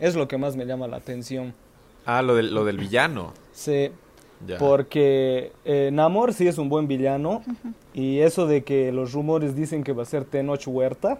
[0.00, 1.54] Es lo que más me llama la atención.
[2.06, 3.32] Ah, lo del, lo del villano.
[3.52, 3.90] Sí,
[4.46, 4.56] Ya.
[4.58, 7.42] porque eh, Namor sí es un buen villano.
[7.92, 11.18] Y eso de que los rumores dicen que va a ser Tenoch Huerta.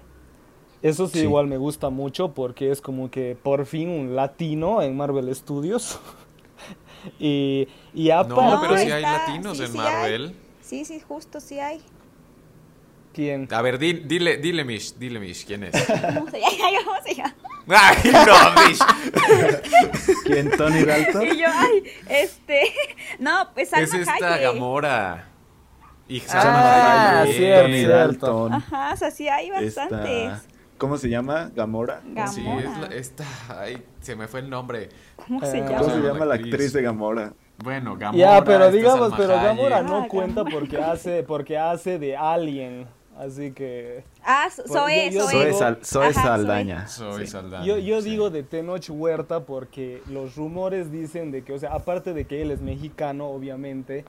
[0.82, 1.24] Eso sí, Sí.
[1.24, 6.00] igual me gusta mucho porque es como que por fin un latino en Marvel Studios.
[7.18, 8.34] y, y aparte...
[8.42, 10.26] No, pero sí hay latinos sí, en sí Marvel.
[10.28, 10.36] hay.
[10.62, 11.80] Sí, sí, justo sí hay.
[13.12, 13.48] ¿Quién?
[13.50, 15.72] A ver, di- dile, dile, Mish, dile, Mish, ¿quién es?
[16.14, 16.54] ¿Cómo se llama?
[16.84, 17.34] ¿Cómo se llama?
[17.70, 18.78] ¡Ay, no, Mish!
[20.24, 20.50] ¿Quién?
[20.50, 21.22] ¿Tony Dalton?
[21.26, 22.72] Y yo, ay, este,
[23.18, 24.42] no, pues Salma Es esta Hayek.
[24.42, 25.26] Gamora.
[26.08, 27.36] Hija Ah, Salma Hayek.
[27.36, 27.96] cierto, Tony cierto.
[27.96, 28.52] Dalton.
[28.54, 30.32] Ajá, o sea, sí hay Esta- bastantes.
[30.78, 31.50] ¿Cómo se llama?
[31.54, 32.00] ¿Gamora?
[32.06, 32.28] Gamora.
[32.32, 33.24] Sí, es la- esta.
[33.60, 34.88] Ay, se me fue el nombre.
[35.16, 35.76] ¿Cómo se Eh, llama?
[35.78, 36.72] ¿Cómo se llama la la actriz?
[36.72, 37.32] de Gamora?
[37.58, 38.18] Bueno, Gamora.
[38.18, 39.28] Ya, pero esta digamos, pero.
[39.34, 40.58] Gamora no Ah, cuenta Gamora.
[40.58, 42.86] porque hace, porque hace de Alien.
[43.20, 44.02] Así que...
[44.24, 45.32] Ah, So- Pues, Zoe, yo- yo Zoe.
[45.32, 46.86] Zoe, Sal- Zoe Ajá, Saldaña.
[46.88, 47.32] Soy Sí.
[47.32, 47.66] Saldaña.
[47.66, 48.10] Yo, yo sí.
[48.10, 52.40] digo de Tenoch Huerta porque los rumores dicen de que, o sea, aparte de que
[52.40, 54.04] él es mexicano, obviamente,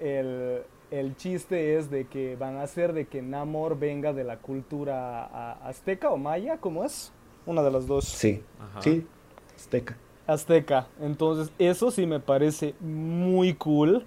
[0.00, 4.38] el, el chiste es de que van a hacer de que Namor venga de la
[4.38, 7.12] cultura a- azteca o maya, ¿cómo es?
[7.44, 8.04] Una de las dos.
[8.06, 8.42] Sí.
[8.58, 8.80] Ajá.
[8.82, 9.06] Sí.
[9.54, 9.96] Azteca.
[10.26, 10.86] Azteca.
[11.00, 14.06] Entonces, eso sí me parece muy cool.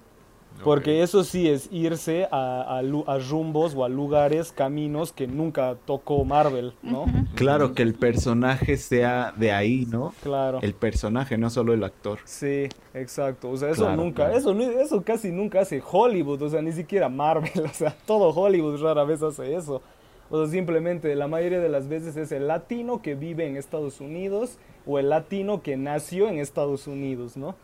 [0.64, 6.26] Porque eso sí es irse a, a rumbos o a lugares, caminos que nunca tocó
[6.26, 7.06] Marvel, ¿no?
[7.36, 10.14] Claro, que el personaje sea de ahí, ¿no?
[10.22, 10.60] Claro.
[10.62, 12.20] El personaje, no solo el actor.
[12.26, 13.50] Sí, exacto.
[13.52, 14.38] O sea, eso Claro, nunca, claro.
[14.38, 18.82] eso, eso casi nunca hace Hollywood, o sea, ni siquiera Marvel, o sea, todo Hollywood
[18.82, 19.82] rara vez hace eso.
[20.30, 24.02] O sea, simplemente la mayoría de las veces es el latino que vive en Estados
[24.02, 27.56] Unidos o el latino que nació en Estados Unidos, ¿no?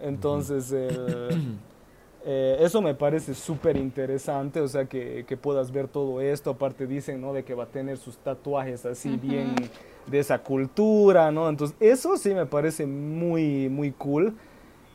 [0.00, 1.56] Entonces, el-
[2.26, 6.50] Eh, eso me parece súper interesante, o sea, que, que puedas ver todo esto.
[6.50, 7.32] Aparte dicen, ¿no?
[7.34, 9.54] De que va a tener sus tatuajes así bien
[10.06, 11.48] de esa cultura, ¿no?
[11.50, 14.34] Entonces, eso sí me parece muy, muy cool.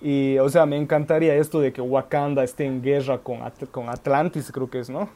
[0.01, 3.89] Y, o sea, me encantaría esto de que Wakanda esté en guerra con, At- con
[3.89, 5.09] Atlantis, creo que es, ¿no?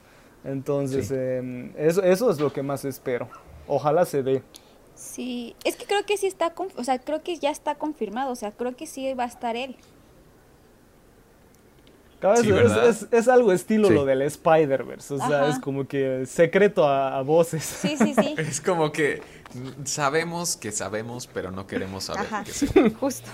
[0.44, 1.16] Entonces, Sí.
[1.18, 3.30] em, eso, eso es lo que más espero.
[3.68, 4.44] Ojalá se dé.
[4.94, 8.36] Sí, es que creo que sí está, o sea, creo que ya está confirmado, o
[8.36, 9.78] sea, creo que sí va a estar él.
[12.42, 12.88] Sí, es, ¿verdad?
[12.90, 13.94] es- es algo estilo Sí.
[13.94, 15.50] lo del Spider-Verse, o sea, Ajá.
[15.50, 17.64] es como que secreto a, a voces.
[17.64, 18.36] Sí, sí, sí.
[18.38, 19.22] Es como que
[19.84, 23.30] sabemos que sabemos, pero no queremos saber Ajá, que justo.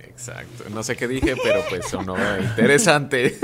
[0.00, 0.64] Exacto.
[0.70, 3.38] No sé qué dije, pero pues sonó interesante.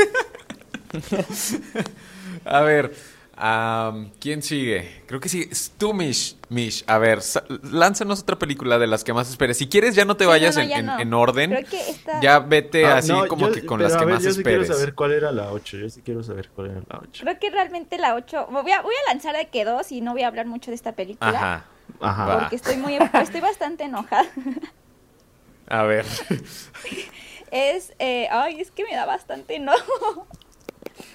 [2.45, 2.93] A ver,
[3.41, 5.03] am, ¿quién sigue?
[5.07, 6.37] Creo que sí, tú, Mish.
[6.51, 7.21] Mish, a ver,
[7.63, 9.57] lánzanos otra película de las que más esperes.
[9.57, 10.99] Si quieres, ya no te Sí, vayas no, en, ya en- no.
[11.01, 11.51] en orden.
[11.51, 14.15] Creo que esta- Ya vete Ah, así no, como yo- que con las que ver,
[14.15, 14.67] más yo sí esperes.
[14.67, 15.77] quiero saber cuál era la 8.
[15.79, 17.23] Yo sí quiero saber cuál era la 8.
[17.25, 20.13] Creo que realmente la 8, voy a, voy a lanzar de que dos y no
[20.13, 21.31] voy a hablar mucho de esta película.
[21.31, 21.65] Ajá.
[22.01, 22.39] Ajá.
[22.41, 24.27] Porque estoy muy, estoy bastante enojada.
[25.69, 26.05] A ver.
[27.53, 30.29] Es, eh, ay, es que me da bastante enojo.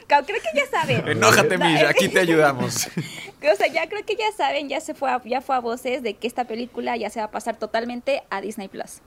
[0.07, 1.07] Creo que ya saben.
[1.07, 2.87] Enójate, es- aquí te ayudamos.
[3.53, 6.01] O sea, ya creo que ya saben, ya se fue a, ya fue a voces
[6.01, 9.01] de que esta película ya se va a pasar totalmente a Disney Plus.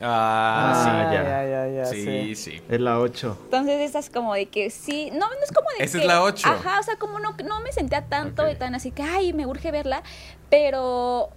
[0.00, 1.22] Ah, Ah, ya.
[1.22, 2.02] ya, ya, ya, sí.
[2.04, 2.34] sí.
[2.34, 2.62] Sí, sí.
[2.68, 3.38] Es la 8.
[3.44, 6.04] Entonces esa es como de que sí, no, no es como de Esa que...
[6.04, 6.48] es la ocho.
[6.48, 9.46] Ajá, o sea, como no, no me sentía tanto y tan así que, ay, me
[9.46, 10.02] urge verla,
[10.48, 11.30] pero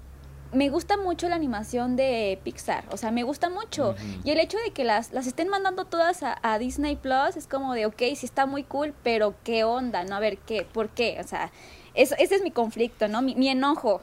[0.53, 3.95] me gusta mucho la animación de Pixar, o sea, me gusta mucho.
[4.23, 7.47] Y el hecho de que las, las estén mandando todas a, a Disney Plus es
[7.47, 10.03] como de, ok, sí está muy cool, pero ¿qué onda?
[10.03, 10.15] ¿No?
[10.15, 10.65] A ver, ¿qué?
[10.71, 11.17] ¿Por qué?
[11.23, 11.51] O sea,
[11.93, 13.21] eso, ese es mi conflicto, ¿no?
[13.21, 14.01] Mi, mi enojo.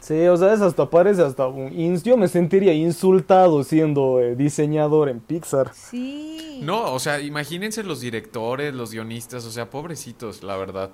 [0.00, 1.70] Sí, o sea, es hasta parece hasta un...
[1.72, 5.72] ins- Yo me sentiría insultado siendo eh, diseñador en Pixar.
[5.74, 6.60] Sí.
[6.62, 10.90] No, o sea, imagínense los directores, los guionistas, o sea, pobrecitos, la verdad.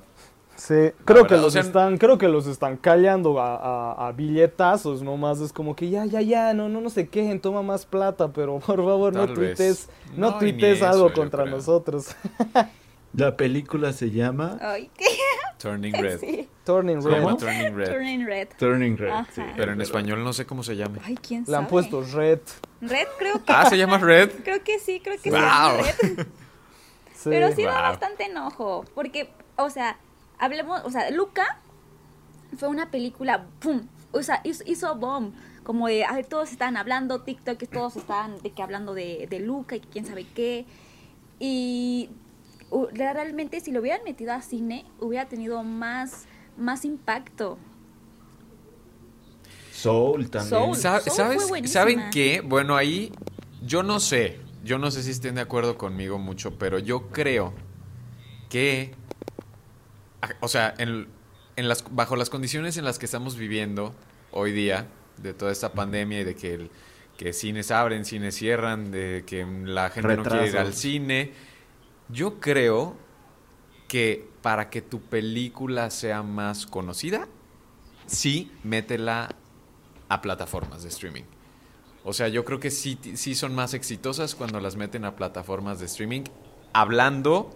[0.56, 4.12] Sí, creo que o los sea- están, creo que los están callando a, a- a
[4.12, 7.86] billetazos nomás, es como que ya, ya, ya, no, no, no se quejen, toma más
[7.86, 12.14] plata, pero por favor no Tal tuites, no, No, tuites algo contra nosotros.
[13.16, 14.58] La película se llama.
[15.58, 16.18] Turning Red.
[16.20, 16.48] Sí.
[16.64, 17.22] Turning Red.
[17.22, 17.36] ¿no?
[17.36, 17.92] Turning Red.
[17.92, 18.48] Turning Red.
[18.58, 19.12] Turning Red.
[19.32, 20.98] Sí, Pero en es español no sé cómo se llama.
[21.04, 21.56] Ay, ¿quién Le sabe?
[21.58, 22.40] han puesto Red.
[22.80, 23.52] Red, creo que...
[23.52, 24.30] Ah, se llama Red.
[24.42, 25.38] Creo que sí, creo que Wow.
[25.40, 26.26] se llama Red.
[27.14, 27.30] Sí.
[27.30, 27.80] Pero sí da Wow.
[27.82, 29.96] bastante enojo, porque, o sea,
[30.44, 31.58] hablemos, o sea, Luca
[32.56, 33.82] fue una película, ¡pum!
[34.12, 35.32] O sea, hizo, hizo bomb,
[35.64, 39.40] como de, a ver, todos estaban hablando, TikTok, todos estaban de que hablando de, de
[39.40, 40.66] Luca y quién sabe qué.
[41.40, 42.10] Y
[42.92, 46.26] realmente si lo hubieran metido a cine, hubiera tenido más,
[46.56, 47.58] más impacto.
[49.72, 50.50] Soul también.
[50.50, 50.76] Soul.
[50.76, 51.44] Sa- Soul ¿Sabes?
[51.48, 51.66] fue.
[51.66, 52.40] ¿Saben qué?
[52.40, 53.12] Bueno, ahí
[53.62, 54.40] yo no sé.
[54.62, 57.52] Yo no sé si estén de acuerdo conmigo mucho, pero yo creo
[58.48, 58.94] que,
[60.40, 61.08] o sea, en,
[61.56, 63.94] en las, bajo las condiciones en las que estamos viviendo
[64.30, 64.86] hoy día,
[65.18, 66.70] de toda esta pandemia y de que, el-
[67.16, 71.32] que cines abren, cines cierran, de que la gente no quiere ir al cine,
[72.08, 72.96] yo creo
[73.88, 77.28] que para que tu película sea más conocida,
[78.06, 79.34] sí, métela
[80.08, 81.22] a plataformas de streaming.
[82.02, 85.78] O sea, yo creo que sí, sí son más exitosas cuando las meten a plataformas
[85.80, 86.22] de streaming,
[86.72, 87.50] hablando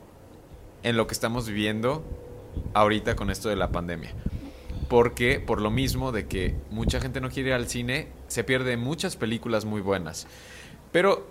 [0.83, 2.05] en lo que estamos viviendo
[2.75, 4.11] ahorita con esto de la pandemia.
[4.89, 8.81] Porque por lo mismo de que mucha gente no quiere ir al cine, se pierden
[8.81, 10.27] muchas películas muy buenas.
[10.93, 11.27] Pero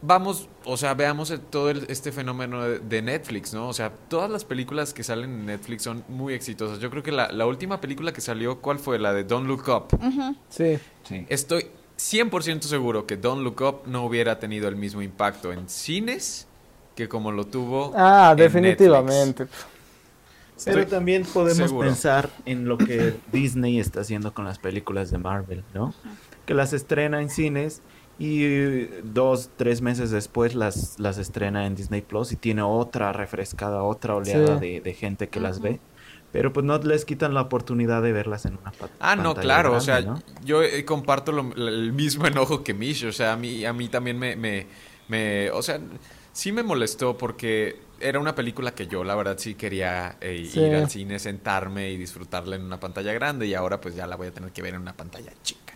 [0.00, 3.68] vamos, o sea, veamos todo el- este fenómeno de, de Netflix, ¿no?
[3.68, 6.78] O sea, todas las películas que salen en Netflix son muy exitosas.
[6.78, 8.98] Yo creo que la, la última película que salió, ¿cuál fue?
[9.00, 9.98] La de Don't Look Up.
[10.48, 10.78] Sí.
[11.02, 11.26] Sí.
[11.28, 11.66] Estoy
[11.98, 16.46] 100% seguro que Don't Look Up no hubiera tenido el mismo impacto en cines
[16.94, 17.92] que como lo tuvo.
[17.96, 19.44] Ah, en definitivamente.
[19.44, 19.66] Netflix.
[20.64, 21.86] Pero Estoy también podemos seguro.
[21.88, 25.94] pensar en lo que Disney está haciendo con las películas de Marvel, ¿no?
[26.46, 27.82] Que las estrena en cines
[28.18, 33.12] y eh, dos, tres meses después las, las estrena en Disney Plus y tiene otra
[33.12, 34.66] refrescada, otra oleada Sí.
[34.66, 35.64] de, de gente que las Ujú.
[35.64, 35.80] ve.
[36.32, 39.40] Pero pues no les quitan la oportunidad de verlas en una pa- Ah, no, pantalla
[39.42, 40.22] claro, o grande, sea, ¿no?
[40.44, 43.88] yo eh, comparto lo- el mismo enojo que Mish, o sea, a mí, a mí
[43.88, 44.66] también me, me,
[45.08, 45.80] me- o sea,
[46.38, 50.60] sí me molestó porque era una película que yo, la verdad, sí quería eh, Sí.
[50.60, 54.14] ir al cine, sentarme y disfrutarla en una pantalla grande y ahora pues ya la
[54.14, 55.72] voy a tener que ver en una pantalla chica.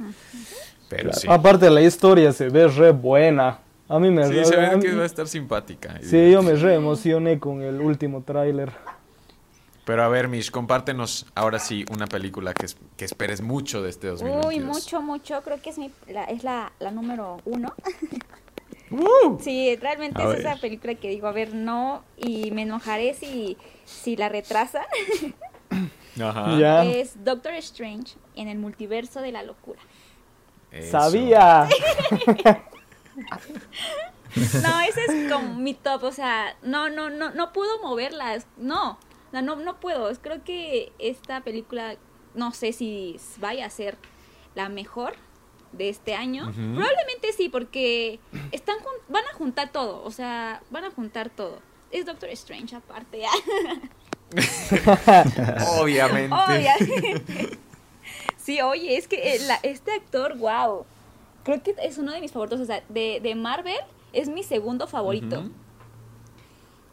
[0.88, 1.18] Pero Claro.
[1.18, 1.26] sí.
[1.28, 3.58] Aparte la historia se ve re buena.
[3.88, 5.98] A mí me Sí, re- se ve que va a estar simpática.
[6.00, 8.70] y Sí, yo me re emocioné con el último tráiler.
[9.84, 13.90] Pero a ver, Mish, compártenos ahora sí una película que, es- que esperes mucho de
[13.90, 14.46] este 2022.
[14.46, 15.42] Uy, mucho, mucho.
[15.42, 17.74] Creo que es, mi, la, es la, la número uno.
[19.40, 20.40] Sí, realmente A es ver.
[20.40, 24.84] esa película que digo, a ver, no, y me enojaré si, si la retrasan.
[26.22, 26.84] Ajá.
[26.84, 29.80] Es Doctor Strange en el multiverso de la locura.
[30.70, 30.90] Eso.
[30.90, 31.68] Sabía.
[34.34, 38.98] No, ese es como mi top, o sea, no, no, no, no puedo moverlas, no,
[39.30, 40.10] no, no, no puedo.
[40.22, 41.96] Creo que esta película,
[42.34, 43.98] no sé si vaya a ser
[44.54, 45.14] la mejor
[45.72, 46.44] de este año.
[46.52, 48.20] Probablemente sí, porque
[48.52, 51.58] están jun- van a juntar todo, o sea, van a juntar todo.
[51.90, 53.22] Es Doctor Strange aparte,
[55.78, 56.34] Obviamente.
[56.34, 57.58] obviamente.
[58.36, 60.84] Sí, oye, es que eh, la- este actor, wow,
[61.44, 63.76] creo que es uno de mis favoritos, o sea, de, de Marvel
[64.12, 65.44] es mi segundo favorito.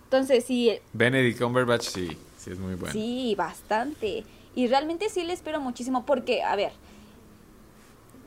[0.06, 2.94] Entonces, sí, Benedict Cumberbatch sí, sí es muy bueno.
[2.94, 4.24] Sí, bastante.
[4.56, 6.72] Y realmente sí le espero muchísimo porque, a ver,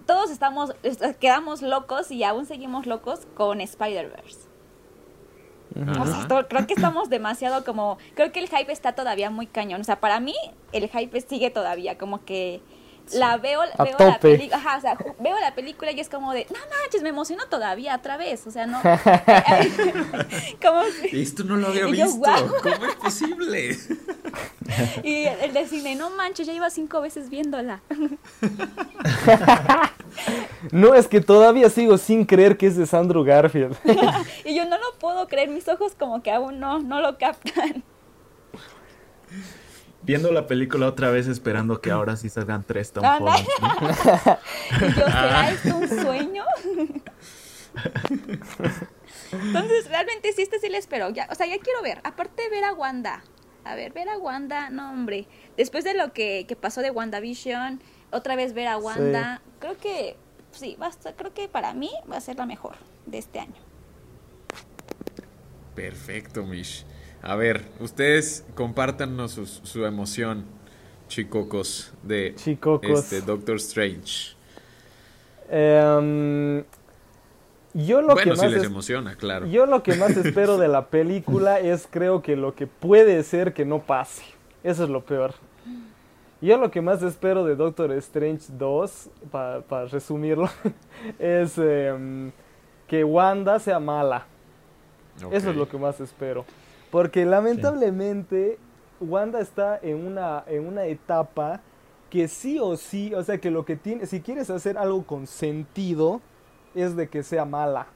[0.07, 4.49] todos estamos, est- quedamos locos y aún seguimos locos con Spider-Verse.
[5.75, 9.81] O sea, creo que estamos demasiado como, creo que el hype está todavía muy cañón.
[9.81, 10.35] O sea, para mí
[10.73, 12.61] el hype sigue todavía, como que
[13.13, 16.09] la veo, A veo la película, ajá, o sea, ju- veo la película y es
[16.09, 18.47] como de, no manches, me emociono todavía otra vez.
[18.47, 18.81] O sea, no.
[20.63, 22.23] como si- Esto no lo había Y yo, visto.
[22.63, 23.79] ¿Cómo es posible?
[25.03, 27.81] Y el, el de cine, no manches, ya iba cinco veces viéndola.
[30.71, 33.77] No, es que todavía sigo sin creer que es de Sandro Garfield.
[34.45, 37.83] y yo no lo puedo creer, mis ojos como que aún no, no lo captan.
[40.05, 43.19] Viendo la película otra vez esperando que ahora sí salgan tres Tom Ah.
[43.21, 43.47] Holland.
[43.61, 44.39] ¿no?
[44.89, 46.45] Y yo, ¿será esto un sueño?
[49.33, 51.11] Entonces, realmente sí, este sí le espero.
[51.11, 52.01] Ya, o sea, ya quiero ver.
[52.05, 53.23] Aparte ver a Wanda.
[53.65, 55.27] A ver, ver a Wanda, no, hombre.
[55.57, 57.81] Después de lo que, que pasó de WandaVision,
[58.11, 59.41] otra vez ver a Wanda.
[59.61, 60.17] Creo que,
[60.51, 61.15] sí, basta.
[61.15, 62.75] Creo que para mí va a ser la mejor
[63.07, 63.55] de este año.
[65.75, 66.85] Perfecto, Mish.
[67.23, 70.45] A ver, ustedes compártanos su, su emoción,
[71.09, 72.91] chicocos, de Chicocos.
[72.91, 74.35] este Doctor Strange.
[75.49, 76.65] Em,
[77.75, 79.47] yo lo bueno, que si más les es- emociona, claro.
[79.47, 83.53] Yo lo que más espero de la película es creo que lo que puede ser
[83.53, 84.23] que no pase.
[84.65, 85.35] Eso es lo peor.
[86.41, 90.49] Yo lo que más espero de Doctor Strange 2, para resumirlo,
[91.21, 92.33] es em,
[92.89, 94.27] que Wanda sea mala.
[95.31, 96.45] Eso es lo que más espero.
[96.93, 98.59] Porque lamentablemente
[99.01, 101.61] Wanda está en una, en una etapa
[102.11, 105.27] que sí o sí, o sea que lo que tiene, si quieres hacer algo con
[105.27, 106.21] sentido,
[106.75, 107.87] es de que sea mala.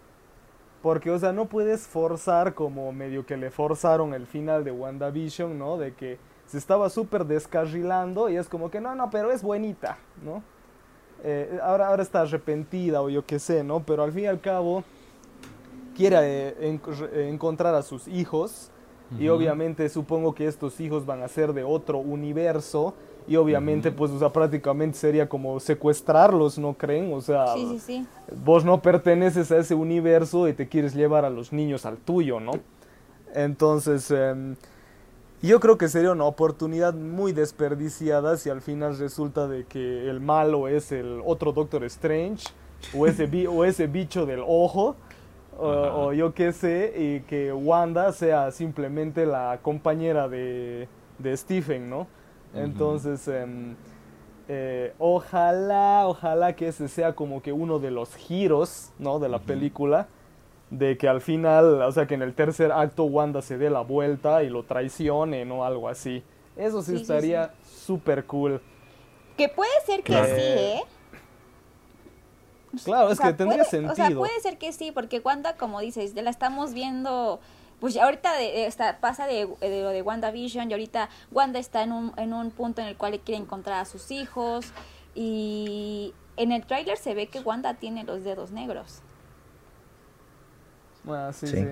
[0.82, 5.58] Porque, o sea, no puedes forzar como medio que le forzaron el final de WandaVision,
[5.58, 5.76] ¿no?
[5.76, 9.98] De que se estaba súper descarrilando y es como que no, no, pero es buenita,
[10.24, 10.42] ¿no?
[11.22, 13.80] Eh, ahora, ahora está arrepentida o yo qué sé, ¿no?
[13.80, 14.84] Pero al fin y al cabo
[15.94, 16.80] quiere eh, en-
[17.34, 18.70] encontrar a sus hijos
[19.18, 22.94] y obviamente supongo que estos hijos van a ser de otro universo
[23.28, 27.12] y obviamente pues o sea, prácticamente sería como secuestrarlos, ¿no creen?
[27.12, 28.06] O sea, Sí, sí, sí.
[28.44, 32.40] vos no perteneces a ese universo y te quieres llevar a los niños al tuyo,
[32.40, 32.52] ¿no?
[33.34, 34.56] Entonces, em,
[35.42, 40.20] yo creo que sería una oportunidad muy desperdiciada si al final resulta de que el
[40.20, 42.46] malo es el otro Doctor Strange
[42.96, 44.96] o ese, bi- o ese bicho del ojo.
[45.58, 50.88] O, yo qué sé, y que Wanda sea simplemente la compañera de,
[51.18, 52.06] de Stephen, ¿no?
[52.54, 53.74] Entonces, em,
[54.48, 59.18] eh, ojalá, ojalá que ese sea como que uno de los giros, ¿no?
[59.18, 60.08] De la película.
[60.70, 63.82] De que al final, o sea, que en el tercer acto Wanda se dé la
[63.82, 65.64] vuelta y lo traicione, ¿no?
[65.64, 66.22] Algo así.
[66.56, 68.60] Eso sí, estaría súper cool.
[69.36, 70.26] Que puede ser que Claro.
[70.26, 70.80] sí, ¿eh?
[72.84, 73.92] Claro, O es sea, que tendría puede- sentido.
[73.92, 77.40] O sea, puede ser que sí, porque Wanda, como dices, ya la estamos viendo.
[77.80, 81.58] Pues ya ahorita de, de- está- pasa de, de lo de WandaVision y ahorita Wanda
[81.58, 84.66] está en un, en un punto en el cual quiere encontrar a sus hijos.
[85.14, 89.00] Y en el tráiler se ve que Wanda tiene los dedos negros.
[91.08, 91.56] Ah, sí, Sí.
[91.56, 91.66] sí.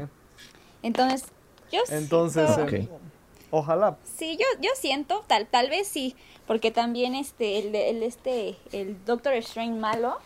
[0.83, 1.25] Entonces,
[1.73, 3.01] yo Entonces, siento- eh, Ok.
[3.51, 3.97] ojalá.
[4.05, 6.15] Sí, yo, yo siento, tal, tal vez sí,
[6.47, 10.19] porque también este, el, el, este, el Doctor Strange malo,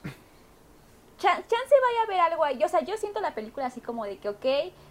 [1.18, 4.18] chance vaya a haber algo ahí, o sea, yo siento la película así como de
[4.18, 4.46] que, ok,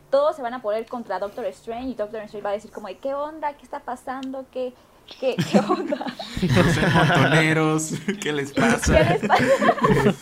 [0.10, 2.88] todos se van a poner contra Doctor Strange y Doctor Strange va a decir como
[2.88, 3.54] de, ¿qué onda?
[3.54, 4.46] ¿Qué está pasando?
[4.52, 4.74] ¿Qué,
[5.20, 6.06] qué, qué onda?
[6.42, 9.00] No sean montoneros, ¿qué les ¿Qué pasa?
[9.00, 9.44] les pasa?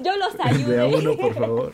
[0.00, 0.96] yo los De a ayude.
[0.98, 1.72] uno, por favor.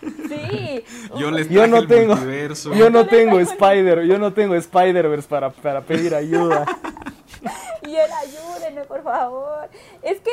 [0.00, 0.84] Sí.
[1.16, 2.72] Yo les Yo no el tengo- multiverso.
[2.74, 6.64] Yo no tengo Spider, yo no tengo Spider-Verse para, para pedir ayuda.
[7.82, 9.68] Y él, ayúdenme, por favor.
[10.02, 10.30] Es que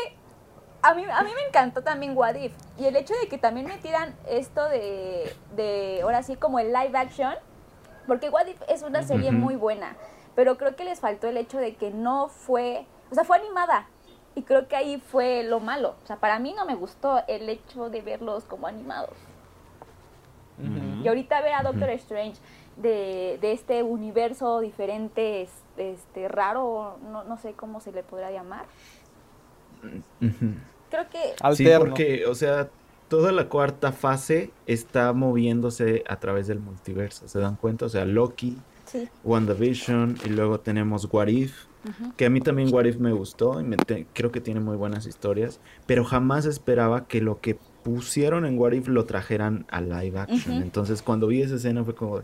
[0.89, 2.53] a mí, a mí me encantó también What If.
[2.77, 6.97] Y el hecho de que también metieran esto de, de ahora sí, como el live
[6.97, 7.33] action.
[8.07, 9.95] Porque What If es una serie muy buena.
[10.35, 12.85] Pero creo que les faltó el hecho de que no fue.
[13.11, 13.87] O sea, fue animada.
[14.35, 15.95] Y creo que ahí fue lo malo.
[16.03, 19.15] O sea, para mí no me gustó el hecho de verlos como animados.
[21.03, 22.39] Y ahorita ver a Doctor Strange
[22.77, 28.31] de, de este universo diferente, es- este, raro, no, no sé cómo se le podrá
[28.31, 28.65] llamar.
[30.95, 32.69] Creo que Sí, porque, o sea,
[33.07, 37.85] toda la cuarta fase está moviéndose a través del multiverso, ¿se dan cuenta?
[37.85, 39.07] O sea, Loki, sí.
[39.23, 41.65] WandaVision y luego tenemos What If,
[42.17, 44.75] que a mí también What If me gustó y me te- creo que tiene muy
[44.75, 49.81] buenas historias, pero jamás esperaba que lo que pusieron en What If lo trajeran a
[49.81, 50.55] live action.
[50.55, 50.63] Ujú.
[50.63, 52.23] Entonces, cuando vi esa escena fue como...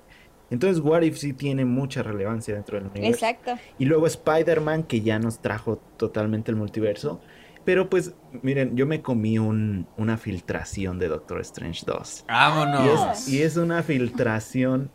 [0.49, 3.26] Entonces, What If sí tiene mucha relevancia dentro del universo.
[3.26, 3.61] Exacto.
[3.78, 7.22] Y luego Spider-Man, que ya nos trajo totalmente el multiverso.
[7.66, 12.22] Pero pues, miren, yo me comí un- una filtración de Doctor Strange 2.
[12.28, 13.20] Y Vámonos.
[13.20, 14.89] es, y es una filtración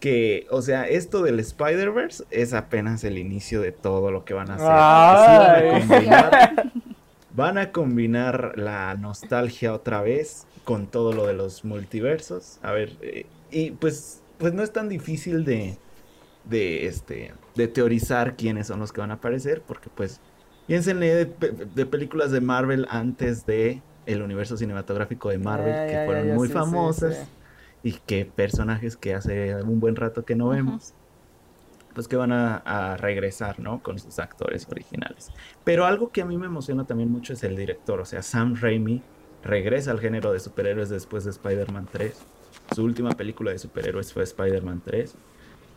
[0.00, 4.50] que, o sea, esto del Spider-Verse es apenas el inicio de todo lo que van
[4.50, 5.64] a hacer.
[5.70, 5.70] Ay.
[5.70, 6.72] Porque sí van, a combinar,
[7.34, 12.58] van a combinar la nostalgia otra vez con todo lo de los multiversos.
[12.62, 15.76] A ver, eh, y pues, pues no es tan difícil de,
[16.44, 20.20] de, este, de teorizar quiénes son los que van a aparecer, porque pues,
[20.66, 25.98] piénsenle de, pe- de películas de Marvel antes de el universo cinematográfico de Marvel, que
[25.98, 27.38] ya, fueron ya, muy sí, famosas sí.
[27.82, 30.96] y que personajes que hace un buen rato que no vemos,
[31.94, 33.82] pues que van a, a regresar, ¿no?
[33.82, 35.32] Con sus actores originales.
[35.64, 38.54] Pero algo que a mí me emociona también mucho es el director, o sea, Sam
[38.56, 39.06] Raimi
[39.42, 42.28] regresa al género de superhéroes después de Spider-Man 3.
[42.74, 45.18] Su última película de superhéroes fue Spider-Man 3.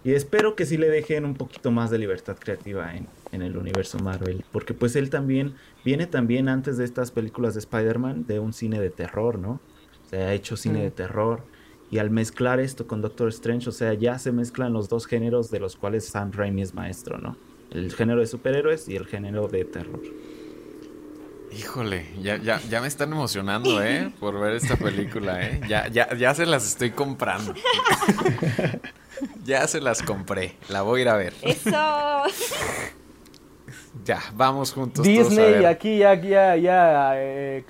[0.05, 3.57] Y espero que sí le dejen un poquito más de libertad creativa en, en el
[3.57, 4.45] universo Marvel.
[4.51, 8.79] Porque pues él también viene también antes de estas películas de Spider-Man de un cine
[8.79, 9.59] de terror, ¿no?
[10.05, 10.83] O sea, ha hecho cine Mm.
[10.83, 11.43] de terror.
[11.89, 15.49] Y al mezclar esto con Doctor Strange, o sea, ya se mezclan los dos géneros
[15.49, 17.35] de los cuales Sam Raimi es maestro, ¿no?
[17.71, 20.01] El género de superhéroes y el género de terror.
[21.51, 24.11] Híjole, ya, ya, ya me están emocionando, ¿eh?
[24.19, 25.61] Por ver esta película, ¿eh?
[25.67, 27.53] Ya, ya, ya se las estoy comprando.
[29.45, 30.55] ya se las compré.
[30.69, 31.33] La voy a ir a ver.
[31.41, 31.71] Eso.
[34.03, 35.03] Ya, vamos juntos.
[35.03, 35.65] todos a Disney ver.
[35.65, 37.63] aquí ya, ya, ya, eh,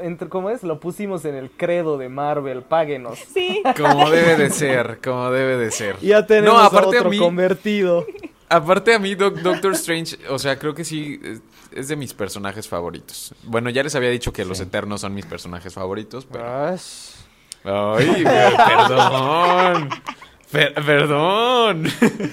[0.00, 0.62] entre, ¿cómo es?
[0.62, 3.18] Lo pusimos en el credo de Marvel, páguenos.
[3.34, 3.62] Sí.
[3.76, 5.98] Como debe de ser, como debe de ser.
[6.00, 8.06] Ya tenemos no, a aparte otro a mí, convertido.
[8.48, 11.20] aparte a mí, Doc- Doctor Strange, o sea, creo que sí
[11.74, 13.34] es- de mis personajes favoritos.
[13.42, 16.44] Bueno, ya les había dicho que los Eternos son mis personajes favoritos, pero...
[17.64, 19.88] Ay, per- perdón.
[20.52, 21.84] Per- perdón.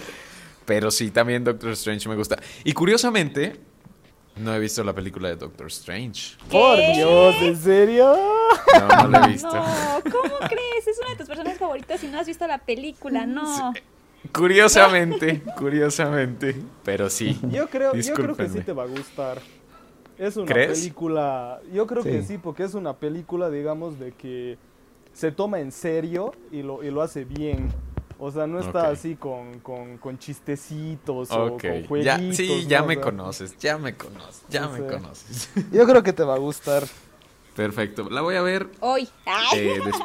[0.65, 2.37] Pero sí, también Doctor Strange me gusta.
[2.63, 3.55] Y curiosamente,
[4.35, 6.37] no he visto la película de Doctor Strange.
[6.51, 6.93] Por ¿Qué?
[6.95, 8.15] Dios, ¿en serio?
[8.79, 9.51] No, no la he visto.
[9.51, 9.63] No,
[10.11, 10.87] ¿cómo crees?
[10.87, 13.73] Es una de tus personas favoritas y no has visto la película, no.
[14.33, 16.55] Curiosamente, curiosamente.
[16.83, 17.39] Pero sí.
[17.49, 19.39] Yo creo, yo creo que sí te va a gustar.
[20.17, 20.79] Es una ¿Crees?
[20.79, 22.27] película, yo creo que Sí.
[22.33, 24.57] sí, porque es una película, digamos, de que
[25.13, 27.69] se toma en serio y lo, y lo hace bien.
[28.21, 32.03] O sea, no está así con, con, con chistecitos o con jueguitos.
[32.03, 32.83] Ya, sí, ya ¿no?
[32.83, 35.49] O me sea, conoces, ya me conoces, ya me conoces.
[35.71, 36.83] Yo creo que te va a gustar.
[37.55, 38.09] Perfecto.
[38.09, 38.67] La voy a ver.
[38.81, 39.07] Hoy.
[39.25, 39.59] Ay.
[39.59, 39.95] eh, des-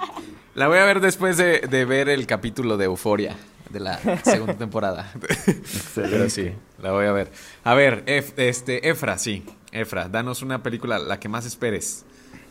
[0.55, 3.37] la voy a ver después de, de ver el capítulo de Euforia
[3.71, 5.13] de la segunda temporada.
[5.97, 7.33] Pero sí, la voy a ver.
[7.65, 9.45] A ver, Ef- este, Efra, sí.
[9.73, 12.05] Efra, danos una película, la que más esperes.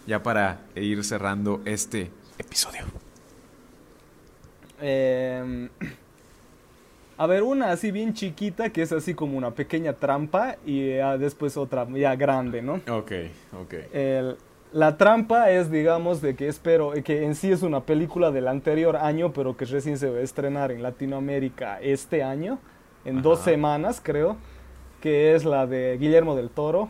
[0.08, 2.84] Ya para ir cerrando este episodio.
[4.86, 5.70] Eh,
[7.18, 11.18] a ver, una así bien chiquita, que es así como una pequeña trampa, y ya
[11.18, 12.82] después otra ya grande, ¿no?
[12.90, 13.12] Ok,
[13.62, 13.74] ok.
[13.94, 14.38] El-
[14.74, 18.96] la trampa es, digamos, de que espero, que en sí es una película del anterior
[18.98, 22.58] año, pero que recién se va a estrenar en Latinoamérica este año,
[23.06, 24.36] en dos semanas, creo,
[25.00, 26.90] que es la de Guillermo del Toro,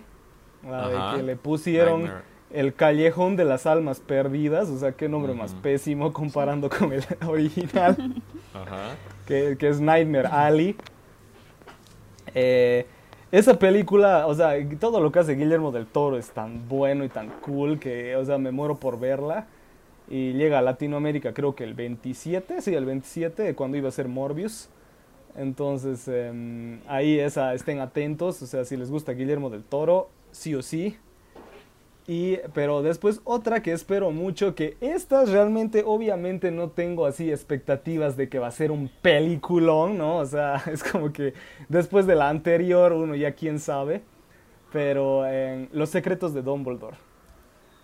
[0.66, 1.12] la Ajá.
[1.12, 2.24] de que le pusieron Nightmare.
[2.54, 7.04] El Callejón de las Almas Perdidas, o sea, qué nombre más pésimo comparando con el
[7.28, 8.22] original
[8.54, 8.96] Ajá.
[9.26, 10.76] que, que es Nightmare Alley.
[12.36, 12.86] Eh,
[13.32, 17.10] esa película, o sea, todo lo que hace Guillermo del Toro es tan bueno y
[17.10, 19.48] tan cool que, o sea, me muero por verla.
[20.08, 24.08] Y llega a Latinoamérica creo que el 27, sí, el 27, cuando iba a ser
[24.08, 24.70] Morbius.
[25.36, 30.54] Entonces, em, ahí esa, estén atentos, o sea, si les gusta Guillermo del Toro, sí
[30.54, 30.98] o sí.
[32.06, 38.18] Y, pero después otra que espero mucho, que esta realmente obviamente no tengo así expectativas
[38.18, 40.18] de que va a ser un peliculón, ¿no?
[40.18, 41.34] O sea, es como que
[41.70, 44.04] después de la anterior uno ya quién sabe.
[44.72, 45.24] Pero
[45.72, 46.98] Los secretos de Dumbledore.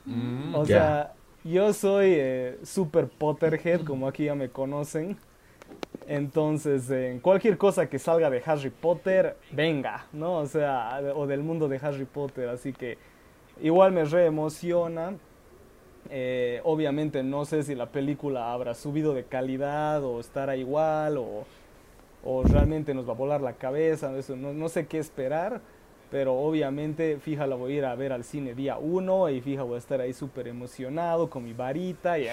[0.06, 1.14] Mm, O sea,
[1.44, 5.18] yo soy eh, super Potterhead, como aquí ya me conocen.
[6.08, 10.38] Entonces, eh, en cualquier cosa que salga de Harry Potter, venga, ¿no?
[10.40, 12.50] O sea, o del mundo de Harry Potter.
[12.50, 12.98] Así que
[13.62, 15.14] igual me reemociona.
[16.12, 21.46] Eh, obviamente no sé si la película habrá subido de calidad o estará igual o,
[22.24, 24.16] o realmente nos va a volar la cabeza.
[24.18, 25.62] Eso, no, no sé qué esperar.
[26.12, 29.62] Pero obviamente, fija, la voy a ir a ver al cine día uno y fija,
[29.62, 32.18] voy a estar ahí súper emocionado con mi varita.
[32.18, 32.28] Y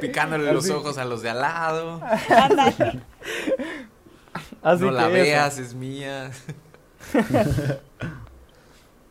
[0.00, 2.00] Picándole los ojos a los de al lado.
[4.62, 5.12] Así no la eso.
[5.12, 6.30] veas, es mía.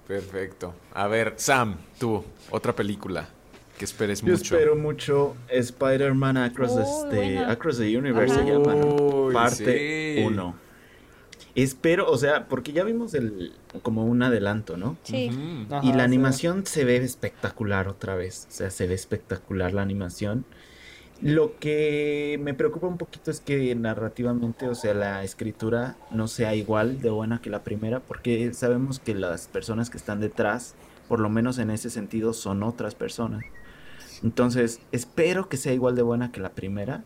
[0.08, 0.74] Perfecto.
[0.94, 3.30] A ver, Sam, tú, otra película
[3.78, 4.56] que esperes Yo mucho.
[4.56, 7.50] espero mucho Spider-Man Across, este, bueno.
[7.50, 8.76] Across the Universe se llama,
[9.34, 10.24] Parte sí.
[10.24, 10.56] 1.
[11.56, 14.98] Espero, o sea, porque ya vimos el como un adelanto, ¿no?
[15.04, 15.30] Sí.
[15.70, 16.02] Ajá, y la sí.
[16.02, 18.48] animación se ve espectacular otra vez.
[18.50, 20.46] O sea, se ve espectacular la animación.
[21.24, 26.54] Lo que me preocupa un poquito es que narrativamente, o sea, la escritura no sea
[26.54, 30.76] igual de buena que la primera, porque sabemos que las personas que están detrás,
[31.08, 33.42] por lo menos en ese sentido, son otras personas.
[34.22, 37.04] Entonces, espero que sea igual de buena que la primera.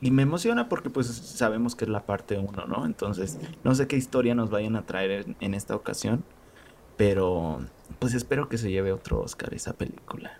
[0.00, 2.84] Y me emociona porque pues sabemos que es la parte 1, ¿no?
[2.84, 6.24] Entonces, no sé qué historia nos vayan a traer en, en esta ocasión.
[6.96, 7.60] Pero
[8.00, 10.38] pues espero que se lleve otro Oscar esa película.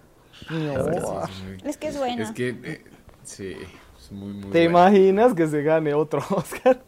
[0.50, 0.58] No.
[0.58, 2.22] La verdad, Sí, es que es bueno.
[2.22, 2.84] Es que, eh,
[3.24, 3.54] sí,
[4.00, 4.70] es muy, muy ¿Te bueno.
[4.90, 6.82] imaginas que se gane otro Oscar?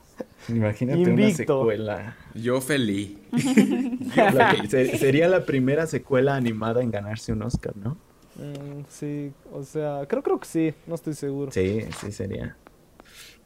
[0.48, 1.60] Imagínate Invicto.
[1.60, 2.16] una secuela.
[2.34, 3.16] Yo feliz.
[4.16, 7.96] La que- se- sería la primera secuela animada en ganarse un Oscar, ¿no?
[8.36, 11.50] Mm, sí, o sea, creo, creo que sí, no estoy seguro.
[11.52, 12.56] Sí, sí sería.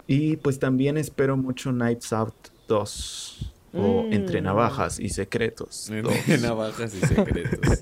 [0.07, 2.34] Y pues también espero mucho Knives Out
[2.68, 3.53] 2.
[3.74, 4.12] O Mm.
[4.14, 5.91] Entre Navajas y Secretos.
[5.91, 6.01] Entre
[6.36, 7.78] 2, navajas y secretos.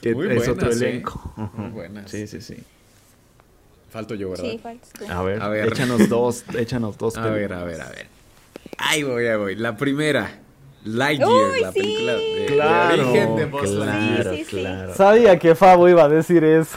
[0.00, 0.88] que Muy es otro buenas, ¿eh?
[0.90, 1.52] elenco.
[1.56, 2.10] Muy buenas.
[2.10, 2.56] Sí, sí, sí.
[3.92, 4.44] Falto yo, ¿verdad?
[4.50, 5.04] Sí, faltas tú.
[5.10, 5.68] A ver, A ver.
[5.68, 7.16] échanos dos, échanos dos.
[7.18, 8.06] A ver, a ver, a ver.
[8.78, 9.54] Ahí voy, ahí voy.
[9.56, 10.38] La primera.
[10.84, 11.78] Lightyear, Uy, la sí.
[11.80, 14.22] película de, de Claro, origen de Buzz Lightyear.
[14.22, 14.56] claro, Sí, sí, sí.
[14.56, 14.94] claro.
[14.96, 16.76] Sabía que Fabo iba a decir eso.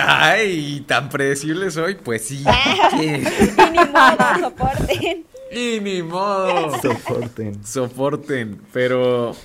[0.00, 2.42] Ay, tan predecible soy, pues sí.
[2.94, 5.24] Y ni modo, soporten.
[5.52, 6.80] y ni modo.
[6.80, 7.64] Soporten.
[7.66, 9.36] Soporten, pero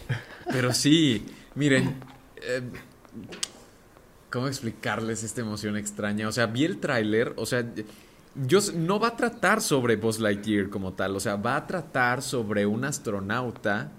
[0.51, 1.95] pero sí, miren,
[2.41, 2.61] eh,
[4.31, 6.27] ¿cómo explicarles esta emoción extraña?
[6.27, 7.65] O sea, vi el tráiler, o sea,
[8.35, 12.21] yo no va a tratar sobre Buzz Lightyear como tal, o sea, va a tratar
[12.21, 13.91] sobre un astronauta.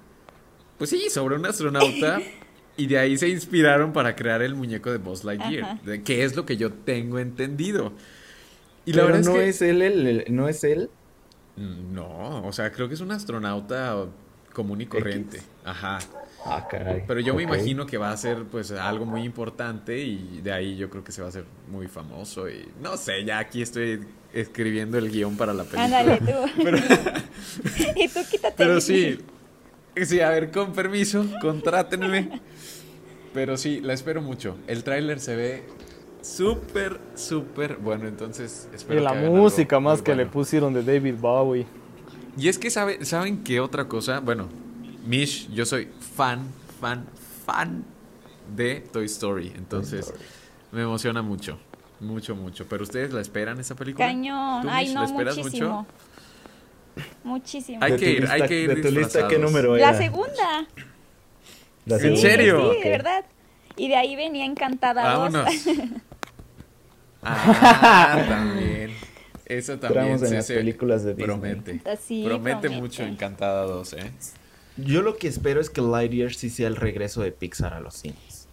[0.78, 2.20] Pues sí, sobre un astronauta
[2.76, 6.36] y de ahí se inspiraron para crear el muñeco de Buzz Lightyear, de- que es
[6.36, 7.92] lo que yo tengo entendido.
[8.86, 10.90] Y la Pero verdad no es él, el- el- no es él.
[11.56, 14.06] No, o sea, creo que es un astronauta
[14.54, 15.42] común y corriente.
[15.64, 15.98] Ajá.
[16.44, 17.04] Ah, caray.
[17.06, 20.76] Pero yo me imagino que va a ser pues algo muy importante y de ahí
[20.76, 24.06] yo creo que se va a hacer muy famoso y no sé, ya aquí estoy
[24.32, 25.84] escribiendo el guion para la película.
[25.84, 26.62] Ándale tú.
[27.96, 28.54] y tú quítate.
[28.56, 29.18] Pero sí,
[29.96, 32.40] sí, a ver, con permiso, contrátenme.
[33.34, 34.56] Pero sí, la espero mucho.
[34.66, 35.64] El tráiler se ve
[36.22, 41.14] súper, súper bueno, entonces espero Y la que música más que le pusieron de David
[41.18, 41.66] Bowie.
[42.36, 44.48] Y es que sabe, saben qué otra cosa, bueno,
[45.04, 46.40] Mish, yo soy fan,
[46.80, 47.06] fan,
[47.46, 47.84] fan
[48.54, 50.24] de Toy Story, entonces Story.
[50.72, 51.58] me emociona mucho,
[52.00, 52.66] mucho, mucho.
[52.68, 54.06] Pero ustedes la esperan esa película?
[54.06, 54.62] Cañón.
[54.62, 55.86] ¿Tú, Ay, Mish, no, la esperas muchísimo.
[57.24, 57.78] Muchísimo.
[57.82, 59.92] Hay que ir, lista- hay que ir ¿De tu lista qué número era?
[59.92, 60.66] La segunda.
[61.86, 62.20] La ¿En segunda.
[62.20, 62.72] serio?
[62.72, 62.84] Sí, Ok.
[62.84, 63.24] de verdad.
[63.76, 65.32] Y de ahí venía encantada dos.
[65.32, 65.54] Vámonos.
[67.22, 68.92] Ah, también.
[69.44, 71.26] Esa también Entramos en se- las se películas de Disney.
[71.26, 71.80] Promete.
[71.90, 72.80] Así, promete, promete.
[72.80, 74.12] mucho Encantada 2, ¿eh?
[74.76, 77.94] Yo lo que espero es que Lightyear sí sea el regreso de Pixar a los
[77.94, 78.48] cines.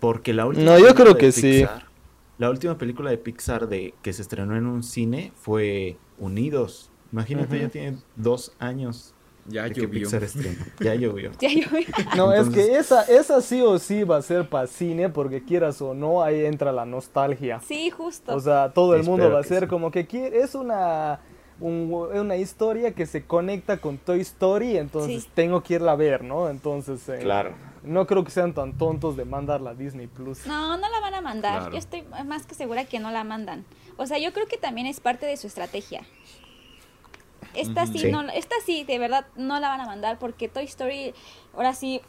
[0.00, 1.62] Porque la última No, yo película creo de que sí.
[1.62, 1.82] Pixar-
[2.38, 6.90] La última película de Pixar de que se estrenó en un cine fue Unidos.
[7.12, 9.14] Imagínate, ya tiene dos años
[9.46, 10.00] Ya de que llovió.
[10.02, 10.64] Pixar estrenó.
[10.80, 11.32] Ya llovió.
[11.40, 11.66] Ya yo-
[12.16, 15.82] No, es que esa, esa sí o sí va a ser para cine, porque quieras
[15.82, 17.60] o no, ahí entra la nostalgia.
[17.66, 18.34] Sí, justo.
[18.34, 19.68] O sea, todo el mundo Espero va a ser sí.
[19.68, 21.20] como que quiere, es una,
[21.60, 25.30] un- una historia que se conecta con Toy Story, entonces Sí.
[25.34, 26.48] tengo que irla a ver, ¿no?
[26.48, 27.54] Entonces, eh, Claro.
[27.82, 30.46] no creo que sean tan tontos de mandarla a Disney Plus.
[30.46, 31.58] No, no la van a mandar.
[31.58, 31.72] Claro.
[31.72, 33.64] Yo estoy más que segura que no la mandan.
[33.96, 36.02] O sea, yo creo que también es parte de su estrategia.
[37.54, 38.12] Esta sí, Sí.
[38.12, 41.14] no, esta sí, de verdad, no la van a mandar porque Toy Story,
[41.54, 42.00] ahora sí,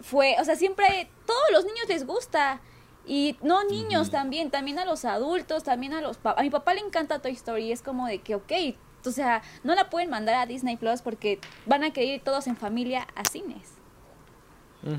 [0.00, 2.60] fue, o sea, siempre, todos los niños les gusta.
[3.06, 6.40] Y no niños también, también a los adultos, también a los papás.
[6.40, 8.52] A mi papá le encanta Toy Story, es como de que, ok,
[9.06, 12.46] o sea, no la pueden mandar a Disney Plus porque van a querer ir todos
[12.46, 13.70] en familia a cines.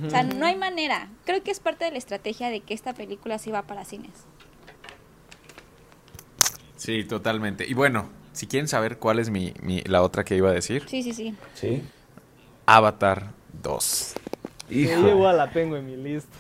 [0.08, 1.10] O sea, no hay manera.
[1.26, 4.12] Creo que es parte de la estrategia de que esta película sí va para cines.
[6.76, 7.68] Sí, totalmente.
[7.68, 10.84] Y bueno, si quieren saber cuál es mi, mi- la otra que iba a decir,
[10.88, 11.36] Sí, sí, sí.
[11.54, 11.84] Sí.
[12.66, 13.84] Avatar 2.
[14.70, 15.08] Sí, Hijo.
[15.08, 16.36] igual la tengo en mi lista.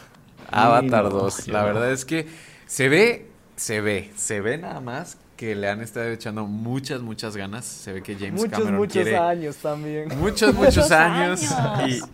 [0.51, 1.45] Avatar no, 2.
[1.45, 2.27] yo La verdad es que
[2.65, 7.35] se ve, se ve, se ve nada más que le han estado echando muchas, muchas
[7.35, 7.65] ganas.
[7.65, 10.09] Se ve que James Muchos, Cameron muchos quiere años también.
[10.19, 11.51] muchos, muchos años.
[11.51, 12.09] años.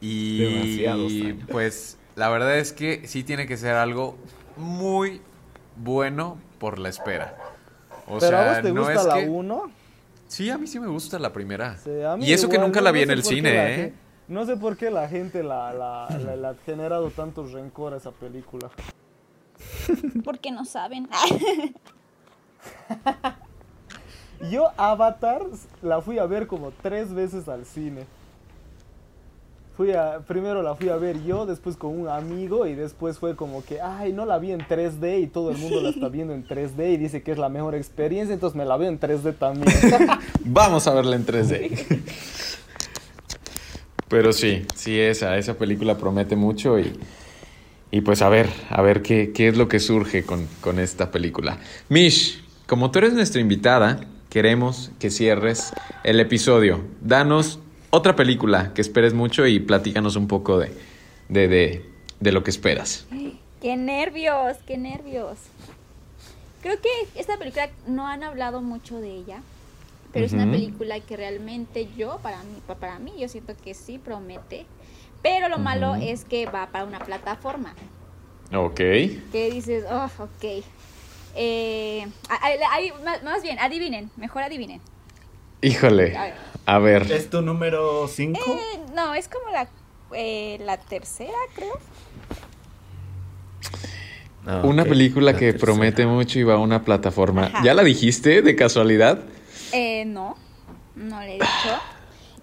[0.00, 1.44] Y, y años.
[1.50, 4.16] pues la verdad es que sí tiene que ser algo
[4.56, 5.20] muy
[5.76, 7.36] bueno por la espera.
[8.06, 9.28] O ¿Pero a sea, vos te no gusta es la que...
[9.28, 9.70] 1?
[10.28, 11.76] Sí, a mí sí me gusta la primera.
[11.78, 13.94] Sí, a y eso que nunca no- la no vi en el cine, ¿eh?
[14.28, 17.96] No sé por qué la gente la, la, la- le ha generado tanto rencor a
[17.96, 18.70] esa película.
[20.24, 21.08] Porque no saben.
[24.50, 25.42] Yo Avatar
[25.82, 28.04] la fui a ver como tres veces al cine.
[29.76, 29.92] Fui
[30.26, 33.80] primero la fui a ver yo, después con un amigo y después fue como que,
[33.80, 36.94] ay, no la vi en 3D y todo el mundo la está viendo en 3D
[36.94, 39.72] y dice que es la mejor experiencia, entonces me la veo en 3D también.
[40.44, 42.00] Vamos a verla en 3D.
[44.08, 46.98] Pero sí, sí, esa, esa película promete mucho y,
[47.92, 51.12] y pues a ver, a ver qué, qué es lo que surge con, con esta
[51.12, 51.58] película.
[51.88, 54.00] Mish, como tú eres nuestra invitada,
[54.30, 55.72] queremos que cierres
[56.04, 56.82] el episodio.
[57.00, 57.58] Danos
[57.90, 60.70] otra película que esperes mucho y platícanos un poco de,
[61.30, 61.90] de, de,
[62.20, 63.06] de lo que esperas.
[63.62, 65.38] qué nervios, qué nervios.
[66.62, 66.88] Creo que
[67.18, 69.40] esta película no han hablado mucho de ella,
[70.12, 73.72] pero es una película que realmente yo, para mí, pa- para mí, yo siento que
[73.74, 74.66] sí promete.
[75.22, 77.74] Pero lo malo es que va para una plataforma.
[78.54, 78.76] Ok.
[78.76, 80.62] Que dices, oh, ok.
[81.34, 82.06] Eh,
[82.70, 82.92] ahí,
[83.24, 84.80] más, bien, adivinen, mejor adivinen.
[85.60, 86.34] Híjole, A ver.
[86.66, 87.12] a ver.
[87.12, 88.38] ¿Es tu número 5?
[88.40, 89.68] Eh, no, es como la,
[90.12, 91.78] eh, la tercera, creo.
[94.62, 97.46] Una película que promete mucho y va a una plataforma.
[97.46, 97.62] Ajá.
[97.62, 99.18] ¿Ya la dijiste de casualidad?
[99.72, 100.36] Eh, no,
[100.94, 101.78] no le he dicho.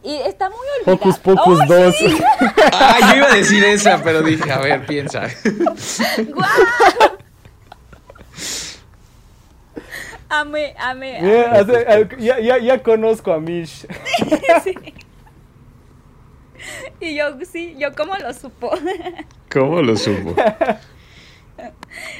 [0.03, 0.93] Y está muy olvidada.
[0.97, 1.95] Hocus Pocus ¡Oh, 2.
[1.97, 2.17] sí!
[2.73, 5.23] Ah, yo iba a decir esa, pero dije, a ver, piensa.
[6.33, 6.47] ¡Guau!
[10.29, 11.19] Amé, amé.
[11.19, 12.07] amé.
[12.17, 13.85] Ya, ya, ya, ya conozco a Mish.
[14.63, 14.75] Sí.
[16.99, 18.71] Y yo, sí, yo cómo lo supo.
[19.51, 20.33] ¿Cómo lo supo?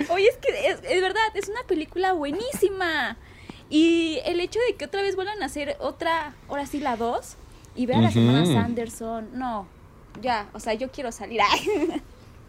[0.09, 3.17] Oye, es que es, es verdad, es una película buenísima.
[3.69, 7.35] Y el hecho de que otra vez vuelvan a hacer otra, ahora sí la 2,
[7.75, 8.27] y ver a las Ujú.
[8.27, 9.67] hermanas Anderson, no,
[10.21, 11.41] ya, o sea, yo quiero salir.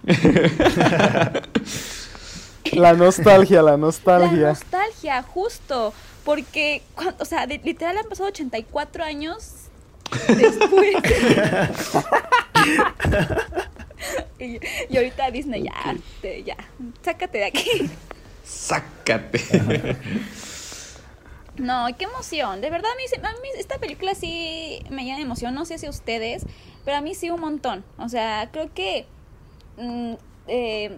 [2.76, 4.48] La nostalgia, la La nostalgia.
[4.48, 5.92] nostalgia, justo,
[6.24, 6.82] porque,
[7.18, 9.52] o sea, de- literal han pasado 84 años
[10.28, 10.96] después.
[14.38, 16.56] y, y ahorita Disney, ya, te- ya,
[17.02, 17.90] sácate de aquí.
[18.44, 19.96] Sácate.
[21.56, 22.60] No, qué emoción.
[22.60, 25.54] De verdad, a mí, se- a mí esta película sí me llena de emoción.
[25.54, 26.44] No sé si a ustedes,
[26.84, 27.84] pero a mí sí un montón.
[27.98, 29.06] O sea, creo que.
[29.78, 30.14] mm,
[30.48, 30.96] eh,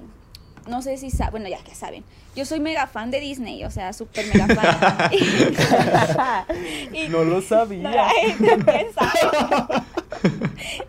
[0.69, 1.31] no sé si saben.
[1.33, 2.05] Bueno, ya que saben.
[2.37, 3.65] Yo soy mega fan de Disney.
[3.65, 5.11] O sea, súper mega fan.
[6.93, 8.09] Y- No lo sabía.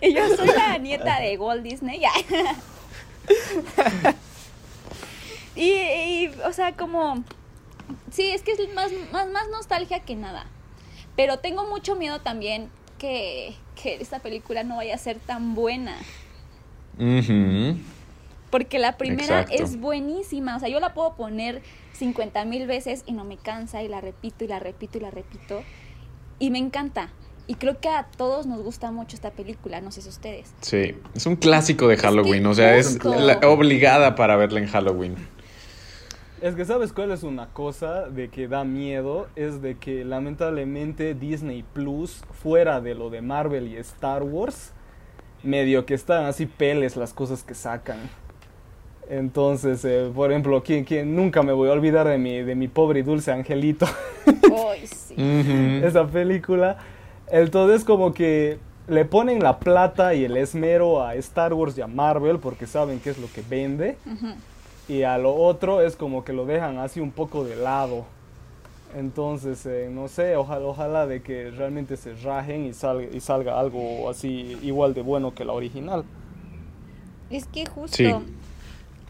[0.02, 2.00] Y yo soy la nieta de Walt Disney.
[2.00, 2.12] ya.
[5.56, 7.24] y, y, o sea, como.
[8.12, 10.46] Sí, es que es más, más, más nostalgia que nada.
[11.16, 15.96] Pero tengo mucho miedo también que, que esta película no vaya a ser tan buena.
[16.98, 17.78] Ujú.
[18.50, 19.64] Porque la primera Exacto.
[19.64, 20.56] es buenísima.
[20.56, 21.62] O sea, yo la puedo poner
[21.94, 25.12] 50 mil veces y no me cansa y la repito y la repito y la
[25.12, 25.62] repito.
[26.40, 27.10] Y me encanta.
[27.48, 30.54] Y creo que a todos nos gusta mucho esta película, no sé si ustedes.
[30.62, 35.16] Sí, es un clásico de Halloween, o sea, es la- obligada para verla en Halloween.
[36.42, 41.14] Es que sabes cuál es una cosa de que da miedo, es de que lamentablemente
[41.16, 44.72] Disney Plus, fuera de lo de Marvel y Star Wars,
[45.44, 47.98] medio que están así peles las cosas que sacan.
[49.10, 52.68] Entonces, eh, por ejemplo, quien, quien nunca me voy a olvidar de mi, de mi
[52.68, 53.88] pobre y dulce angelito,
[54.26, 55.16] Ay, sí.
[55.84, 56.78] Esa película.
[57.28, 61.88] Entonces como que le ponen la plata y el esmero a Star Wars y a
[61.88, 63.98] Marvel porque saben que es lo que vende.
[64.88, 68.06] Y a lo otro es como que lo dejan así un poco de lado.
[68.96, 73.60] Entonces, eh, no sé, ojalá, ojalá de que realmente se rajen y salga, y salga
[73.60, 76.04] algo así igual de bueno que la original.
[77.30, 77.98] Es que justo.
[77.98, 78.12] Sí.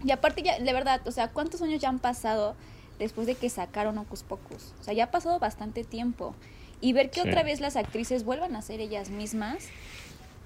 [0.03, 2.55] Y aparte, ya, de verdad, o sea, ¿cuántos años ya han pasado
[2.99, 4.73] después de que sacaron Ocus Pocus?
[4.79, 6.35] O sea, ya ha pasado bastante tiempo.
[6.81, 7.27] Y ver que Sí.
[7.27, 9.65] otra vez las actrices vuelvan a ser ellas mismas,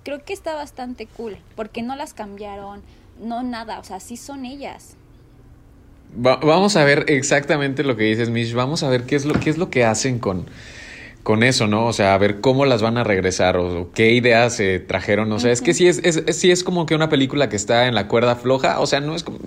[0.03, 2.81] creo que está bastante cool, porque no las cambiaron,
[3.21, 4.95] no nada, o sea, sí son ellas.
[6.25, 8.53] Va- vamos a ver exactamente lo que dices, Mish.
[8.53, 10.45] Vamos a ver qué es lo, qué es lo que hacen con,
[11.23, 11.85] con eso, ¿no?
[11.87, 15.31] O sea, a ver cómo las van a regresar o, o qué ideas se trajeron.
[15.31, 17.55] O sea, es que sí es, es, es- sí es como que una película que
[17.55, 18.79] está en la cuerda floja.
[18.79, 19.39] O sea, no es como.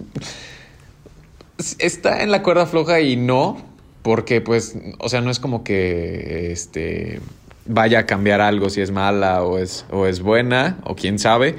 [1.79, 3.57] Está en la cuerda floja y no,
[4.03, 7.21] porque pues, o sea, no es como que este
[7.69, 11.57] vaya a cambiar algo si es mala o es, o es buena, o quién sabe.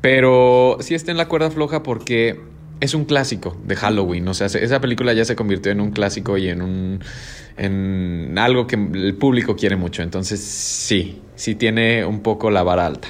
[0.00, 2.38] Pero sí está en la cuerda floja porque
[2.80, 4.26] es un clásico de Halloween.
[4.28, 7.00] O sea, se- esa película ya se convirtió en un clásico y en un.
[7.56, 10.02] en algo que el público quiere mucho.
[10.02, 13.08] Entonces, sí, sí tiene un poco la vara alta.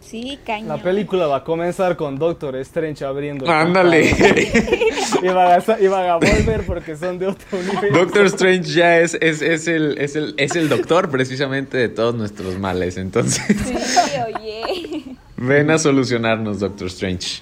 [0.00, 0.68] Sí, cañón.
[0.68, 3.50] La película va a comenzar con Doctor Strange abriendo.
[3.50, 4.14] Ándale.
[5.22, 7.96] Y van, a, sa- y van a volver porque son de otro universo.
[7.96, 12.14] Doctor Strange ya es, es, es, el, es, el, es el doctor precisamente de todos
[12.14, 12.96] nuestros males.
[12.98, 15.04] Entonces, Sí, oye.
[15.36, 17.40] ven a solucionarnos, Doctor Strange.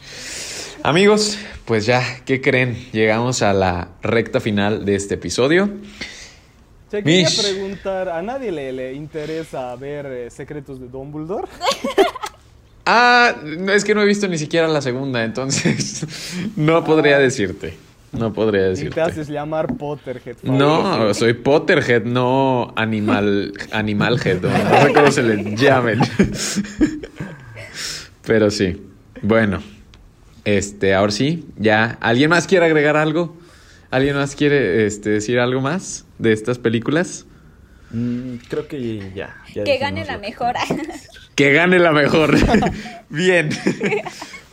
[0.87, 2.77] Amigos, pues ya, ¿qué creen?
[2.93, 5.71] Llegamos a la recta final de este episodio.
[6.91, 7.41] Te quería Mish.
[7.41, 11.49] preguntar, ¿a nadie le, le interesa ver eh, Secretos de Dumbledore?
[12.87, 16.05] Ah, no, es que no he visto ni siquiera la segunda, entonces
[16.57, 17.79] no podría decirte.
[18.13, 19.01] No podría Y te decirte.
[19.01, 20.37] haces llamar Potterhead.
[20.43, 25.99] No, soy Potterhead, no Animal Animalhead, o no sé cómo se le llamen.
[28.27, 28.83] Pero sí.
[29.23, 29.63] Bueno,
[30.45, 31.99] este, ahora sí, ya.
[32.01, 33.37] ¿Alguien más quiere agregar algo?
[33.91, 37.27] ¿Alguien más quiere este, decir algo más de estas películas?
[37.91, 39.37] Mm, creo que ya.
[39.55, 40.55] ya que gane la mejor.
[41.35, 42.37] Que gane la mejor.
[43.09, 43.51] Bien.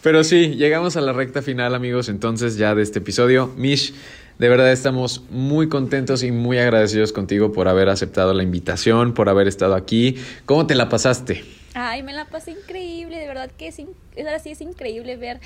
[0.01, 3.51] Pero sí, llegamos a la recta final, amigos, entonces ya de este episodio.
[3.55, 3.93] Mish,
[4.39, 9.29] de verdad estamos muy contentos y muy agradecidos contigo por haber aceptado la invitación, por
[9.29, 10.17] haber estado aquí.
[10.45, 11.60] ¿Cómo te la pasaste?
[11.73, 15.15] Ay, me la pasé increíble, de verdad que es, in- es- ahora sí es increíble
[15.17, 15.39] ver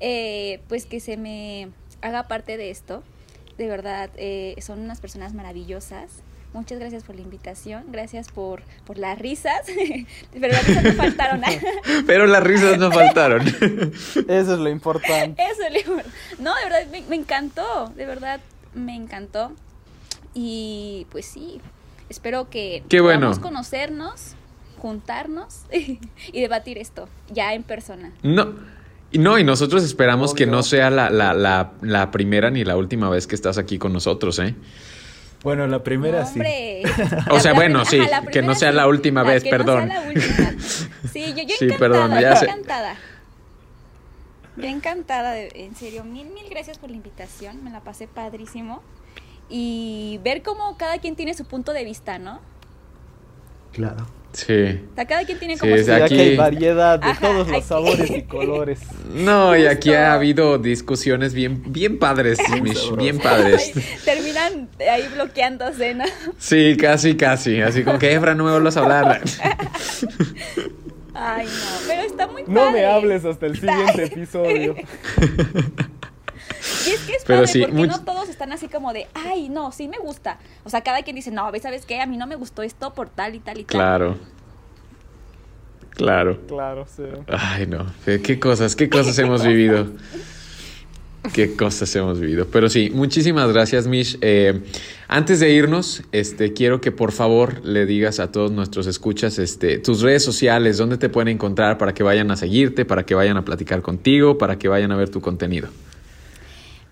[0.00, 1.68] eh, pues que se me
[2.02, 3.02] haga parte de esto.
[3.58, 6.22] De verdad, eh, son unas personas maravillosas.
[6.52, 9.66] Muchas gracias por la invitación, gracias por, por las risas.
[9.66, 11.42] De verdad, risas no faltaron.
[12.06, 13.46] Pero las risas no faltaron.
[14.28, 15.40] Eso es lo importante.
[15.42, 15.84] Eso, le-
[16.40, 18.40] no, de verdad me, me encantó, de verdad
[18.74, 19.52] me encantó.
[20.34, 21.60] Y pues sí,
[22.08, 23.20] espero que Qué bueno.
[23.20, 24.34] podamos conocernos,
[24.80, 28.12] juntarnos y debatir esto ya en persona.
[28.22, 28.54] No.
[29.12, 32.76] Y no, y nosotros esperamos que no sea la, la, la, la primera ni la
[32.76, 34.54] última vez que estás aquí con nosotros, ¿eh?
[35.42, 36.32] Bueno, la primera No, sí.
[36.34, 36.82] hombre.
[37.30, 39.88] O sea, La bueno, sí, la que no sea la última vez, que no perdón.
[39.88, 40.54] sea la última.
[41.12, 42.44] Sí, yo, yo Sí, encantada, perdón, ya yo sé.
[42.44, 42.96] encantada.
[44.56, 48.82] Yo encantada, de- en serio, mil, mil gracias por la invitación, me la pasé padrísimo.
[49.48, 52.40] Y ver cómo cada quien tiene su punto de vista, ¿no?
[53.72, 54.06] Claro.
[54.32, 54.80] Sí.
[54.92, 55.90] O sea, cada quien tiene Sí, como su...
[55.90, 57.66] Y aquí- hay variedad de Ajá, todos los aquí.
[57.66, 58.78] sabores y colores.
[59.14, 63.72] No, y aquí ha habido discusiones bien, bien padres, Mish, bien padres.
[63.74, 66.04] Ay, terminan ahí bloqueándose, ¿no?
[66.38, 67.60] Sí, casi, casi.
[67.60, 69.20] Así como que, Efra, no me vuelvas a hablar.
[71.14, 72.54] Ay, no, pero está muy padre.
[72.54, 74.76] No me hables hasta el siguiente episodio.
[77.10, 79.88] Que es Pero padre sí, porque no todos están así como de, ay, no, sí
[79.88, 80.38] me gusta.
[80.64, 82.00] O sea, cada quien dice, no, ¿ves, ¿sabes qué?
[82.00, 83.76] A mí no me gustó esto por tal y tal y tal.
[83.76, 84.16] Claro.
[85.90, 86.38] Claro.
[86.46, 87.02] Claro, sí.
[87.26, 87.86] Ay, no.
[88.04, 89.88] Qué qué cosas, qué cosas hemos vivido.
[91.34, 92.46] Qué cosas hemos vivido.
[92.50, 94.16] Pero sí, muchísimas gracias, Mish.
[94.20, 94.62] Eh,
[95.08, 99.78] antes de irnos, este, quiero que por favor le digas a todos nuestros escuchas este,
[99.78, 103.36] tus redes sociales, dónde te pueden encontrar para que vayan a seguirte, para que vayan
[103.36, 105.68] a platicar contigo, para que vayan a ver tu contenido.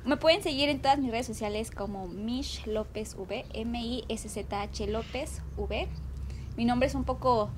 [0.08, 5.86] Me pueden seguir en todas mis redes sociales como Mish López V, M-I-S-Z-H López V.
[6.56, 7.50] Mi nombre es un poco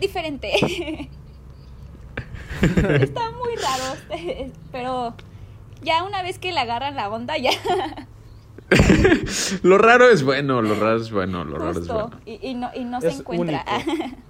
[0.00, 0.50] diferente.
[2.62, 3.84] Está muy raro,
[4.72, 5.14] pero
[5.82, 7.50] ya una vez que le agarran la onda, ya
[9.62, 12.08] Lo raro es bueno, lo raro es bueno, lo raro es justo.
[12.08, 12.20] bueno.
[12.24, 13.66] Y, y no, y no se encuentra.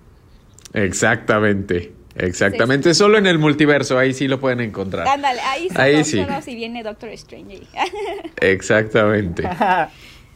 [0.72, 2.94] Exactamente, exactamente.
[2.94, 5.06] Solo en el multiverso, ahí sí lo pueden encontrar.
[5.08, 6.24] Ándale, ahí, Ahí solo, sí.
[6.24, 7.62] solo si viene Doctor Strange.
[8.40, 9.48] Exactamente.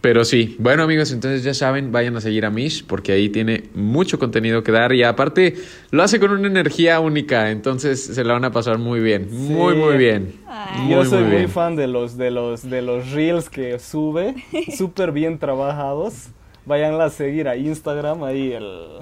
[0.02, 3.64] Pero sí, bueno amigos, entonces ya saben, vayan a seguir a Mish porque ahí tiene
[3.74, 5.54] mucho contenido que dar y aparte
[5.90, 9.74] lo hace con una energía única, entonces se la van a pasar muy bien, muy
[9.74, 9.80] Sí.
[9.80, 10.34] muy bien.
[10.82, 14.34] Muy, Yo soy muy fan de los de los de los reels que sube,
[14.76, 16.28] súper bien trabajados.
[16.66, 18.98] Váyanla a seguir a Instagram, ahí el,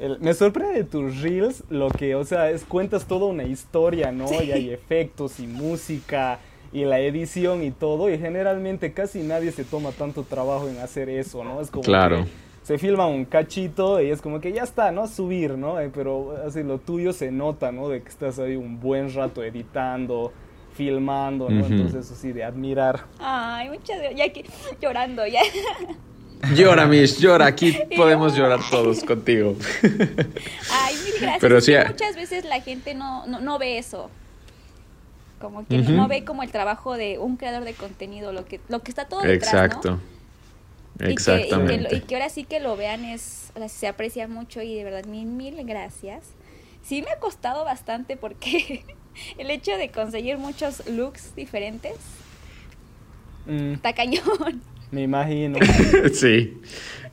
[0.00, 4.10] el- me sorprende de tus reels lo que, o sea, es cuentas toda una historia,
[4.10, 4.26] ¿no?
[4.42, 6.38] Y hay efectos y música
[6.72, 11.08] y la edición y todo y generalmente casi nadie se toma tanto trabajo en hacer
[11.08, 11.60] eso, ¿no?
[11.60, 12.24] Es como Claro.
[12.24, 12.30] que
[12.62, 15.06] se filma un cachito y es como que ya está, ¿no?
[15.08, 15.80] Subir, ¿no?
[15.80, 17.88] Eh, pero así lo tuyo se nota, ¿no?
[17.88, 20.32] De que estás ahí un buen rato editando,
[20.74, 21.66] filmando, ¿no?
[21.66, 23.00] Entonces, eso sí, de admirar.
[23.18, 24.14] Ay, muchas gracias.
[24.16, 24.44] Ya que
[24.80, 25.40] llorando, ya.
[26.54, 27.46] Llora, Mish, llora.
[27.46, 29.56] Aquí podemos llorar todos contigo.
[29.82, 31.38] Ay, mil gracias.
[31.40, 34.10] Pero Es sí, que a- muchas veces la gente no, no, no ve eso.
[35.40, 38.82] Como que no ve como el trabajo de un creador de contenido, lo que, lo
[38.82, 39.58] que está todo detrás, ¿no?
[39.64, 40.00] Exacto.
[40.98, 41.96] Y que- Y que, Exactamente.
[41.96, 44.84] y que ahora sí que lo vean es, o sea, se aprecia mucho y de
[44.84, 46.24] verdad mil, mil gracias.
[46.82, 48.84] Sí me ha costado bastante porque
[49.38, 51.92] el hecho de conseguir muchos looks diferentes
[53.46, 54.60] Mm, está cañón.
[54.90, 55.58] Me imagino.
[56.12, 56.58] Sí.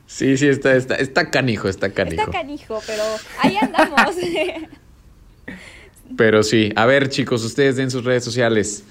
[0.06, 2.22] Sí, sí, está, está, está canijo, está canijo.
[2.22, 3.02] Está canijo, pero
[3.40, 4.16] ahí andamos.
[6.16, 8.82] Pero sí, a ver chicos, ustedes den sus redes sociales.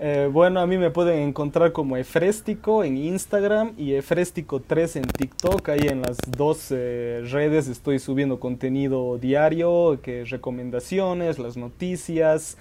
[0.00, 5.68] Eh, bueno, a mí me pueden encontrar como Efrestico en Instagram y Efrestico3 en TikTok.
[5.68, 12.56] Ahí en las dos eh, redes estoy subiendo contenido diario, que recomendaciones, las noticias,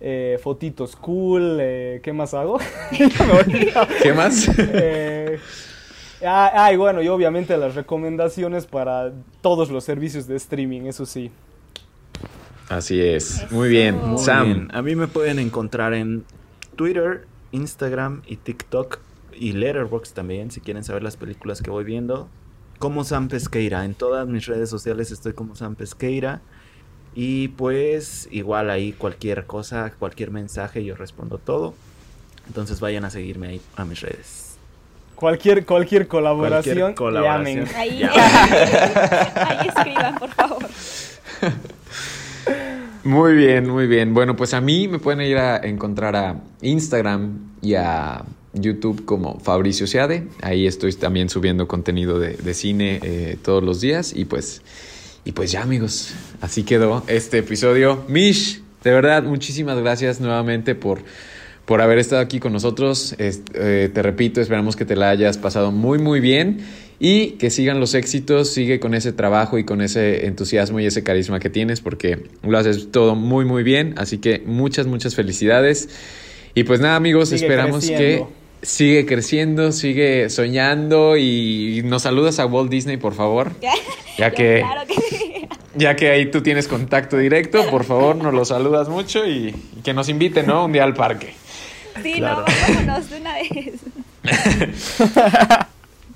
[0.00, 1.58] eh, fotitos cool.
[1.60, 2.58] eh, ¿Qué más hago?
[4.02, 4.48] ¿Qué más?
[4.58, 5.38] Eh,
[6.24, 9.12] ah, ah, y bueno, y obviamente las recomendaciones para
[9.42, 11.30] todos los servicios de streaming, eso sí.
[12.68, 13.50] Así es.
[13.50, 13.96] Muy bien.
[13.96, 14.44] Muy Sam.
[14.44, 14.68] bien.
[14.72, 16.24] A mí me pueden encontrar en
[16.76, 19.00] Twitter, Instagram y TikTok
[19.34, 22.28] y Letterboxd también, si quieren saber las películas que voy viendo.
[22.78, 23.84] Como Sam Pesqueira.
[23.84, 26.42] En todas mis redes sociales estoy como Sam Pesqueira.
[27.14, 31.74] Y pues igual ahí cualquier cosa, cualquier mensaje, yo respondo todo.
[32.46, 34.46] Entonces vayan a seguirme ahí a mis redes.
[35.16, 37.66] Cualquier, cualquier colaboración, Cualquier colaboración.
[37.66, 37.76] llamen.
[37.76, 38.02] Ahí,
[39.68, 40.66] escriban, por favor.
[43.04, 44.14] Muy bien, muy bien.
[44.14, 49.38] Bueno, pues a mí me pueden ir a encontrar a Instagram y a YouTube como
[49.40, 50.26] Fabricio Seade.
[50.42, 54.12] Ahí estoy también subiendo contenido de, de cine eh, todos los días.
[54.14, 54.62] Y pues,
[55.24, 58.04] y pues ya, amigos, así quedó este episodio.
[58.08, 61.00] Mish, de verdad, muchísimas gracias nuevamente por,
[61.64, 63.14] por haber estado aquí con nosotros.
[63.18, 66.58] Es- eh, te repito, esperamos que te la hayas pasado muy, muy bien.
[67.02, 71.02] Y que sigan los éxitos, sigue con ese trabajo y con ese entusiasmo y ese
[71.02, 73.94] carisma que tienes, porque lo haces todo muy, muy bien.
[73.96, 75.88] Así que muchas, muchas felicidades.
[76.54, 78.28] Y pues nada, amigos, Sigue esperamos creciendo.
[78.60, 83.52] que sigue creciendo, sigue soñando y nos saludas a Walt Disney, por favor.
[84.18, 85.16] Ya que, Claro que sí.
[85.74, 89.80] Ya que ahí tú tienes contacto directo, por favor, nos lo saludas mucho y, y
[89.82, 90.64] que nos invite, ¿no?
[90.64, 91.34] Un día al parque.
[92.02, 92.44] Sí, Claro.
[92.46, 93.80] no, vámonos de una vez.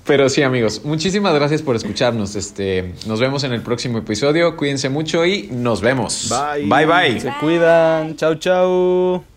[0.05, 2.35] Pero sí, amigos, muchísimas gracias por escucharnos.
[2.35, 4.55] Este, nos vemos en el próximo episodio.
[4.55, 6.29] Cuídense mucho y nos vemos.
[6.29, 6.65] Bye.
[6.67, 7.19] Bye bye.
[7.19, 8.15] Se cuidan.
[8.15, 9.34] Chau, chau.